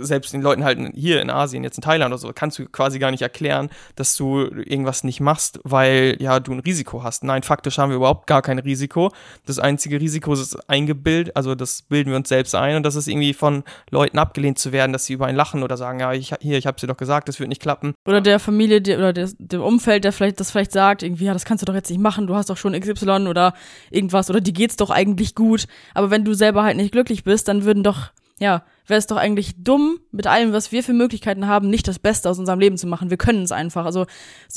selbst 0.00 0.32
den 0.32 0.42
Leuten 0.42 0.64
halt 0.64 0.78
hier 0.94 1.20
in 1.20 1.30
Asien, 1.30 1.62
jetzt 1.64 1.78
in 1.78 1.82
Thailand 1.82 2.12
oder 2.12 2.18
so, 2.18 2.32
kannst 2.34 2.58
du 2.58 2.66
quasi 2.66 2.98
gar 2.98 3.10
nicht 3.10 3.22
erklären, 3.22 3.70
dass 3.94 4.16
du 4.16 4.40
irgendwas 4.40 5.04
nicht 5.04 5.20
machst, 5.20 5.60
weil 5.64 6.16
ja 6.18 6.40
du 6.40 6.52
ein 6.52 6.60
Risiko 6.60 7.02
hast. 7.02 7.24
Nein, 7.24 7.42
faktisch 7.42 7.78
haben 7.78 7.90
wir 7.90 7.96
überhaupt 7.96 8.26
gar 8.26 8.42
kein 8.42 8.58
Risiko. 8.58 9.12
Das 9.44 9.58
einzige 9.58 10.00
Risiko 10.00 10.32
ist 10.32 10.56
eingebildet, 10.68 11.36
also 11.36 11.54
das 11.54 11.82
bilden 11.82 12.10
wir 12.10 12.16
uns 12.16 12.28
selbst 12.28 12.54
ein 12.54 12.76
und 12.76 12.82
das 12.82 12.96
ist 12.96 13.06
irgendwie 13.06 13.34
von 13.34 13.64
Leuten 13.90 14.18
abgelehnt 14.18 14.58
zu 14.58 14.72
werden, 14.72 14.92
dass 14.92 15.04
sie 15.04 15.12
über 15.12 15.26
einen 15.26 15.36
lachen 15.36 15.62
oder 15.62 15.76
sagen, 15.76 16.00
ja, 16.00 16.12
ich, 16.12 16.34
hier, 16.40 16.58
ich 16.58 16.66
hab's 16.66 16.80
dir 16.80 16.86
doch 16.86 16.96
gesagt, 16.96 17.28
das 17.28 17.38
wird 17.38 17.48
nicht 17.48 17.62
klappen. 17.62 17.94
Oder 18.06 18.20
der 18.20 18.38
Familie 18.38 18.80
die, 18.80 18.96
oder 18.96 19.12
der, 19.12 19.28
dem 19.38 19.62
Umfeld, 19.62 20.04
der 20.04 20.12
vielleicht 20.12 20.40
das 20.40 20.50
vielleicht 20.50 20.72
sagt, 20.72 21.02
irgendwie, 21.02 21.24
ja, 21.26 21.32
das 21.32 21.44
kannst 21.44 21.62
du 21.62 21.66
doch 21.66 21.74
jetzt 21.74 21.90
nicht 21.90 22.00
machen, 22.00 22.26
du 22.26 22.34
hast 22.34 22.50
doch 22.50 22.56
schon 22.56 22.78
XY 22.78 23.26
oder 23.28 23.54
irgendwas 23.90 24.30
oder 24.30 24.40
dir 24.40 24.52
geht's 24.52 24.76
doch 24.76 24.90
eigentlich 24.90 25.34
gut. 25.34 25.66
Aber 25.94 26.10
wenn 26.10 26.24
du 26.24 26.34
selber 26.34 26.62
halt 26.62 26.76
nicht 26.76 26.92
glücklich 26.92 27.24
bist, 27.24 27.48
dann 27.48 27.64
würden 27.64 27.82
doch 27.82 28.10
ja, 28.38 28.62
wäre 28.86 28.98
es 28.98 29.06
doch 29.06 29.16
eigentlich 29.16 29.54
dumm, 29.58 29.98
mit 30.12 30.26
allem, 30.26 30.52
was 30.52 30.72
wir 30.72 30.82
für 30.82 30.92
Möglichkeiten 30.92 31.46
haben, 31.46 31.68
nicht 31.68 31.88
das 31.88 31.98
Beste 31.98 32.30
aus 32.30 32.38
unserem 32.38 32.60
Leben 32.60 32.78
zu 32.78 32.86
machen. 32.86 33.10
Wir 33.10 33.16
können 33.16 33.42
es 33.42 33.52
einfach. 33.52 33.84
Also 33.84 34.06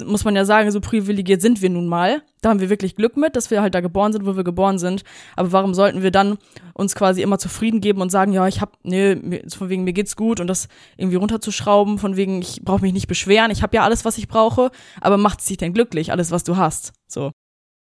muss 0.05 0.23
man 0.23 0.35
ja 0.35 0.45
sagen, 0.45 0.71
so 0.71 0.79
privilegiert 0.81 1.41
sind 1.41 1.61
wir 1.61 1.69
nun 1.69 1.87
mal. 1.87 2.21
Da 2.41 2.49
haben 2.49 2.59
wir 2.59 2.69
wirklich 2.69 2.95
Glück 2.95 3.17
mit, 3.17 3.35
dass 3.35 3.51
wir 3.51 3.61
halt 3.61 3.75
da 3.75 3.81
geboren 3.81 4.13
sind, 4.13 4.25
wo 4.25 4.35
wir 4.35 4.43
geboren 4.43 4.79
sind. 4.79 5.03
Aber 5.35 5.51
warum 5.51 5.73
sollten 5.73 6.03
wir 6.03 6.11
dann 6.11 6.37
uns 6.73 6.95
quasi 6.95 7.21
immer 7.21 7.39
zufrieden 7.39 7.81
geben 7.81 8.01
und 8.01 8.09
sagen, 8.09 8.31
ja, 8.31 8.47
ich 8.47 8.61
hab, 8.61 8.77
nee, 8.83 9.41
von 9.49 9.69
wegen 9.69 9.83
mir 9.83 9.93
geht's 9.93 10.15
gut 10.15 10.39
und 10.39 10.47
das 10.47 10.67
irgendwie 10.95 11.17
runterzuschrauben, 11.17 11.97
von 11.97 12.15
wegen 12.15 12.41
ich 12.41 12.61
brauche 12.63 12.81
mich 12.81 12.93
nicht 12.93 13.07
beschweren, 13.07 13.51
ich 13.51 13.61
habe 13.63 13.75
ja 13.75 13.83
alles, 13.83 14.05
was 14.05 14.17
ich 14.17 14.27
brauche, 14.27 14.71
aber 15.01 15.17
macht 15.17 15.39
es 15.41 15.47
dich 15.47 15.57
denn 15.57 15.73
glücklich, 15.73 16.11
alles, 16.11 16.31
was 16.31 16.43
du 16.43 16.55
hast? 16.55 16.93
So. 17.07 17.31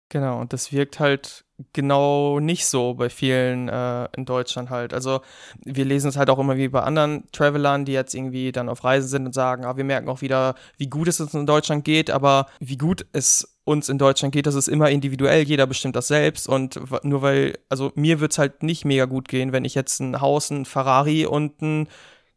Genau, 0.09 0.41
und 0.41 0.53
das 0.53 0.71
wirkt 0.71 0.99
halt 0.99 1.45
genau 1.73 2.39
nicht 2.39 2.65
so 2.65 2.93
bei 2.93 3.09
vielen 3.09 3.69
äh, 3.69 4.07
in 4.15 4.25
Deutschland 4.25 4.69
halt. 4.69 4.93
Also 4.93 5.21
wir 5.63 5.85
lesen 5.85 6.09
es 6.09 6.17
halt 6.17 6.29
auch 6.29 6.39
immer 6.39 6.57
wie 6.57 6.67
bei 6.67 6.81
anderen 6.81 7.23
Travelern, 7.31 7.85
die 7.85 7.93
jetzt 7.93 8.13
irgendwie 8.13 8.51
dann 8.51 8.69
auf 8.69 8.83
Reisen 8.83 9.09
sind 9.09 9.25
und 9.25 9.33
sagen, 9.33 9.65
ah, 9.65 9.77
wir 9.77 9.83
merken 9.83 10.09
auch 10.09 10.21
wieder, 10.21 10.55
wie 10.77 10.87
gut 10.87 11.07
es 11.07 11.19
uns 11.19 11.33
in 11.33 11.45
Deutschland 11.45 11.85
geht, 11.85 12.09
aber 12.09 12.47
wie 12.59 12.77
gut 12.77 13.05
es 13.11 13.57
uns 13.65 13.89
in 13.89 13.97
Deutschland 13.97 14.33
geht, 14.33 14.47
das 14.47 14.55
ist 14.55 14.67
immer 14.67 14.89
individuell, 14.89 15.43
jeder 15.43 15.67
bestimmt 15.67 15.95
das 15.95 16.07
selbst 16.07 16.49
und 16.49 16.79
nur 17.03 17.21
weil, 17.21 17.57
also 17.69 17.91
mir 17.95 18.19
wird's 18.19 18.39
halt 18.39 18.63
nicht 18.63 18.83
mega 18.83 19.05
gut 19.05 19.27
gehen, 19.27 19.51
wenn 19.51 19.65
ich 19.65 19.75
jetzt 19.75 19.99
ein 19.99 20.21
Haus, 20.21 20.49
ein 20.49 20.65
Ferrari 20.65 21.25
und 21.25 21.61
ein 21.61 21.87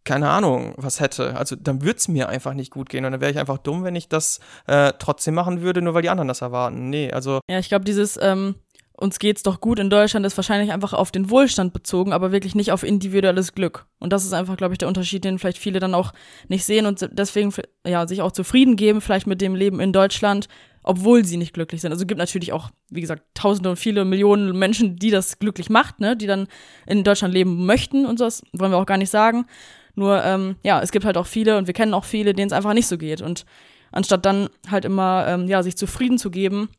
keine 0.04 0.28
Ahnung, 0.30 0.74
was 0.76 1.00
hätte. 1.00 1.36
Also 1.36 1.56
dann 1.56 1.82
würde 1.82 1.96
es 1.98 2.08
mir 2.08 2.28
einfach 2.28 2.54
nicht 2.54 2.72
gut 2.72 2.88
gehen 2.88 3.04
und 3.04 3.12
dann 3.12 3.20
wäre 3.20 3.30
ich 3.30 3.38
einfach 3.38 3.58
dumm, 3.58 3.84
wenn 3.84 3.94
ich 3.94 4.08
das 4.08 4.40
äh, 4.66 4.92
trotzdem 4.98 5.34
machen 5.34 5.62
würde, 5.62 5.80
nur 5.80 5.94
weil 5.94 6.02
die 6.02 6.10
anderen 6.10 6.28
das 6.28 6.40
erwarten. 6.40 6.90
Nee, 6.90 7.12
also. 7.12 7.40
Ja, 7.48 7.58
ich 7.58 7.68
glaube, 7.68 7.84
dieses 7.84 8.18
ähm, 8.20 8.56
uns 9.02 9.18
geht's 9.18 9.42
doch 9.42 9.60
gut 9.60 9.78
in 9.78 9.90
Deutschland 9.90 10.24
ist 10.24 10.36
wahrscheinlich 10.36 10.72
einfach 10.72 10.92
auf 10.92 11.10
den 11.10 11.28
Wohlstand 11.28 11.72
bezogen, 11.72 12.12
aber 12.12 12.32
wirklich 12.32 12.54
nicht 12.54 12.72
auf 12.72 12.82
individuelles 12.82 13.54
Glück. 13.54 13.86
Und 13.98 14.12
das 14.12 14.24
ist 14.24 14.32
einfach, 14.32 14.56
glaube 14.56 14.74
ich, 14.74 14.78
der 14.78 14.88
Unterschied, 14.88 15.24
den 15.24 15.38
vielleicht 15.38 15.58
viele 15.58 15.80
dann 15.80 15.94
auch 15.94 16.12
nicht 16.48 16.64
sehen 16.64 16.86
und 16.86 17.08
deswegen 17.12 17.52
ja 17.86 18.06
sich 18.06 18.22
auch 18.22 18.32
zufrieden 18.32 18.76
geben, 18.76 19.00
vielleicht 19.00 19.26
mit 19.26 19.40
dem 19.40 19.54
Leben 19.54 19.80
in 19.80 19.92
Deutschland, 19.92 20.48
obwohl 20.82 21.24
sie 21.24 21.36
nicht 21.36 21.52
glücklich 21.52 21.80
sind. 21.80 21.92
Also 21.92 22.02
es 22.02 22.08
gibt 22.08 22.18
natürlich 22.18 22.52
auch, 22.52 22.70
wie 22.90 23.00
gesagt, 23.00 23.22
tausende 23.34 23.70
und 23.70 23.76
viele 23.76 24.04
Millionen 24.04 24.58
Menschen, 24.58 24.96
die 24.96 25.10
das 25.10 25.38
glücklich 25.38 25.68
macht, 25.68 26.00
ne, 26.00 26.16
die 26.16 26.26
dann 26.26 26.46
in 26.86 27.04
Deutschland 27.04 27.34
leben 27.34 27.66
möchten 27.66 28.06
und 28.06 28.18
so, 28.18 28.24
das 28.24 28.42
wollen 28.52 28.72
wir 28.72 28.78
auch 28.78 28.86
gar 28.86 28.98
nicht 28.98 29.10
sagen. 29.10 29.46
Nur, 29.94 30.24
ähm, 30.24 30.56
ja, 30.62 30.80
es 30.80 30.90
gibt 30.90 31.04
halt 31.04 31.16
auch 31.16 31.26
viele 31.26 31.58
und 31.58 31.66
wir 31.66 31.74
kennen 31.74 31.94
auch 31.94 32.04
viele, 32.04 32.32
denen 32.32 32.46
es 32.46 32.52
einfach 32.52 32.72
nicht 32.72 32.86
so 32.86 32.96
geht. 32.96 33.20
Und 33.20 33.44
anstatt 33.90 34.24
dann 34.24 34.48
halt 34.70 34.84
immer, 34.84 35.26
ähm, 35.28 35.48
ja, 35.48 35.62
sich 35.62 35.76
zufrieden 35.76 36.18
zu 36.18 36.30
geben, 36.30 36.70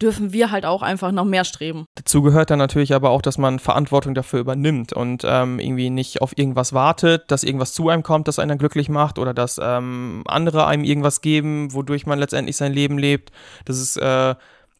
dürfen 0.00 0.32
wir 0.32 0.50
halt 0.50 0.64
auch 0.64 0.82
einfach 0.82 1.12
noch 1.12 1.24
mehr 1.24 1.44
streben. 1.44 1.86
Dazu 1.94 2.22
gehört 2.22 2.50
dann 2.50 2.58
natürlich 2.58 2.94
aber 2.94 3.10
auch, 3.10 3.22
dass 3.22 3.38
man 3.38 3.58
Verantwortung 3.58 4.14
dafür 4.14 4.40
übernimmt 4.40 4.92
und 4.92 5.22
ähm, 5.26 5.58
irgendwie 5.58 5.90
nicht 5.90 6.22
auf 6.22 6.36
irgendwas 6.36 6.72
wartet, 6.72 7.30
dass 7.30 7.44
irgendwas 7.44 7.72
zu 7.72 7.88
einem 7.88 8.02
kommt, 8.02 8.28
das 8.28 8.38
einen 8.38 8.58
glücklich 8.58 8.88
macht 8.88 9.18
oder 9.18 9.34
dass 9.34 9.60
ähm, 9.62 10.22
andere 10.26 10.66
einem 10.66 10.84
irgendwas 10.84 11.20
geben, 11.20 11.72
wodurch 11.72 12.06
man 12.06 12.18
letztendlich 12.18 12.56
sein 12.56 12.72
Leben 12.72 12.98
lebt. 12.98 13.32
Das 13.64 13.78
ist 13.78 13.96
äh, 13.96 14.34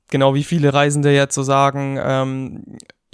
genau 0.08 0.34
wie 0.34 0.44
viele 0.44 0.72
Reisende 0.72 1.12
jetzt 1.12 1.34
so 1.34 1.42
sagen, 1.42 1.98
ähm, 2.02 2.64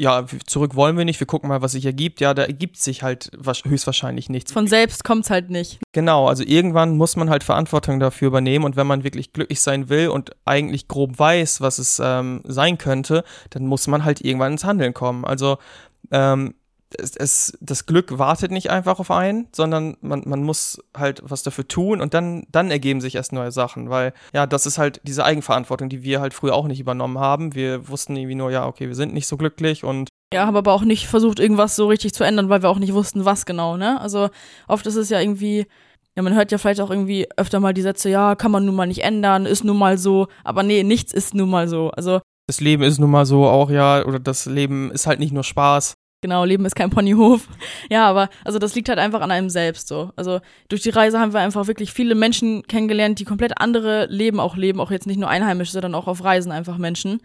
ja, 0.00 0.24
zurück 0.46 0.76
wollen 0.76 0.96
wir 0.96 1.04
nicht, 1.04 1.18
wir 1.18 1.26
gucken 1.26 1.48
mal, 1.48 1.61
was 1.61 1.72
sich 1.72 1.84
ergibt. 1.84 2.20
Ja, 2.20 2.32
da 2.32 2.44
ergibt 2.44 2.76
sich 2.76 3.02
halt 3.02 3.32
höchstwahrscheinlich 3.64 4.28
nichts. 4.28 4.52
Von 4.52 4.68
selbst 4.68 5.02
kommt's 5.02 5.28
halt 5.28 5.50
nicht. 5.50 5.80
Genau, 5.92 6.28
also 6.28 6.44
irgendwann 6.44 6.96
muss 6.96 7.16
man 7.16 7.28
halt 7.28 7.42
Verantwortung 7.42 7.98
dafür 7.98 8.28
übernehmen 8.28 8.64
und 8.64 8.76
wenn 8.76 8.87
man 8.87 9.02
wirklich 9.02 9.32
glücklich 9.32 9.61
sein 9.61 9.88
will 9.88 10.08
und 10.08 10.30
eigentlich 10.44 10.87
grob 10.87 11.18
weiß, 11.18 11.61
was 11.61 11.78
es 11.78 12.00
ähm, 12.02 12.42
sein 12.44 12.78
könnte, 12.78 13.24
dann 13.50 13.66
muss 13.66 13.88
man 13.88 14.04
halt 14.04 14.20
irgendwann 14.20 14.52
ins 14.52 14.64
Handeln 14.64 14.94
kommen. 14.94 15.24
Also 15.24 15.58
ähm, 16.12 16.54
es, 16.96 17.16
es, 17.16 17.59
das 17.61 17.87
Glück 17.87 18.18
wartet 18.18 18.51
nicht 18.51 18.70
einfach 18.70 18.98
auf 18.98 19.11
einen, 19.11 19.48
sondern 19.53 19.96
man, 20.01 20.22
man 20.27 20.42
muss 20.42 20.83
halt 20.96 21.22
was 21.24 21.42
dafür 21.42 21.68
tun 21.68 22.01
und 22.01 22.14
dann, 22.14 22.46
dann 22.51 22.70
ergeben 22.70 23.01
sich 23.01 23.14
erst 23.14 23.33
neue 23.33 23.53
Sachen, 23.53 23.90
weil 23.90 24.12
ja, 24.33 24.46
das 24.46 24.66
ist 24.66 24.79
halt 24.79 25.01
diese 25.05 25.24
Eigenverantwortung, 25.24 25.88
die 25.88 26.03
wir 26.03 26.20
halt 26.20 26.35
früher 26.35 26.55
auch 26.55 26.66
nicht 26.66 26.81
übernommen 26.81 27.18
haben. 27.18 27.55
Wir 27.55 27.88
wussten 27.88 28.16
irgendwie 28.16 28.35
nur, 28.35 28.51
ja, 28.51 28.66
okay, 28.66 28.88
wir 28.88 28.94
sind 28.94 29.12
nicht 29.12 29.27
so 29.27 29.37
glücklich 29.37 29.85
und 29.85 30.09
ja, 30.33 30.46
haben 30.46 30.57
aber 30.57 30.72
auch 30.72 30.83
nicht 30.83 31.07
versucht, 31.07 31.40
irgendwas 31.40 31.74
so 31.74 31.87
richtig 31.88 32.12
zu 32.12 32.22
ändern, 32.22 32.51
weil 32.51 32.62
wir 32.62 32.68
auch 32.68 32.79
nicht 32.79 32.92
wussten, 32.92 33.24
was 33.24 33.46
genau, 33.46 33.79
ne? 33.79 33.98
Also 34.01 34.29
oft 34.66 34.87
ist 34.87 34.96
es 34.96 35.09
ja 35.09 35.20
irgendwie, 35.20 35.66
ja, 36.16 36.22
man 36.22 36.35
hört 36.35 36.53
ja 36.53 36.59
vielleicht 36.59 36.83
auch 36.83 36.90
irgendwie 36.90 37.27
öfter 37.38 37.61
mal 37.61 37.72
die 37.72 37.83
Sätze, 37.83 38.11
ja, 38.11 38.35
kann 38.35 38.51
man 38.51 38.66
nun 38.66 38.74
mal 38.74 38.87
nicht 38.87 39.03
ändern, 39.03 39.46
ist 39.46 39.64
nun 39.64 39.79
mal 39.79 39.96
so, 39.96 40.29
aber 40.44 40.62
nee, 40.62 40.83
nichts 40.83 41.14
ist 41.14 41.35
nun 41.35 41.48
mal 41.48 41.66
so. 41.66 41.90
Also 41.92 42.20
das 42.46 42.61
Leben 42.61 42.83
ist 42.83 42.98
nun 42.98 43.11
mal 43.11 43.27
so 43.27 43.46
auch, 43.46 43.70
ja, 43.70 44.05
oder 44.05 44.18
das 44.18 44.46
Leben 44.46 44.90
ist 44.90 45.07
halt 45.07 45.18
nicht 45.18 45.33
nur 45.33 45.44
Spaß. 45.44 45.94
Genau, 46.20 46.44
Leben 46.44 46.64
ist 46.64 46.74
kein 46.74 46.90
Ponyhof. 46.90 47.48
Ja, 47.90 48.07
aber 48.07 48.28
also 48.44 48.59
das 48.59 48.74
liegt 48.74 48.88
halt 48.88 48.98
einfach 48.98 49.20
an 49.22 49.31
einem 49.31 49.48
selbst 49.48 49.88
so. 49.88 50.11
Also 50.16 50.40
durch 50.68 50.83
die 50.83 50.90
Reise 50.90 51.18
haben 51.20 51.33
wir 51.33 51.40
einfach 51.40 51.66
wirklich 51.68 51.92
viele 51.92 52.14
Menschen 52.14 52.64
kennengelernt, 52.66 53.18
die 53.18 53.24
komplett 53.24 53.61
andere 53.61 54.07
Leben 54.07 54.40
auch 54.40 54.57
leben, 54.57 54.81
auch 54.81 54.90
jetzt 54.90 55.07
nicht 55.07 55.18
nur 55.18 55.31
einheimisch, 55.31 55.70
sondern 55.70 55.94
auch 55.94 56.07
auf 56.07 56.22
Reisen 56.22 56.52
einfach 56.52 56.76
Menschen, 56.76 57.20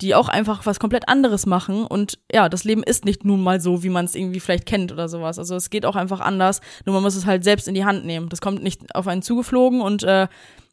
die 0.00 0.14
auch 0.14 0.28
einfach 0.28 0.66
was 0.66 0.80
komplett 0.80 1.08
anderes 1.08 1.46
machen 1.46 1.86
und 1.86 2.18
ja, 2.32 2.48
das 2.48 2.64
Leben 2.64 2.82
ist 2.82 3.04
nicht 3.04 3.24
nun 3.24 3.42
mal 3.42 3.60
so, 3.60 3.82
wie 3.82 3.88
man 3.88 4.04
es 4.04 4.14
irgendwie 4.14 4.40
vielleicht 4.40 4.66
kennt 4.66 4.92
oder 4.92 5.08
sowas. 5.08 5.38
Also 5.38 5.54
es 5.54 5.70
geht 5.70 5.86
auch 5.86 5.96
einfach 5.96 6.20
anders, 6.20 6.60
nur 6.84 6.94
man 6.94 7.02
muss 7.02 7.16
es 7.16 7.26
halt 7.26 7.44
selbst 7.44 7.68
in 7.68 7.74
die 7.74 7.84
Hand 7.84 8.04
nehmen. 8.04 8.28
Das 8.28 8.40
kommt 8.40 8.62
nicht 8.62 8.94
auf 8.94 9.06
einen 9.06 9.22
zugeflogen 9.22 9.80
und 9.80 10.02
äh, 10.02 10.28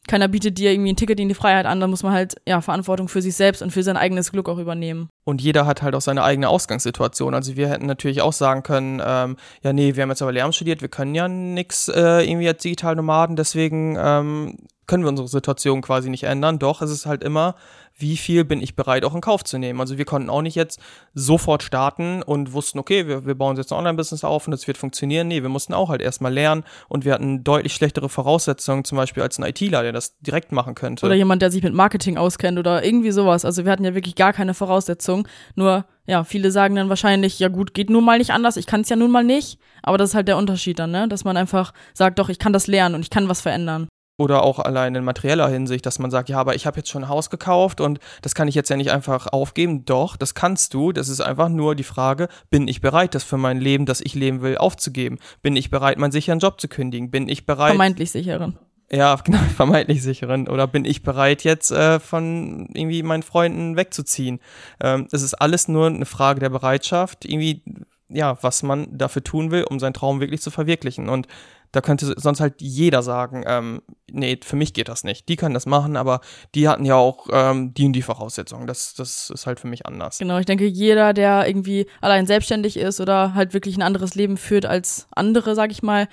keiner 0.06 0.28
bietet 0.28 0.58
dir 0.58 0.70
irgendwie 0.70 0.92
ein 0.92 0.96
Ticket 0.96 1.18
in 1.18 1.28
die 1.28 1.34
Freiheit 1.34 1.64
an, 1.66 1.80
da 1.80 1.86
muss 1.86 2.02
man 2.02 2.12
halt 2.12 2.34
ja 2.46 2.60
Verantwortung 2.60 3.08
für 3.08 3.22
sich 3.22 3.34
selbst 3.34 3.62
und 3.62 3.70
für 3.70 3.82
sein 3.82 3.96
eigenes 3.96 4.32
Glück 4.32 4.48
auch 4.48 4.58
übernehmen. 4.58 5.08
Und 5.24 5.40
jeder 5.40 5.64
hat 5.66 5.80
halt 5.80 5.94
auch 5.94 6.02
seine 6.02 6.22
eigene 6.22 6.48
Ausgangssituation. 6.48 7.34
Also 7.34 7.56
wir 7.56 7.70
hätten 7.70 7.86
natürlich 7.86 8.20
auch 8.20 8.34
sagen 8.34 8.62
können, 8.62 9.00
ähm, 9.04 9.36
ja 9.62 9.72
nee, 9.72 9.96
wir 9.96 10.02
haben 10.02 10.10
jetzt 10.10 10.20
aber 10.20 10.32
Lärm 10.32 10.52
studiert, 10.52 10.82
wir 10.82 10.88
können 10.88 11.14
ja 11.14 11.28
nix 11.28 11.88
äh, 11.88 12.22
irgendwie 12.28 12.48
als 12.48 12.62
digital 12.62 12.96
Nomaden, 12.96 13.36
deswegen 13.36 13.96
ähm, 13.98 14.58
können 14.86 15.04
wir 15.04 15.08
unsere 15.08 15.28
Situation 15.28 15.82
quasi 15.82 16.10
nicht 16.10 16.24
ändern. 16.24 16.58
Doch 16.58 16.82
es 16.82 16.90
ist 16.90 17.06
halt 17.06 17.22
immer 17.22 17.54
wie 17.96 18.16
viel 18.16 18.44
bin 18.44 18.60
ich 18.60 18.74
bereit 18.74 19.04
auch 19.04 19.14
in 19.14 19.20
Kauf 19.20 19.44
zu 19.44 19.58
nehmen. 19.58 19.80
Also 19.80 19.98
wir 19.98 20.04
konnten 20.04 20.28
auch 20.28 20.42
nicht 20.42 20.56
jetzt 20.56 20.80
sofort 21.14 21.62
starten 21.62 22.22
und 22.22 22.52
wussten, 22.52 22.78
okay, 22.78 23.06
wir, 23.06 23.24
wir 23.24 23.36
bauen 23.36 23.56
jetzt 23.56 23.72
ein 23.72 23.78
Online-Business 23.78 24.24
auf 24.24 24.46
und 24.46 24.52
es 24.52 24.66
wird 24.66 24.76
funktionieren. 24.76 25.28
Nee, 25.28 25.42
wir 25.42 25.48
mussten 25.48 25.74
auch 25.74 25.90
halt 25.90 26.02
erstmal 26.02 26.32
lernen 26.32 26.64
und 26.88 27.04
wir 27.04 27.12
hatten 27.12 27.44
deutlich 27.44 27.74
schlechtere 27.74 28.08
Voraussetzungen, 28.08 28.84
zum 28.84 28.96
Beispiel 28.96 29.22
als 29.22 29.38
ein 29.38 29.44
ITler, 29.44 29.82
der 29.82 29.92
das 29.92 30.18
direkt 30.18 30.50
machen 30.50 30.74
könnte. 30.74 31.06
Oder 31.06 31.14
jemand, 31.14 31.40
der 31.42 31.52
sich 31.52 31.62
mit 31.62 31.74
Marketing 31.74 32.16
auskennt 32.16 32.58
oder 32.58 32.84
irgendwie 32.84 33.12
sowas. 33.12 33.44
Also 33.44 33.64
wir 33.64 33.70
hatten 33.70 33.84
ja 33.84 33.94
wirklich 33.94 34.16
gar 34.16 34.32
keine 34.32 34.54
Voraussetzungen. 34.54 35.28
Nur, 35.54 35.84
ja, 36.06 36.24
viele 36.24 36.50
sagen 36.50 36.74
dann 36.74 36.88
wahrscheinlich, 36.88 37.38
ja 37.38 37.48
gut, 37.48 37.74
geht 37.74 37.90
nun 37.90 38.04
mal 38.04 38.18
nicht 38.18 38.32
anders, 38.32 38.56
ich 38.56 38.66
kann 38.66 38.80
es 38.80 38.88
ja 38.88 38.96
nun 38.96 39.12
mal 39.12 39.24
nicht. 39.24 39.58
Aber 39.82 39.98
das 39.98 40.10
ist 40.10 40.14
halt 40.14 40.26
der 40.26 40.36
Unterschied 40.36 40.78
dann, 40.78 40.90
ne? 40.90 41.06
Dass 41.08 41.24
man 41.24 41.36
einfach 41.36 41.72
sagt, 41.92 42.18
doch, 42.18 42.28
ich 42.28 42.38
kann 42.38 42.52
das 42.52 42.66
lernen 42.66 42.96
und 42.96 43.02
ich 43.02 43.10
kann 43.10 43.28
was 43.28 43.40
verändern 43.40 43.86
oder 44.16 44.42
auch 44.42 44.58
allein 44.58 44.94
in 44.94 45.04
materieller 45.04 45.48
Hinsicht, 45.48 45.84
dass 45.86 45.98
man 45.98 46.10
sagt, 46.10 46.28
ja, 46.28 46.38
aber 46.38 46.54
ich 46.54 46.66
habe 46.66 46.76
jetzt 46.78 46.88
schon 46.88 47.04
ein 47.04 47.08
Haus 47.08 47.30
gekauft 47.30 47.80
und 47.80 47.98
das 48.22 48.34
kann 48.34 48.46
ich 48.46 48.54
jetzt 48.54 48.70
ja 48.70 48.76
nicht 48.76 48.92
einfach 48.92 49.26
aufgeben. 49.32 49.84
Doch, 49.84 50.16
das 50.16 50.34
kannst 50.34 50.72
du. 50.74 50.92
Das 50.92 51.08
ist 51.08 51.20
einfach 51.20 51.48
nur 51.48 51.74
die 51.74 51.84
Frage, 51.84 52.28
bin 52.50 52.68
ich 52.68 52.80
bereit, 52.80 53.14
das 53.14 53.24
für 53.24 53.38
mein 53.38 53.60
Leben, 53.60 53.86
das 53.86 54.00
ich 54.00 54.14
leben 54.14 54.40
will, 54.42 54.56
aufzugeben? 54.56 55.18
Bin 55.42 55.56
ich 55.56 55.70
bereit, 55.70 55.98
meinen 55.98 56.12
sicheren 56.12 56.38
Job 56.38 56.60
zu 56.60 56.68
kündigen? 56.68 57.10
Bin 57.10 57.28
ich 57.28 57.44
bereit. 57.44 57.70
Vermeintlich 57.70 58.12
sicheren. 58.12 58.58
Ja, 58.90 59.16
genau, 59.24 59.38
vermeintlich 59.56 60.02
sicheren. 60.02 60.48
Oder 60.48 60.68
bin 60.68 60.84
ich 60.84 61.02
bereit, 61.02 61.42
jetzt 61.42 61.72
äh, 61.72 61.98
von 61.98 62.68
irgendwie 62.72 63.02
meinen 63.02 63.24
Freunden 63.24 63.76
wegzuziehen? 63.76 64.38
Ähm, 64.80 65.08
es 65.10 65.22
ist 65.22 65.34
alles 65.34 65.66
nur 65.66 65.88
eine 65.88 66.06
Frage 66.06 66.38
der 66.38 66.50
Bereitschaft, 66.50 67.24
irgendwie, 67.24 67.62
ja, 68.08 68.38
was 68.42 68.62
man 68.62 68.96
dafür 68.96 69.24
tun 69.24 69.50
will, 69.50 69.64
um 69.64 69.80
seinen 69.80 69.94
Traum 69.94 70.20
wirklich 70.20 70.40
zu 70.40 70.52
verwirklichen. 70.52 71.08
Und 71.08 71.26
da 71.74 71.80
könnte 71.80 72.14
sonst 72.16 72.40
halt 72.40 72.62
jeder 72.62 73.02
sagen, 73.02 73.42
ähm, 73.46 73.82
nee, 74.10 74.38
für 74.42 74.54
mich 74.54 74.74
geht 74.74 74.88
das 74.88 75.02
nicht. 75.02 75.28
Die 75.28 75.34
können 75.34 75.54
das 75.54 75.66
machen, 75.66 75.96
aber 75.96 76.20
die 76.54 76.68
hatten 76.68 76.84
ja 76.84 76.94
auch 76.94 77.26
ähm, 77.32 77.74
die 77.74 77.86
und 77.86 77.92
die 77.94 78.02
Voraussetzungen. 78.02 78.68
Das, 78.68 78.94
das 78.94 79.30
ist 79.30 79.46
halt 79.46 79.58
für 79.58 79.66
mich 79.66 79.84
anders. 79.84 80.18
Genau, 80.18 80.38
ich 80.38 80.46
denke, 80.46 80.66
jeder, 80.66 81.12
der 81.12 81.48
irgendwie 81.48 81.86
allein 82.00 82.26
selbstständig 82.26 82.76
ist 82.76 83.00
oder 83.00 83.34
halt 83.34 83.54
wirklich 83.54 83.76
ein 83.76 83.82
anderes 83.82 84.14
Leben 84.14 84.36
führt 84.36 84.66
als 84.66 85.08
andere, 85.10 85.56
sag 85.56 85.72
ich 85.72 85.82
mal, 85.82 86.08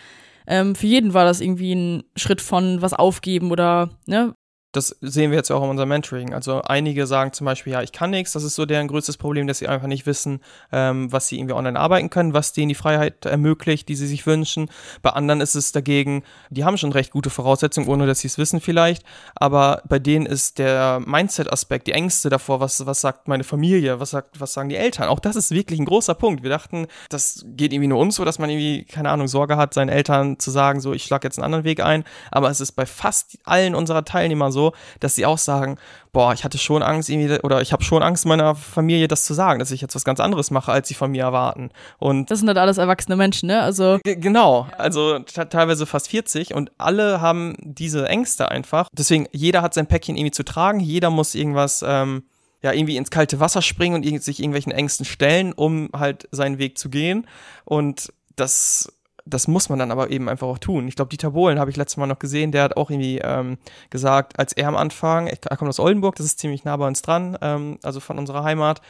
ähm, 0.47 0.74
für 0.74 0.88
jeden 0.88 1.13
war 1.13 1.26
das 1.26 1.41
irgendwie 1.41 1.76
ein 1.76 2.04
Schritt 2.15 2.41
von 2.41 2.82
was 2.82 2.93
aufgeben 2.93 3.52
oder 3.52 3.91
ne, 4.08 4.34
das 4.71 4.95
sehen 5.01 5.31
wir 5.31 5.38
jetzt 5.38 5.51
auch 5.51 5.63
in 5.63 5.69
unserem 5.69 5.89
Mentoring. 5.89 6.34
Also 6.34 6.62
einige 6.62 7.05
sagen 7.05 7.34
zum 7.34 7.45
Beispiel, 7.45 7.73
ja, 7.73 7.81
ich 7.81 7.91
kann 7.91 8.10
nichts, 8.10 8.31
das 8.31 8.43
ist 8.43 8.55
so 8.55 8.65
deren 8.65 8.88
größtes 8.88 9.17
Problem, 9.17 9.47
dass 9.47 9.57
sie 9.57 9.67
einfach 9.67 9.88
nicht 9.88 10.05
wissen, 10.05 10.39
ähm, 10.71 11.12
was 11.12 11.27
sie 11.27 11.38
irgendwie 11.38 11.55
online 11.55 11.77
arbeiten 11.77 12.10
können, 12.10 12.34
was 12.34 12.53
denen 12.53 12.69
die 12.69 12.75
Freiheit 12.75 13.25
ermöglicht, 13.25 13.89
die 13.89 13.95
sie 13.95 14.07
sich 14.07 14.25
wünschen. 14.25 14.69
Bei 15.01 15.10
anderen 15.10 15.41
ist 15.41 15.55
es 15.55 15.73
dagegen, 15.73 16.23
die 16.49 16.63
haben 16.63 16.77
schon 16.77 16.93
recht 16.93 17.12
gute 17.12 17.29
Voraussetzungen, 17.29 17.89
ohne 17.89 18.07
dass 18.07 18.19
sie 18.19 18.27
es 18.27 18.38
wissen 18.38 18.62
vielleicht, 18.62 19.03
aber 19.36 19.81
bei 19.89 19.99
denen 19.99 20.25
ist 20.25 20.57
der 20.57 21.01
Mindset-Aspekt, 21.05 21.88
die 21.88 21.93
Ängste 21.93 22.29
davor, 22.29 22.62
was, 22.62 22.86
was 22.86 23.01
sagt 23.01 23.27
meine 23.27 23.43
Familie, 23.43 23.99
was, 23.99 24.12
sagt, 24.12 24.39
was 24.39 24.53
sagen 24.53 24.69
die 24.69 24.77
Eltern, 24.77 25.10
auch 25.10 25.19
das 25.19 25.36
ist 25.36 25.51
wirklich 25.51 25.79
ein 25.79 25.86
großer 25.86 26.13
Punkt. 26.13 26.43
Wir 26.43 26.49
dachten, 26.49 26.88
das 27.10 27.43
geht 27.45 27.73
irgendwie 27.73 27.89
nur 27.89 27.99
uns 27.99 28.15
so, 28.15 28.23
dass 28.23 28.39
man 28.39 28.49
irgendwie, 28.49 28.86
keine 28.86 29.10
Ahnung, 29.10 29.27
Sorge 29.27 29.57
hat, 29.57 29.73
seinen 29.73 29.89
Eltern 29.89 30.39
zu 30.39 30.49
sagen, 30.49 30.79
so, 30.79 30.93
ich 30.93 31.03
schlage 31.03 31.27
jetzt 31.27 31.39
einen 31.39 31.45
anderen 31.45 31.65
Weg 31.65 31.81
ein, 31.81 32.05
aber 32.31 32.49
es 32.49 32.62
ist 32.62 32.71
bei 32.73 32.86
fast 32.86 33.38
allen 33.43 33.75
unserer 33.75 34.05
Teilnehmer 34.05 34.51
so, 34.51 34.61
so, 34.62 34.74
dass 35.00 35.15
sie 35.15 35.26
auch 35.26 35.38
sagen, 35.38 35.78
boah, 36.13 36.34
ich 36.34 36.43
hatte 36.43 36.58
schon 36.58 36.84
Angst 36.84 37.10
irgendwie, 37.10 37.39
oder 37.39 37.62
ich 37.62 37.74
habe 37.74 37.84
schon 37.84 38.04
Angst 38.04 38.26
meiner 38.26 38.56
Familie 38.56 39.08
das 39.08 39.24
zu 39.24 39.34
sagen, 39.34 39.60
dass 39.60 39.71
ich 39.71 39.82
jetzt 39.82 39.95
was 39.95 40.04
ganz 40.04 40.19
anderes 40.19 40.52
mache, 40.52 40.71
als 40.71 40.88
sie 40.88 40.93
von 40.93 41.12
mir 41.12 41.24
erwarten. 41.24 41.69
Und 41.97 42.30
das 42.30 42.39
sind 42.39 42.47
halt 42.47 42.58
alles 42.58 42.78
erwachsene 42.78 43.15
Menschen, 43.15 43.47
ne? 43.47 43.62
Also 43.62 44.00
genau, 44.04 44.67
also 44.78 45.19
teilweise 45.19 45.86
fast 45.86 46.10
40 46.10 46.54
und 46.54 46.71
alle 46.78 47.21
haben 47.21 47.56
diese 47.60 48.08
Ängste 48.08 48.52
einfach. 48.52 48.88
Deswegen 48.91 49.28
jeder 49.32 49.62
hat 49.62 49.74
sein 49.74 49.88
Päckchen 49.88 50.15
irgendwie 50.15 50.32
zu 50.32 50.43
tragen, 50.43 50.80
jeder 50.80 51.10
muss 51.10 51.36
irgendwas 51.36 51.84
ähm, 51.88 52.24
ja, 52.62 52.74
irgendwie 52.74 52.97
ins 52.97 53.10
kalte 53.10 53.39
Wasser 53.39 53.62
springen 53.62 53.95
und 53.95 54.24
sich 54.24 54.39
irgendwelchen 54.39 54.71
Ängsten 54.71 55.06
stellen, 55.06 55.54
um 55.54 55.89
halt 55.93 56.28
seinen 56.32 56.60
Weg 56.60 56.78
zu 56.78 56.89
gehen. 56.89 57.26
Und 57.65 58.13
das 58.36 58.93
das 59.25 59.47
muss 59.47 59.69
man 59.69 59.79
dann 59.79 59.91
aber 59.91 60.10
eben 60.10 60.29
einfach 60.29 60.47
auch 60.47 60.57
tun. 60.57 60.88
Ich 60.88 60.95
glaube, 60.95 61.10
Dieter 61.10 61.31
Bohlen 61.31 61.60
habe 61.60 61.71
ich 61.71 61.77
letztes 61.77 61.97
Mal 61.97 62.07
noch 62.07 62.19
gesehen, 62.19 62.51
der 62.51 62.63
hat 62.63 62.77
auch 62.77 62.89
irgendwie 62.89 63.19
ähm, 63.19 63.57
gesagt, 63.89 64.38
als 64.39 64.53
er 64.53 64.67
am 64.67 64.75
Anfang, 64.75 65.27
er 65.27 65.57
kommt 65.57 65.69
aus 65.69 65.79
Oldenburg, 65.79 66.15
das 66.15 66.25
ist 66.25 66.39
ziemlich 66.39 66.63
nah 66.63 66.77
bei 66.77 66.88
uns 66.88 67.01
dran, 67.01 67.38
ähm, 67.41 67.79
also 67.84 67.99
von 67.99 68.17
unserer 68.17 68.43
Heimat. 68.43 68.81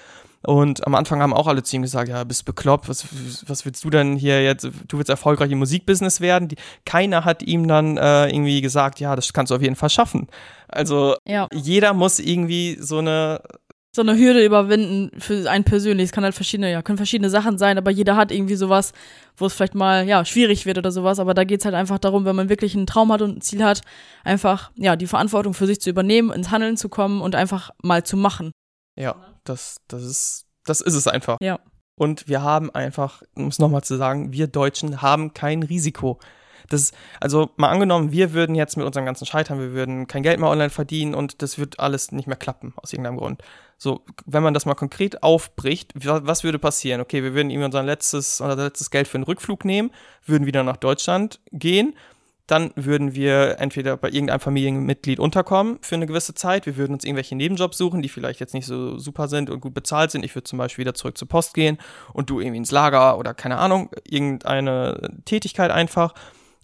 Und 0.43 0.87
am 0.87 0.95
Anfang 0.95 1.21
haben 1.21 1.33
auch 1.33 1.47
alle 1.47 1.61
zu 1.61 1.75
ihm 1.75 1.83
gesagt, 1.83 2.09
ja, 2.09 2.23
bist 2.23 2.45
bekloppt, 2.45 2.89
was, 2.89 3.05
was 3.47 3.63
willst 3.63 3.83
du 3.83 3.91
denn 3.91 4.15
hier 4.15 4.43
jetzt, 4.43 4.67
du 4.87 4.97
willst 4.97 5.09
erfolgreich 5.09 5.51
im 5.51 5.59
Musikbusiness 5.59 6.19
werden? 6.19 6.47
Die, 6.47 6.55
keiner 6.83 7.25
hat 7.25 7.43
ihm 7.43 7.67
dann 7.67 7.97
äh, 7.97 8.27
irgendwie 8.29 8.61
gesagt, 8.61 8.99
ja, 8.99 9.15
das 9.15 9.33
kannst 9.33 9.51
du 9.51 9.55
auf 9.55 9.61
jeden 9.61 9.75
Fall 9.75 9.91
schaffen. 9.91 10.27
Also 10.67 11.15
ja. 11.27 11.47
jeder 11.53 11.93
muss 11.93 12.17
irgendwie 12.17 12.77
so 12.79 12.97
eine 12.97 13.41
so 13.93 14.01
eine 14.01 14.17
Hürde 14.17 14.43
überwinden 14.45 15.11
für 15.19 15.49
einen 15.49 15.65
persönlich. 15.65 16.05
Es 16.05 16.11
kann 16.13 16.23
halt 16.23 16.33
verschiedene, 16.33 16.71
ja, 16.71 16.81
können 16.81 16.97
verschiedene 16.97 17.29
Sachen 17.29 17.57
sein, 17.57 17.77
aber 17.77 17.91
jeder 17.91 18.15
hat 18.15 18.31
irgendwie 18.31 18.55
sowas, 18.55 18.93
wo 19.35 19.45
es 19.45 19.53
vielleicht 19.53 19.75
mal, 19.75 20.07
ja, 20.07 20.23
schwierig 20.23 20.65
wird 20.65 20.77
oder 20.77 20.91
sowas. 20.91 21.19
Aber 21.19 21.33
da 21.33 21.43
geht's 21.43 21.65
halt 21.65 21.75
einfach 21.75 21.99
darum, 21.99 22.23
wenn 22.23 22.35
man 22.35 22.47
wirklich 22.47 22.73
einen 22.73 22.87
Traum 22.87 23.11
hat 23.11 23.21
und 23.21 23.37
ein 23.37 23.41
Ziel 23.41 23.63
hat, 23.63 23.81
einfach, 24.23 24.71
ja, 24.75 24.95
die 24.95 25.07
Verantwortung 25.07 25.53
für 25.53 25.67
sich 25.67 25.81
zu 25.81 25.89
übernehmen, 25.89 26.31
ins 26.31 26.51
Handeln 26.51 26.77
zu 26.77 26.87
kommen 26.87 27.21
und 27.21 27.35
einfach 27.35 27.71
mal 27.83 28.03
zu 28.03 28.15
machen. 28.15 28.51
Ja, 28.97 29.15
das, 29.43 29.77
das 29.89 30.03
ist, 30.03 30.45
das 30.65 30.79
ist 30.79 30.95
es 30.95 31.07
einfach. 31.07 31.37
Ja. 31.41 31.59
Und 31.95 32.29
wir 32.29 32.41
haben 32.41 32.73
einfach, 32.73 33.21
um 33.35 33.47
es 33.47 33.59
nochmal 33.59 33.83
zu 33.83 33.97
sagen, 33.97 34.31
wir 34.31 34.47
Deutschen 34.47 35.01
haben 35.01 35.33
kein 35.33 35.63
Risiko. 35.63 36.19
Das, 36.69 36.93
also 37.19 37.49
mal 37.57 37.69
angenommen, 37.69 38.13
wir 38.13 38.31
würden 38.31 38.55
jetzt 38.55 38.77
mit 38.77 38.85
unserem 38.85 39.05
ganzen 39.05 39.25
Scheitern, 39.25 39.59
wir 39.59 39.73
würden 39.73 40.07
kein 40.07 40.23
Geld 40.23 40.39
mehr 40.39 40.49
online 40.49 40.69
verdienen 40.69 41.13
und 41.13 41.41
das 41.41 41.59
wird 41.59 41.79
alles 41.81 42.13
nicht 42.13 42.27
mehr 42.27 42.37
klappen, 42.37 42.73
aus 42.77 42.93
irgendeinem 42.93 43.17
Grund. 43.17 43.43
So, 43.83 44.05
wenn 44.27 44.43
man 44.43 44.53
das 44.53 44.67
mal 44.67 44.75
konkret 44.75 45.23
aufbricht, 45.23 45.93
was 45.95 46.43
würde 46.43 46.59
passieren? 46.59 47.01
Okay, 47.01 47.23
wir 47.23 47.33
würden 47.33 47.49
ihm 47.49 47.63
unser 47.63 47.81
letztes, 47.81 48.39
unser 48.39 48.55
letztes 48.55 48.91
Geld 48.91 49.07
für 49.07 49.15
einen 49.15 49.23
Rückflug 49.23 49.65
nehmen, 49.65 49.89
würden 50.23 50.45
wieder 50.45 50.61
nach 50.61 50.77
Deutschland 50.77 51.39
gehen, 51.51 51.95
dann 52.45 52.73
würden 52.75 53.15
wir 53.15 53.57
entweder 53.57 53.97
bei 53.97 54.09
irgendeinem 54.11 54.39
Familienmitglied 54.39 55.17
unterkommen 55.17 55.79
für 55.81 55.95
eine 55.95 56.05
gewisse 56.05 56.35
Zeit. 56.35 56.67
Wir 56.67 56.77
würden 56.77 56.93
uns 56.93 57.05
irgendwelche 57.05 57.35
Nebenjobs 57.35 57.75
suchen, 57.75 58.03
die 58.03 58.09
vielleicht 58.09 58.39
jetzt 58.39 58.53
nicht 58.53 58.67
so 58.67 58.99
super 58.99 59.27
sind 59.27 59.49
und 59.49 59.61
gut 59.61 59.73
bezahlt 59.73 60.11
sind. 60.11 60.23
Ich 60.23 60.35
würde 60.35 60.43
zum 60.43 60.59
Beispiel 60.59 60.83
wieder 60.83 60.93
zurück 60.93 61.17
zur 61.17 61.27
Post 61.27 61.55
gehen 61.55 61.79
und 62.13 62.29
du 62.29 62.39
irgendwie 62.39 62.57
ins 62.57 62.69
Lager 62.69 63.17
oder 63.17 63.33
keine 63.33 63.57
Ahnung, 63.57 63.89
irgendeine 64.07 65.09
Tätigkeit 65.25 65.71
einfach 65.71 66.13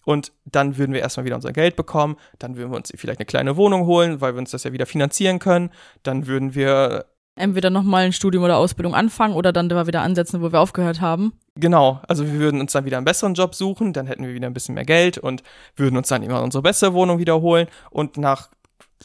und 0.08 0.32
dann 0.46 0.78
würden 0.78 0.94
wir 0.94 1.02
erstmal 1.02 1.26
wieder 1.26 1.36
unser 1.36 1.52
Geld 1.52 1.76
bekommen, 1.76 2.16
dann 2.40 2.56
würden 2.56 2.72
wir 2.72 2.78
uns 2.78 2.94
vielleicht 2.96 3.20
eine 3.20 3.26
kleine 3.26 3.58
Wohnung 3.58 3.86
holen, 3.86 4.22
weil 4.22 4.34
wir 4.34 4.40
uns 4.40 4.52
das 4.52 4.64
ja 4.64 4.72
wieder 4.72 4.86
finanzieren 4.86 5.38
können, 5.38 5.70
dann 6.04 6.28
würden 6.28 6.56
wir 6.56 7.08
entweder 7.36 7.70
nochmal 7.70 8.06
ein 8.06 8.14
Studium 8.14 8.46
oder 8.46 8.56
Ausbildung 8.56 8.96
anfangen 8.96 9.36
oder 9.36 9.52
dann 9.52 9.68
da 9.68 9.86
wieder 9.86 10.02
ansetzen, 10.02 10.42
wo 10.42 10.54
wir 10.54 10.62
aufgehört 10.62 11.02
haben. 11.02 11.34
Genau, 11.56 12.00
also 12.08 12.26
wir 12.26 12.40
würden 12.40 12.62
uns 12.62 12.72
dann 12.72 12.86
wieder 12.86 12.96
einen 12.96 13.06
besseren 13.06 13.34
Job 13.34 13.54
suchen, 13.54 13.92
dann 13.92 14.08
hätten 14.08 14.26
wir 14.26 14.34
wieder 14.34 14.48
ein 14.48 14.54
bisschen 14.54 14.76
mehr 14.76 14.86
Geld 14.86 15.18
und 15.18 15.44
würden 15.76 15.98
uns 15.98 16.08
dann 16.08 16.24
immer 16.24 16.42
unsere 16.42 16.62
bessere 16.62 16.94
Wohnung 16.94 17.20
wiederholen 17.20 17.68
und 17.90 18.16
nach 18.16 18.50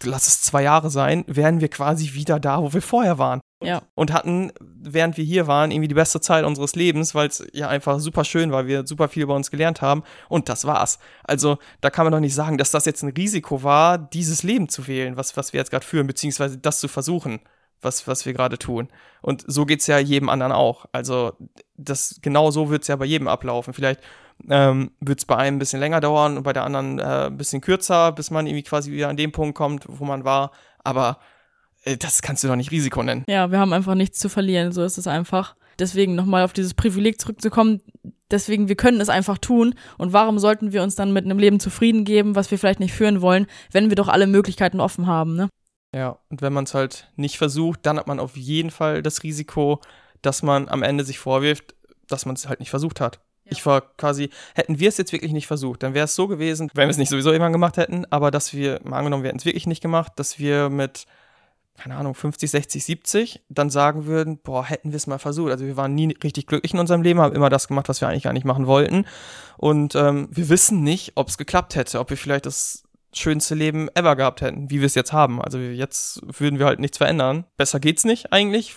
lass 0.05 0.27
es 0.27 0.43
zwei 0.43 0.63
Jahre 0.63 0.91
sein, 0.91 1.25
wären 1.27 1.61
wir 1.61 1.69
quasi 1.69 2.15
wieder 2.15 2.41
da, 2.41 2.63
wo 2.63 2.73
wir 2.73 2.83
vorher 2.83 3.19
waren. 3.19 3.41
Ja. 3.63 3.83
Und 3.95 4.13
hatten, 4.13 4.53
während 4.61 5.17
wir 5.17 5.25
hier 5.25 5.47
waren, 5.47 5.71
irgendwie 5.71 5.89
die 5.89 5.95
beste 5.95 6.21
Zeit 6.21 6.45
unseres 6.45 6.75
Lebens, 6.75 7.15
weil 7.15 7.29
es 7.29 7.45
ja 7.53 7.69
einfach 7.69 8.01
super 8.01 8.25
schön 8.25 8.51
war, 8.51 8.67
wir 8.67 8.87
super 8.87 9.09
viel 9.09 9.23
über 9.23 9.35
uns 9.35 9.51
gelernt 9.51 9.83
haben. 9.83 10.03
Und 10.29 10.49
das 10.49 10.65
war's. 10.65 10.99
Also 11.25 11.59
da 11.81 11.91
kann 11.91 12.05
man 12.05 12.13
doch 12.13 12.21
nicht 12.21 12.35
sagen, 12.35 12.59
dass 12.59 12.71
das 12.71 12.85
jetzt 12.85 13.03
ein 13.03 13.13
Risiko 13.13 13.63
war, 13.63 13.99
dieses 13.99 14.43
Leben 14.43 14.69
zu 14.69 14.87
wählen, 14.89 15.17
was, 15.17 15.37
was 15.37 15.53
wir 15.53 15.59
jetzt 15.59 15.71
gerade 15.71 15.87
führen, 15.87 16.07
beziehungsweise 16.07 16.59
das 16.59 16.81
zu 16.81 16.89
versuchen, 16.89 17.41
was, 17.81 18.07
was 18.09 18.27
wir 18.27 18.33
gerade 18.33 18.59
tun. 18.59 18.89
Und 19.21 19.45
so 19.47 19.67
geht's 19.67 19.87
ja 19.87 19.99
jedem 19.99 20.29
anderen 20.29 20.53
auch. 20.53 20.87
Also 20.93 21.33
das 21.77 22.19
genau 22.23 22.51
so 22.51 22.71
wird's 22.71 22.89
ja 22.89 22.97
bei 22.97 23.05
jedem 23.05 23.29
ablaufen. 23.29 23.75
Vielleicht 23.75 24.01
ähm, 24.49 24.93
wird 25.01 25.19
es 25.19 25.25
bei 25.25 25.37
einem 25.37 25.57
ein 25.57 25.59
bisschen 25.59 25.81
länger 25.81 26.01
dauern 26.01 26.37
und 26.37 26.43
bei 26.43 26.53
der 26.53 26.65
anderen 26.65 26.99
äh, 26.99 27.27
ein 27.27 27.37
bisschen 27.37 27.61
kürzer, 27.61 28.13
bis 28.13 28.31
man 28.31 28.47
irgendwie 28.47 28.63
quasi 28.63 28.91
wieder 28.93 29.09
an 29.09 29.17
dem 29.17 29.33
Punkt 29.33 29.57
kommt, 29.57 29.85
wo 29.89 30.05
man 30.05 30.25
war. 30.25 30.53
Aber 30.85 31.19
äh, 31.85 31.97
das 31.97 32.23
kannst 32.23 32.45
du 32.45 32.49
doch 32.49 32.57
nicht 32.57 32.71
Risiko 32.71 33.03
nennen. 33.03 33.25
Ja, 33.29 33.51
wir 33.51 33.59
haben 33.59 33.73
einfach 33.73 33.95
nichts 33.95 34.19
zu 34.19 34.29
verlieren, 34.29 34.73
so 34.73 34.83
ist 34.83 34.99
es 34.99 35.07
einfach. 35.07 35.57
Deswegen 35.79 36.15
nochmal 36.15 36.45
auf 36.45 36.53
dieses 36.53 36.75
Privileg 36.75 37.21
zurückzukommen. 37.21 37.81
Deswegen, 38.31 38.69
wir 38.69 38.77
können 38.77 39.01
es 39.01 39.09
einfach 39.09 39.39
tun. 39.39 39.75
Und 39.99 40.13
warum 40.13 40.39
sollten 40.39 40.73
wir 40.73 40.83
uns 40.83 40.95
dann 40.95 41.13
mit 41.13 41.25
einem 41.25 41.39
Leben 41.39 41.61
zufrieden 41.61 42.05
geben, 42.05 42.35
was 42.35 42.51
wir 42.51 42.59
vielleicht 42.59 42.81
nicht 42.81 42.95
führen 42.95 43.21
wollen, 43.21 43.47
wenn 43.71 43.91
wir 43.91 43.97
doch 43.97 44.09
alle 44.09 44.27
Möglichkeiten 44.27 44.81
offen 44.81 45.07
haben, 45.07 45.35
ne? 45.35 45.49
Ja, 45.95 46.19
und 46.31 46.41
wenn 46.41 46.55
man 46.55 46.65
es 46.65 46.73
halt 46.73 47.11
nicht 47.17 47.37
versucht, 47.37 47.81
dann 47.85 47.99
hat 47.99 48.07
man 48.07 48.19
auf 48.19 48.37
jeden 48.37 48.71
Fall 48.71 49.03
das 49.03 49.23
Risiko, 49.23 49.81
dass 50.23 50.43
man 50.43 50.69
am 50.69 50.83
Ende 50.83 51.05
sich 51.05 51.19
vorwirft, 51.19 51.75
dass 52.09 52.25
man 52.25 52.35
es 52.35 52.49
halt 52.49 52.61
nicht 52.61 52.71
versucht 52.71 53.01
hat. 53.01 53.21
Ich 53.53 53.65
war 53.65 53.83
quasi, 53.97 54.31
hätten 54.55 54.81
wir 54.81 54.89
es 54.89 54.97
jetzt 54.97 55.13
wirklich 55.13 55.33
nicht 55.33 55.47
versucht, 55.47 55.83
dann 55.83 55.95
wäre 55.95 56.07
es 56.07 56.15
so 56.15 56.27
gewesen, 56.27 56.71
wenn 56.75 56.89
wir 56.89 56.91
es 56.91 56.99
nicht 56.99 57.11
sowieso 57.11 57.31
irgendwann 57.31 57.53
gemacht 57.53 57.77
hätten, 57.77 58.05
aber 58.11 58.31
dass 58.31 58.53
wir, 58.53 58.81
mal 58.83 58.99
angenommen, 58.99 59.23
wir 59.23 59.29
hätten 59.29 59.39
es 59.39 59.45
wirklich 59.45 59.67
nicht 59.67 59.83
gemacht, 59.83 60.13
dass 60.17 60.39
wir 60.39 60.69
mit, 60.69 61.07
keine 61.79 61.97
Ahnung, 61.97 62.15
50, 62.15 62.51
60, 62.51 62.85
70 62.85 63.43
dann 63.49 63.71
sagen 63.71 64.07
würden, 64.07 64.39
boah, 64.39 64.65
hätten 64.65 64.91
wir 64.91 64.97
es 64.97 65.07
mal 65.07 65.19
versucht. 65.19 65.51
Also 65.51 65.65
wir 65.65 65.77
waren 65.77 65.95
nie 65.95 66.17
richtig 66.23 66.47
glücklich 66.47 66.75
in 66.75 66.81
unserem 66.81 67.03
Leben, 67.03 67.21
haben 67.21 67.35
immer 67.35 67.51
das 67.51 67.69
gemacht, 67.69 67.89
was 67.89 68.01
wir 68.01 68.09
eigentlich 68.09 68.25
gar 68.25 68.33
nicht 68.33 68.45
machen 68.45 68.67
wollten. 68.67 69.07
Und 69.57 69.95
ähm, 69.95 70.29
wir 70.31 70.49
wissen 70.49 70.83
nicht, 70.83 71.13
ob 71.15 71.29
es 71.29 71.39
geklappt 71.39 71.77
hätte, 71.77 71.99
ob 72.01 72.11
wir 72.11 72.17
vielleicht 72.17 72.47
das 72.47 72.85
schönste 73.15 73.55
Leben 73.55 73.89
ever 73.95 74.17
gehabt 74.17 74.41
hätten, 74.41 74.71
wie 74.71 74.81
wir 74.81 74.87
es 74.87 74.95
jetzt 74.95 75.13
haben. 75.13 75.41
Also 75.43 75.59
jetzt 75.59 76.21
würden 76.39 76.59
wir 76.59 76.67
halt 76.67 76.81
nichts 76.81 76.99
verändern. 76.99 77.45
Besser 77.57 77.81
geht's 77.81 78.05
nicht 78.05 78.33
eigentlich. 78.33 78.75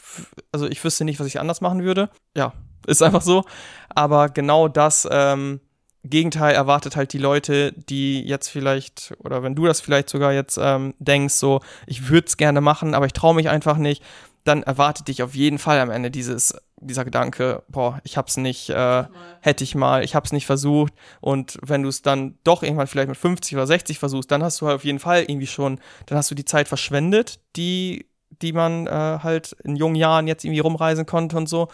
Also 0.51 0.67
ich 0.67 0.83
wüsste 0.83 1.05
nicht, 1.05 1.19
was 1.19 1.27
ich 1.27 1.39
anders 1.39 1.61
machen 1.61 1.83
würde. 1.83 2.09
Ja, 2.35 2.53
ist 2.87 3.01
einfach 3.01 3.21
so. 3.21 3.43
Aber 3.89 4.29
genau 4.29 4.67
das 4.67 5.07
ähm, 5.09 5.59
Gegenteil 6.03 6.53
erwartet 6.53 6.95
halt 6.95 7.13
die 7.13 7.17
Leute, 7.17 7.71
die 7.73 8.21
jetzt 8.23 8.49
vielleicht, 8.49 9.13
oder 9.19 9.43
wenn 9.43 9.55
du 9.55 9.65
das 9.65 9.81
vielleicht 9.81 10.09
sogar 10.09 10.33
jetzt 10.33 10.59
ähm, 10.61 10.93
denkst, 10.99 11.35
so, 11.35 11.61
ich 11.87 12.09
würde 12.09 12.27
es 12.27 12.37
gerne 12.37 12.61
machen, 12.61 12.93
aber 12.93 13.05
ich 13.05 13.13
traue 13.13 13.35
mich 13.35 13.49
einfach 13.49 13.77
nicht, 13.77 14.03
dann 14.43 14.61
erwartet 14.61 15.07
dich 15.07 15.23
auf 15.23 15.33
jeden 15.33 15.57
Fall 15.57 15.79
am 15.79 15.89
Ende 15.89 16.11
dieses 16.11 16.53
dieser 16.79 17.05
Gedanke, 17.05 17.63
boah, 17.67 17.99
ich 18.03 18.17
hab's 18.17 18.37
nicht, 18.37 18.69
äh, 18.69 19.03
hätte 19.41 19.63
ich 19.63 19.75
mal, 19.75 20.03
ich 20.03 20.15
hab's 20.15 20.31
nicht 20.33 20.45
versucht. 20.45 20.93
Und 21.21 21.57
wenn 21.61 21.83
du 21.83 21.89
es 21.89 22.01
dann 22.01 22.37
doch 22.43 22.63
irgendwann 22.63 22.87
vielleicht 22.87 23.07
mit 23.07 23.17
50 23.17 23.55
oder 23.55 23.67
60 23.67 23.99
versuchst, 23.99 24.29
dann 24.31 24.43
hast 24.43 24.61
du 24.61 24.67
halt 24.67 24.75
auf 24.75 24.83
jeden 24.83 24.99
Fall 24.99 25.23
irgendwie 25.23 25.47
schon, 25.47 25.79
dann 26.05 26.17
hast 26.17 26.31
du 26.31 26.35
die 26.35 26.45
Zeit 26.45 26.67
verschwendet, 26.67 27.39
die, 27.55 28.07
die 28.29 28.53
man 28.53 28.87
äh, 28.87 28.89
halt 28.89 29.55
in 29.63 29.75
jungen 29.75 29.95
Jahren 29.95 30.27
jetzt 30.27 30.43
irgendwie 30.43 30.59
rumreisen 30.59 31.05
konnte 31.05 31.37
und 31.37 31.47
so. 31.47 31.69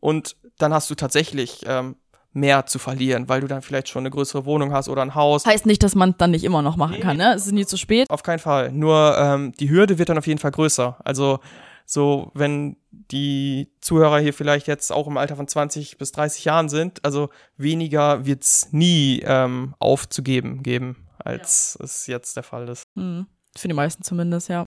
Und 0.00 0.36
dann 0.58 0.72
hast 0.72 0.90
du 0.90 0.94
tatsächlich 0.94 1.60
ähm, 1.66 1.96
mehr 2.32 2.66
zu 2.66 2.78
verlieren, 2.78 3.28
weil 3.28 3.40
du 3.40 3.46
dann 3.46 3.62
vielleicht 3.62 3.88
schon 3.88 4.02
eine 4.02 4.10
größere 4.10 4.44
Wohnung 4.44 4.72
hast 4.72 4.88
oder 4.88 5.02
ein 5.02 5.14
Haus. 5.14 5.44
Heißt 5.44 5.66
nicht, 5.66 5.82
dass 5.82 5.94
man 5.94 6.10
es 6.10 6.16
dann 6.18 6.30
nicht 6.30 6.44
immer 6.44 6.62
noch 6.62 6.76
machen 6.76 7.00
kann, 7.00 7.16
ne? 7.16 7.34
Es 7.34 7.46
ist 7.46 7.52
nie 7.52 7.66
zu 7.66 7.76
spät. 7.76 8.08
Auf 8.10 8.22
keinen 8.22 8.38
Fall. 8.38 8.72
Nur 8.72 9.16
ähm, 9.18 9.52
die 9.52 9.70
Hürde 9.70 9.98
wird 9.98 10.08
dann 10.08 10.18
auf 10.18 10.26
jeden 10.26 10.38
Fall 10.38 10.50
größer. 10.50 10.96
Also 11.04 11.40
so, 11.84 12.30
wenn 12.34 12.76
die 12.90 13.70
Zuhörer 13.80 14.18
hier 14.18 14.32
vielleicht 14.32 14.66
jetzt 14.66 14.90
auch 14.92 15.06
im 15.06 15.16
Alter 15.16 15.36
von 15.36 15.48
20 15.48 15.98
bis 15.98 16.12
30 16.12 16.44
Jahren 16.44 16.68
sind, 16.68 17.04
also 17.04 17.28
weniger 17.56 18.24
wird 18.24 18.44
es 18.44 18.72
nie 18.72 19.20
ähm, 19.24 19.74
aufzugeben 19.78 20.62
geben, 20.62 21.08
als 21.18 21.76
ja. 21.78 21.84
es 21.84 22.06
jetzt 22.06 22.36
der 22.36 22.44
Fall 22.44 22.68
ist. 22.68 22.84
Mhm. 22.94 23.26
Für 23.56 23.68
die 23.68 23.74
meisten 23.74 24.02
zumindest, 24.02 24.48
ja. 24.48 24.64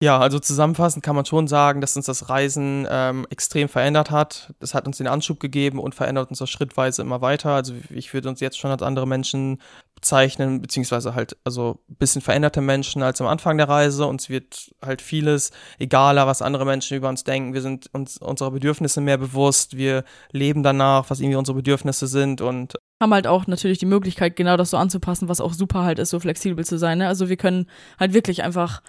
Ja, 0.00 0.20
also 0.20 0.38
zusammenfassend 0.38 1.04
kann 1.04 1.16
man 1.16 1.24
schon 1.24 1.48
sagen, 1.48 1.80
dass 1.80 1.96
uns 1.96 2.06
das 2.06 2.28
Reisen 2.28 2.86
ähm, 2.88 3.26
extrem 3.30 3.68
verändert 3.68 4.12
hat. 4.12 4.54
Das 4.60 4.72
hat 4.72 4.86
uns 4.86 4.98
den 4.98 5.08
Anschub 5.08 5.40
gegeben 5.40 5.80
und 5.80 5.92
verändert 5.92 6.30
uns 6.30 6.38
das 6.38 6.50
schrittweise 6.50 7.02
immer 7.02 7.20
weiter. 7.20 7.50
Also 7.50 7.74
ich 7.90 8.14
würde 8.14 8.28
uns 8.28 8.38
jetzt 8.38 8.58
schon 8.58 8.70
als 8.70 8.82
andere 8.82 9.08
Menschen 9.08 9.60
bezeichnen, 9.96 10.62
beziehungsweise 10.62 11.16
halt 11.16 11.36
also 11.42 11.80
bisschen 11.88 12.22
veränderte 12.22 12.60
Menschen 12.60 13.02
als 13.02 13.20
am 13.20 13.26
Anfang 13.26 13.58
der 13.58 13.68
Reise. 13.68 14.06
Uns 14.06 14.28
wird 14.28 14.72
halt 14.80 15.02
vieles 15.02 15.50
egaler, 15.80 16.28
was 16.28 16.42
andere 16.42 16.64
Menschen 16.64 16.96
über 16.96 17.08
uns 17.08 17.24
denken. 17.24 17.52
Wir 17.52 17.62
sind 17.62 17.92
uns 17.92 18.18
unserer 18.18 18.52
Bedürfnisse 18.52 19.00
mehr 19.00 19.18
bewusst. 19.18 19.76
Wir 19.76 20.04
leben 20.30 20.62
danach, 20.62 21.10
was 21.10 21.18
irgendwie 21.18 21.38
unsere 21.38 21.56
Bedürfnisse 21.56 22.06
sind 22.06 22.40
und 22.40 22.74
haben 23.00 23.14
halt 23.14 23.26
auch 23.26 23.48
natürlich 23.48 23.78
die 23.78 23.86
Möglichkeit, 23.86 24.36
genau 24.36 24.56
das 24.56 24.70
so 24.70 24.76
anzupassen, 24.76 25.28
was 25.28 25.40
auch 25.40 25.52
super 25.52 25.82
halt 25.82 25.98
ist, 25.98 26.10
so 26.10 26.20
flexibel 26.20 26.64
zu 26.64 26.78
sein. 26.78 26.98
Ne? 26.98 27.08
Also 27.08 27.28
wir 27.28 27.36
können 27.36 27.66
halt 27.98 28.12
wirklich 28.12 28.44
einfach 28.44 28.82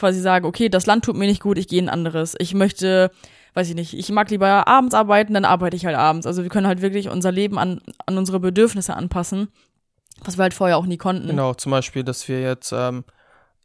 quasi 0.00 0.20
sage, 0.20 0.46
okay, 0.46 0.68
das 0.68 0.86
Land 0.86 1.04
tut 1.04 1.16
mir 1.16 1.26
nicht 1.26 1.42
gut, 1.42 1.58
ich 1.58 1.68
gehe 1.68 1.78
in 1.78 1.88
ein 1.88 1.92
anderes. 1.92 2.34
Ich 2.38 2.54
möchte, 2.54 3.10
weiß 3.54 3.68
ich 3.68 3.74
nicht, 3.74 3.94
ich 3.94 4.10
mag 4.10 4.30
lieber 4.30 4.66
abends 4.66 4.94
arbeiten, 4.94 5.34
dann 5.34 5.44
arbeite 5.44 5.76
ich 5.76 5.86
halt 5.86 5.96
abends. 5.96 6.26
Also 6.26 6.42
wir 6.42 6.50
können 6.50 6.66
halt 6.66 6.82
wirklich 6.82 7.08
unser 7.08 7.30
Leben 7.30 7.58
an, 7.58 7.80
an 8.06 8.18
unsere 8.18 8.40
Bedürfnisse 8.40 8.96
anpassen, 8.96 9.48
was 10.24 10.38
wir 10.38 10.42
halt 10.42 10.54
vorher 10.54 10.78
auch 10.78 10.86
nie 10.86 10.96
konnten. 10.96 11.28
Genau, 11.28 11.54
zum 11.54 11.70
Beispiel, 11.70 12.02
dass 12.02 12.26
wir 12.26 12.40
jetzt 12.40 12.72
ähm, 12.72 13.04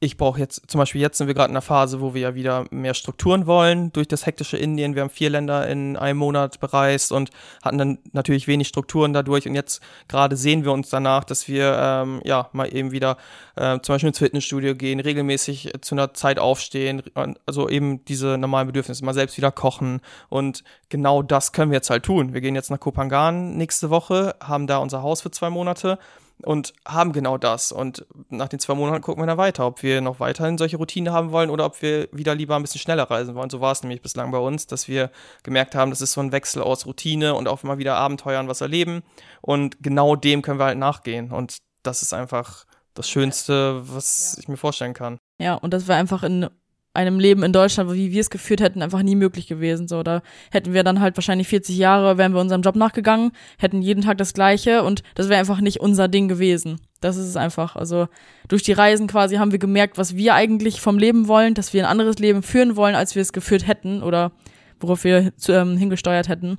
ich 0.06 0.18
brauche 0.18 0.40
jetzt, 0.40 0.70
zum 0.70 0.80
Beispiel 0.80 1.02
jetzt 1.02 1.18
sind 1.18 1.28
wir 1.28 1.34
gerade 1.34 1.50
in 1.50 1.56
einer 1.56 1.62
Phase, 1.62 2.00
wo 2.00 2.14
wir 2.14 2.22
ja 2.22 2.36
wieder 2.36 2.66
mehr 2.70 2.94
Strukturen 2.94 3.48
wollen 3.48 3.92
durch 3.92 4.08
das 4.08 4.26
hektische 4.26 4.56
Indien. 4.56 4.96
Wir 4.96 5.02
haben 5.02 5.10
vier 5.10 5.30
Länder 5.30 5.68
in 5.68 5.98
einem 5.98 6.20
Monat 6.20 6.60
bereist 6.60 7.12
und 7.12 7.32
hatten 7.64 7.78
dann 7.78 7.98
natürlich 8.14 8.48
wenig 8.48 8.68
Strukturen 8.68 9.14
dadurch. 9.14 9.48
Und 9.48 9.56
jetzt 9.56 9.82
gerade 10.08 10.38
sehen 10.38 10.64
wir 10.64 10.72
uns 10.72 10.90
danach, 10.90 11.24
dass 11.24 11.48
wir 11.48 11.78
ähm, 11.80 12.22
ja 12.24 12.50
mal 12.54 12.74
eben 12.74 12.92
wieder 12.92 13.18
äh, 13.56 13.80
zum 13.82 13.96
Beispiel 13.96 14.10
ins 14.10 14.20
Fitnessstudio 14.20 14.76
gehen, 14.76 15.00
regelmäßig 15.00 15.74
zu 15.82 15.96
einer 15.96 16.14
Zeit 16.14 16.40
aufstehen, 16.40 17.02
also 17.46 17.68
eben 17.68 18.06
diese 18.06 18.38
normalen 18.38 18.68
Bedürfnisse, 18.68 19.04
mal 19.04 19.14
selbst 19.14 19.38
wieder 19.38 19.52
kochen. 19.52 20.02
Und 20.30 20.64
genau 20.90 21.24
das 21.24 21.52
können 21.52 21.72
wir 21.72 21.78
jetzt 21.78 21.90
halt 21.90 22.04
tun. 22.04 22.34
Wir 22.34 22.42
gehen 22.42 22.56
jetzt 22.56 22.70
nach 22.70 22.80
Kopangan 22.80 23.58
nächste 23.58 23.90
Woche, 23.90 24.36
haben 24.40 24.68
da 24.68 24.78
unser 24.78 25.02
Haus 25.02 25.22
für 25.22 25.32
zwei 25.32 25.50
Monate 25.50 25.98
und 26.44 26.74
haben 26.86 27.14
genau 27.14 27.38
das. 27.38 27.72
Und 27.72 28.06
nach 28.30 28.48
den 28.48 28.60
zwei 28.60 28.74
Monaten 28.74 29.02
gucken 29.02 29.24
wir 29.24 29.28
dann 29.28 29.38
weiter, 29.38 29.66
ob 29.66 29.84
wir 29.84 30.02
noch 30.02 30.20
weiterhin 30.20 30.58
solche 30.58 30.78
Routinen 30.78 31.14
haben 31.14 31.32
wollen 31.32 31.50
oder 31.50 31.66
ob 31.66 31.82
wir 31.82 32.10
wieder 32.12 32.36
lieber 32.36 32.56
ein 32.56 32.62
bisschen 32.62 32.82
schneller 32.82 33.10
reisen 33.10 33.36
wollen. 33.36 33.50
So 33.50 33.62
war 33.62 33.72
es 33.72 33.84
nämlich 33.84 34.02
bislang 34.02 34.32
bei 34.32 34.38
uns, 34.38 34.68
dass 34.68 34.88
wir 34.88 35.12
gemerkt 35.44 35.76
haben, 35.76 35.92
das 35.92 36.02
ist 36.02 36.14
so 36.14 36.22
ein 36.22 36.32
Wechsel 36.32 36.62
aus 36.62 36.86
Routine 36.86 37.36
und 37.36 37.48
auch 37.48 37.64
mal 37.64 37.78
wieder 37.78 37.96
Abenteuern 37.96 38.48
was 38.48 38.62
erleben. 38.62 39.04
Und 39.42 39.82
genau 39.82 40.16
dem 40.16 40.42
können 40.42 40.60
wir 40.60 40.66
halt 40.66 40.78
nachgehen. 40.78 41.32
Und 41.32 41.58
das 41.84 42.02
ist 42.02 42.14
einfach 42.14 42.66
das 42.94 43.10
Schönste, 43.10 43.82
was 43.94 44.38
ich 44.40 44.48
mir 44.48 44.58
vorstellen 44.58 44.94
kann. 44.94 45.18
Ja, 45.40 45.56
und 45.56 45.74
das 45.74 45.88
war 45.88 45.96
einfach 45.96 46.24
in 46.24 46.50
einem 46.96 47.20
Leben 47.20 47.44
in 47.44 47.54
Deutschland, 47.54 47.92
wie 47.94 48.12
wir 48.12 48.22
es 48.22 48.30
geführt 48.30 48.62
hätten, 48.62 48.82
einfach 48.82 49.02
nie 49.04 49.16
möglich 49.16 49.48
gewesen. 49.48 49.88
So, 49.88 50.04
da 50.04 50.22
hätten 50.52 50.74
wir 50.74 50.84
dann 50.84 51.02
halt 51.02 51.18
wahrscheinlich 51.18 51.48
40 51.48 51.78
Jahre, 51.78 52.18
wären 52.18 52.34
wir 52.34 52.42
unserem 52.42 52.62
Job 52.62 52.76
nachgegangen, 52.76 53.32
hätten 53.58 53.82
jeden 53.82 54.02
Tag 54.02 54.18
das 54.18 54.34
Gleiche 54.34 54.84
und 54.84 55.04
das 55.16 55.30
wäre 55.30 55.40
einfach 55.40 55.62
nicht 55.62 55.80
unser 55.80 56.08
Ding 56.08 56.28
gewesen. 56.28 56.80
Das 57.02 57.18
ist 57.18 57.28
es 57.28 57.38
einfach. 57.38 57.76
Also 57.76 58.08
durch 58.48 58.64
die 58.64 58.74
Reisen 58.74 59.08
quasi 59.08 59.36
haben 59.36 59.52
wir 59.52 59.60
gemerkt, 59.60 59.98
was 59.98 60.16
wir 60.16 60.34
eigentlich 60.34 60.82
vom 60.82 60.98
Leben 60.98 61.28
wollen, 61.28 61.54
dass 61.54 61.74
wir 61.74 61.84
ein 61.84 61.92
anderes 61.92 62.18
Leben 62.20 62.42
führen 62.42 62.76
wollen, 62.76 62.96
als 62.96 63.16
wir 63.16 63.22
es 63.22 63.34
geführt 63.34 63.68
hätten 63.68 64.02
oder 64.02 64.32
worauf 64.80 65.04
wir 65.04 65.36
zu, 65.38 65.52
ähm, 65.52 65.78
hingesteuert 65.78 66.28
hätten. 66.28 66.58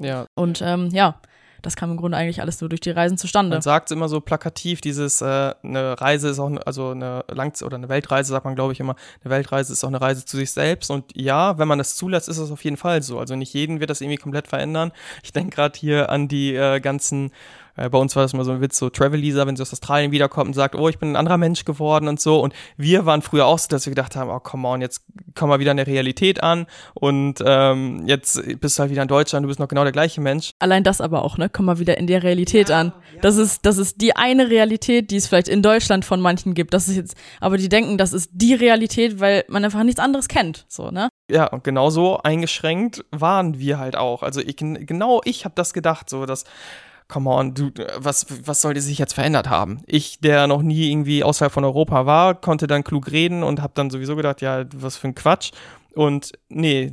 Ja. 0.00 0.26
Und 0.34 0.60
ähm, 0.62 0.90
ja, 0.92 1.20
das 1.66 1.76
kam 1.76 1.90
im 1.90 1.96
Grunde 1.96 2.16
eigentlich 2.16 2.40
alles 2.40 2.60
nur 2.60 2.68
durch 2.68 2.80
die 2.80 2.90
Reisen 2.90 3.18
zustande. 3.18 3.56
Man 3.56 3.62
sagt 3.62 3.90
immer 3.90 4.08
so 4.08 4.20
plakativ, 4.20 4.80
dieses, 4.80 5.20
äh, 5.20 5.54
eine 5.62 6.00
Reise 6.00 6.28
ist 6.28 6.38
auch, 6.38 6.50
also 6.64 6.90
eine 6.90 7.24
Lang- 7.28 7.60
oder 7.62 7.76
eine 7.76 7.88
Weltreise, 7.88 8.30
sagt 8.30 8.44
man 8.44 8.54
glaube 8.54 8.72
ich 8.72 8.80
immer, 8.80 8.94
eine 9.22 9.30
Weltreise 9.30 9.72
ist 9.72 9.84
auch 9.84 9.88
eine 9.88 10.00
Reise 10.00 10.24
zu 10.24 10.36
sich 10.36 10.52
selbst. 10.52 10.90
Und 10.90 11.04
ja, 11.14 11.58
wenn 11.58 11.68
man 11.68 11.78
das 11.78 11.96
zulässt, 11.96 12.28
ist 12.28 12.38
es 12.38 12.50
auf 12.50 12.64
jeden 12.64 12.76
Fall 12.76 13.02
so. 13.02 13.18
Also 13.18 13.34
nicht 13.36 13.52
jeden 13.52 13.80
wird 13.80 13.90
das 13.90 14.00
irgendwie 14.00 14.18
komplett 14.18 14.48
verändern. 14.48 14.92
Ich 15.22 15.32
denke 15.32 15.56
gerade 15.56 15.78
hier 15.78 16.08
an 16.10 16.28
die 16.28 16.54
äh, 16.54 16.80
ganzen 16.80 17.32
äh, 17.76 17.88
bei 17.88 17.98
uns 17.98 18.16
war 18.16 18.22
das 18.22 18.32
immer 18.32 18.44
so 18.44 18.52
ein 18.52 18.60
Witz, 18.60 18.78
so 18.78 18.90
Travel 18.90 19.20
Lisa, 19.20 19.46
wenn 19.46 19.56
sie 19.56 19.62
aus 19.62 19.72
Australien 19.72 20.12
wiederkommt 20.12 20.48
und 20.48 20.54
sagt, 20.54 20.74
oh, 20.74 20.88
ich 20.88 20.98
bin 20.98 21.12
ein 21.12 21.16
anderer 21.16 21.38
Mensch 21.38 21.64
geworden 21.64 22.08
und 22.08 22.20
so. 22.20 22.40
Und 22.40 22.54
wir 22.76 23.06
waren 23.06 23.22
früher 23.22 23.46
auch 23.46 23.58
so, 23.58 23.68
dass 23.68 23.86
wir 23.86 23.90
gedacht 23.90 24.16
haben, 24.16 24.30
oh, 24.30 24.40
come 24.40 24.66
on, 24.66 24.80
jetzt 24.80 25.04
komm 25.34 25.48
mal 25.48 25.60
wieder 25.60 25.70
in 25.70 25.76
der 25.76 25.86
Realität 25.86 26.42
an 26.42 26.66
und 26.94 27.42
ähm, 27.44 28.06
jetzt 28.06 28.40
bist 28.60 28.78
du 28.78 28.80
halt 28.80 28.90
wieder 28.90 29.02
in 29.02 29.08
Deutschland, 29.08 29.44
du 29.44 29.48
bist 29.48 29.60
noch 29.60 29.68
genau 29.68 29.82
der 29.82 29.92
gleiche 29.92 30.20
Mensch. 30.20 30.50
Allein 30.58 30.82
das 30.82 31.00
aber 31.00 31.24
auch, 31.24 31.38
ne? 31.38 31.48
Komm 31.48 31.66
mal 31.66 31.78
wieder 31.78 31.98
in 31.98 32.06
der 32.06 32.22
Realität 32.22 32.70
ja, 32.70 32.80
an. 32.80 32.92
Ja. 33.14 33.20
Das 33.22 33.36
ist, 33.36 33.66
das 33.66 33.78
ist 33.78 34.00
die 34.00 34.16
eine 34.16 34.48
Realität, 34.48 35.10
die 35.10 35.16
es 35.16 35.26
vielleicht 35.26 35.48
in 35.48 35.62
Deutschland 35.62 36.04
von 36.04 36.20
manchen 36.20 36.54
gibt. 36.54 36.74
Das 36.74 36.88
ist 36.88 36.96
jetzt, 36.96 37.16
aber 37.40 37.58
die 37.58 37.68
denken, 37.68 37.98
das 37.98 38.12
ist 38.12 38.30
die 38.32 38.54
Realität, 38.54 39.20
weil 39.20 39.44
man 39.48 39.64
einfach 39.64 39.82
nichts 39.82 40.00
anderes 40.00 40.28
kennt, 40.28 40.64
so, 40.68 40.90
ne? 40.90 41.08
Ja, 41.30 41.46
und 41.46 41.64
genauso 41.64 42.18
eingeschränkt 42.18 43.04
waren 43.10 43.58
wir 43.58 43.78
halt 43.78 43.96
auch. 43.96 44.22
Also 44.22 44.40
ich, 44.40 44.56
genau 44.56 45.20
ich 45.24 45.44
habe 45.44 45.54
das 45.56 45.74
gedacht, 45.74 46.08
so 46.08 46.24
dass 46.24 46.44
come 47.08 47.30
on, 47.30 47.54
du, 47.54 47.70
was, 47.96 48.26
was 48.46 48.60
sollte 48.60 48.80
sich 48.80 48.98
jetzt 48.98 49.14
verändert 49.14 49.48
haben? 49.48 49.82
Ich, 49.86 50.20
der 50.20 50.46
noch 50.46 50.62
nie 50.62 50.90
irgendwie 50.90 51.22
außerhalb 51.22 51.52
von 51.52 51.64
Europa 51.64 52.06
war, 52.06 52.34
konnte 52.34 52.66
dann 52.66 52.84
klug 52.84 53.10
reden 53.10 53.42
und 53.42 53.62
habe 53.62 53.72
dann 53.74 53.90
sowieso 53.90 54.16
gedacht, 54.16 54.40
ja, 54.40 54.64
was 54.74 54.96
für 54.96 55.08
ein 55.08 55.14
Quatsch. 55.14 55.52
Und 55.94 56.32
nee, 56.48 56.92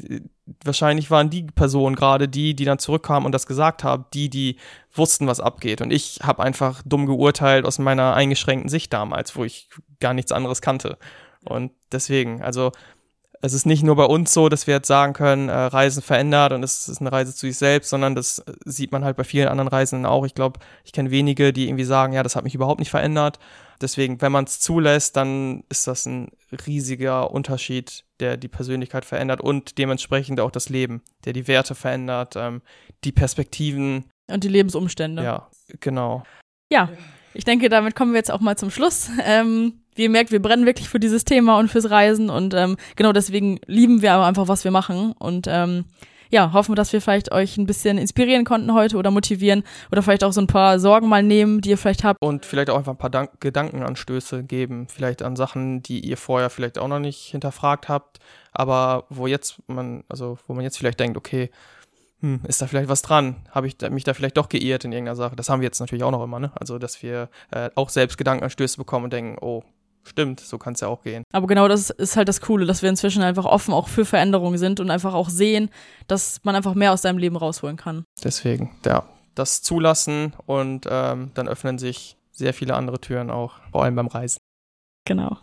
wahrscheinlich 0.64 1.10
waren 1.12 1.30
die 1.30 1.44
Personen 1.44 1.96
gerade 1.96 2.28
die, 2.28 2.56
die 2.56 2.66
dann 2.66 2.80
zurückkamen 2.80 3.26
und 3.26 3.32
das 3.32 3.48
gesagt 3.48 3.84
haben, 3.84 4.06
die, 4.14 4.30
die 4.30 4.58
wussten, 4.94 5.28
was 5.28 5.40
abgeht. 5.40 5.82
Und 5.82 5.92
ich 5.92 6.20
habe 6.22 6.44
einfach 6.44 6.82
dumm 6.86 7.06
geurteilt 7.06 7.66
aus 7.66 7.80
meiner 7.80 8.14
eingeschränkten 8.14 8.70
Sicht 8.70 8.94
damals, 8.94 9.36
wo 9.36 9.44
ich 9.44 9.70
gar 10.00 10.14
nichts 10.14 10.32
anderes 10.32 10.62
kannte. 10.62 10.98
Und 11.44 11.72
deswegen, 11.92 12.42
also 12.42 12.72
es 13.44 13.52
ist 13.52 13.66
nicht 13.66 13.84
nur 13.84 13.98
bei 13.98 14.06
uns 14.06 14.34
so, 14.34 14.48
dass 14.48 14.68
wir 14.68 14.76
jetzt 14.76 14.88
sagen 14.88 15.12
können, 15.12 15.50
äh, 15.50 15.54
Reisen 15.54 16.02
verändert 16.02 16.54
und 16.54 16.64
es 16.64 16.88
ist 16.88 17.02
eine 17.02 17.12
Reise 17.12 17.36
zu 17.36 17.46
sich 17.46 17.58
selbst, 17.58 17.90
sondern 17.90 18.16
das 18.16 18.42
sieht 18.64 18.94
man 18.94 19.04
halt 19.04 19.18
bei 19.18 19.26
vielen 19.26 19.50
anderen 19.50 19.68
Reisenden 19.68 20.06
auch. 20.06 20.26
Ich 20.26 20.34
glaube, 20.34 20.62
ich 20.86 20.94
kenne 20.94 21.12
wenige, 21.12 21.52
die 21.52 21.68
irgendwie 21.68 21.84
sagen, 21.84 22.14
ja, 22.14 22.24
das 22.24 22.38
hat 22.38 22.46
mich 22.46 22.56
überhaupt 22.56 22.80
nicht 22.80 22.90
verändert. 22.90 23.40
Deswegen, 23.82 24.22
wenn 24.22 24.32
man 24.32 24.46
es 24.46 24.62
zulässt, 24.62 25.18
dann 25.18 25.66
ist 25.68 25.88
das 25.88 26.06
ein 26.06 26.32
riesiger 26.66 27.32
Unterschied, 27.32 28.06
der 28.22 28.38
die 28.38 28.48
Persönlichkeit 28.48 29.04
verändert 29.04 29.42
und 29.42 29.78
dementsprechend 29.78 30.40
auch 30.40 30.52
das 30.52 30.70
Leben, 30.70 31.02
der 31.26 31.34
die 31.34 31.46
Werte 31.50 31.76
verändert, 31.76 32.36
ähm, 32.38 32.62
die 33.04 33.12
Perspektiven. 33.12 34.06
Und 34.32 34.46
die 34.46 34.50
Lebensumstände. 34.50 35.22
Ja, 35.22 35.50
genau. 35.82 36.24
Ja, 36.72 36.88
ich 37.34 37.44
denke, 37.44 37.68
damit 37.68 37.94
kommen 37.94 38.14
wir 38.14 38.20
jetzt 38.20 38.32
auch 38.32 38.40
mal 38.40 38.58
zum 38.58 38.72
Schluss. 38.72 39.10
Ähm, 39.26 39.83
wie 39.96 40.04
ihr 40.04 40.10
merkt, 40.10 40.32
wir 40.32 40.42
brennen 40.42 40.66
wirklich 40.66 40.90
für 40.90 41.00
dieses 41.00 41.26
Thema 41.26 41.58
und 41.60 41.70
fürs 41.70 41.90
Reisen 41.90 42.30
und 42.30 42.54
ähm, 42.54 42.78
genau 42.96 43.14
deswegen 43.14 43.60
lieben 43.66 44.02
wir 44.02 44.14
aber 44.14 44.26
einfach, 44.26 44.48
was 44.48 44.64
wir 44.64 44.72
machen 44.72 45.14
und 45.14 45.48
ähm, 45.50 45.86
ja, 46.34 46.52
hoffen, 46.52 46.74
dass 46.74 46.92
wir 46.92 47.00
vielleicht 47.00 47.32
euch 47.32 47.58
ein 47.58 47.68
bisschen 47.68 48.00
inspirieren 48.00 48.44
konnten 48.44 48.74
heute 48.74 48.98
oder 48.98 49.12
motivieren 49.12 49.64
oder 49.92 50.02
vielleicht 50.02 50.24
auch 50.24 50.34
so 50.34 50.42
ein 50.42 50.48
paar 50.48 50.80
Sorgen 50.80 51.08
mal 51.08 51.22
nehmen, 51.22 51.62
die 51.62 51.70
ihr 51.70 51.78
vielleicht 51.78 52.04
habt. 52.04 52.20
Und 52.22 52.46
vielleicht 52.46 52.72
auch 52.72 52.78
einfach 52.78 52.94
ein 52.94 52.98
paar 52.98 53.12
Dank 53.12 53.40
Gedankenanstöße 53.40 54.44
geben, 54.44 54.88
vielleicht 54.88 55.22
an 55.22 55.36
Sachen, 55.36 55.84
die 55.84 56.00
ihr 56.00 56.18
vorher 56.18 56.50
vielleicht 56.50 56.80
auch 56.80 56.88
noch 56.88 57.00
nicht 57.00 57.20
hinterfragt 57.20 57.88
habt, 57.88 58.18
aber 58.52 59.06
wo 59.10 59.28
jetzt 59.28 59.58
man, 59.68 60.04
also 60.10 60.40
wo 60.48 60.56
man 60.56 60.64
jetzt 60.64 60.78
vielleicht 60.78 61.00
denkt, 61.00 61.18
okay, 61.18 61.52
hm, 62.22 62.40
ist 62.48 62.62
da 62.62 62.68
vielleicht 62.68 62.90
was 62.90 63.02
dran? 63.02 63.36
Habe 63.52 63.68
ich 63.68 63.78
mich 63.92 64.06
da 64.06 64.14
vielleicht 64.14 64.38
doch 64.38 64.48
geirrt 64.50 64.86
in 64.86 64.92
irgendeiner 64.92 65.18
Sache? 65.18 65.36
Das 65.36 65.50
haben 65.50 65.60
wir 65.60 65.68
jetzt 65.68 65.82
natürlich 65.82 66.04
auch 66.04 66.12
noch 66.12 66.24
immer, 66.24 66.40
ne? 66.40 66.54
Also, 66.56 66.80
dass 66.80 67.04
wir 67.04 67.30
äh, 67.52 67.70
auch 67.76 67.90
selbst 67.90 68.18
Gedankenanstöße 68.18 68.78
bekommen 68.78 69.04
und 69.04 69.14
denken, 69.14 69.38
oh, 69.42 69.62
Stimmt, 70.06 70.42
so 70.42 70.58
kann 70.58 70.74
es 70.74 70.82
ja 70.82 70.88
auch 70.88 71.02
gehen. 71.04 71.24
Aber 71.32 71.48
genau 71.48 71.68
das 71.68 71.90
ist 71.90 72.18
halt 72.18 72.28
das 72.28 72.42
Coole, 72.42 72.66
dass 72.66 72.82
wir 72.82 72.90
inzwischen 72.90 73.24
einfach 73.24 73.46
offen 73.46 73.74
auch 73.74 73.88
für 73.88 74.06
Veränderungen 74.06 74.58
sind 74.58 74.80
und 74.80 74.92
einfach 74.92 75.14
auch 75.14 75.30
sehen, 75.30 75.70
dass 76.08 76.42
man 76.44 76.56
einfach 76.56 76.74
mehr 76.74 76.92
aus 76.92 77.02
seinem 77.02 77.18
Leben 77.18 77.38
rausholen 77.38 77.78
kann. 77.78 78.04
Deswegen, 78.24 78.76
ja, 78.86 79.06
das 79.36 79.62
zulassen 79.62 80.34
und 80.46 80.88
ähm, 80.90 81.32
dann 81.34 81.48
öffnen 81.48 81.80
sich 81.80 82.18
sehr 82.32 82.54
viele 82.54 82.76
andere 82.76 83.00
Türen 83.00 83.30
auch, 83.30 83.56
vor 83.72 83.84
allem 83.84 83.96
beim 83.96 84.08
Reisen. 84.08 84.40
Genau. 85.06 85.38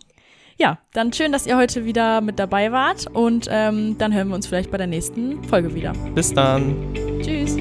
Ja, 0.58 0.78
dann 0.92 1.12
schön, 1.12 1.32
dass 1.32 1.46
ihr 1.46 1.56
heute 1.56 1.86
wieder 1.86 2.20
mit 2.20 2.38
dabei 2.38 2.70
wart 2.70 3.06
und 3.06 3.48
ähm, 3.50 3.96
dann 3.96 4.12
hören 4.12 4.28
wir 4.28 4.34
uns 4.34 4.46
vielleicht 4.46 4.70
bei 4.70 4.76
der 4.76 4.86
nächsten 4.86 5.42
Folge 5.44 5.74
wieder. 5.74 5.94
Bis 6.14 6.34
dann. 6.34 6.76
Tschüss. 7.22 7.56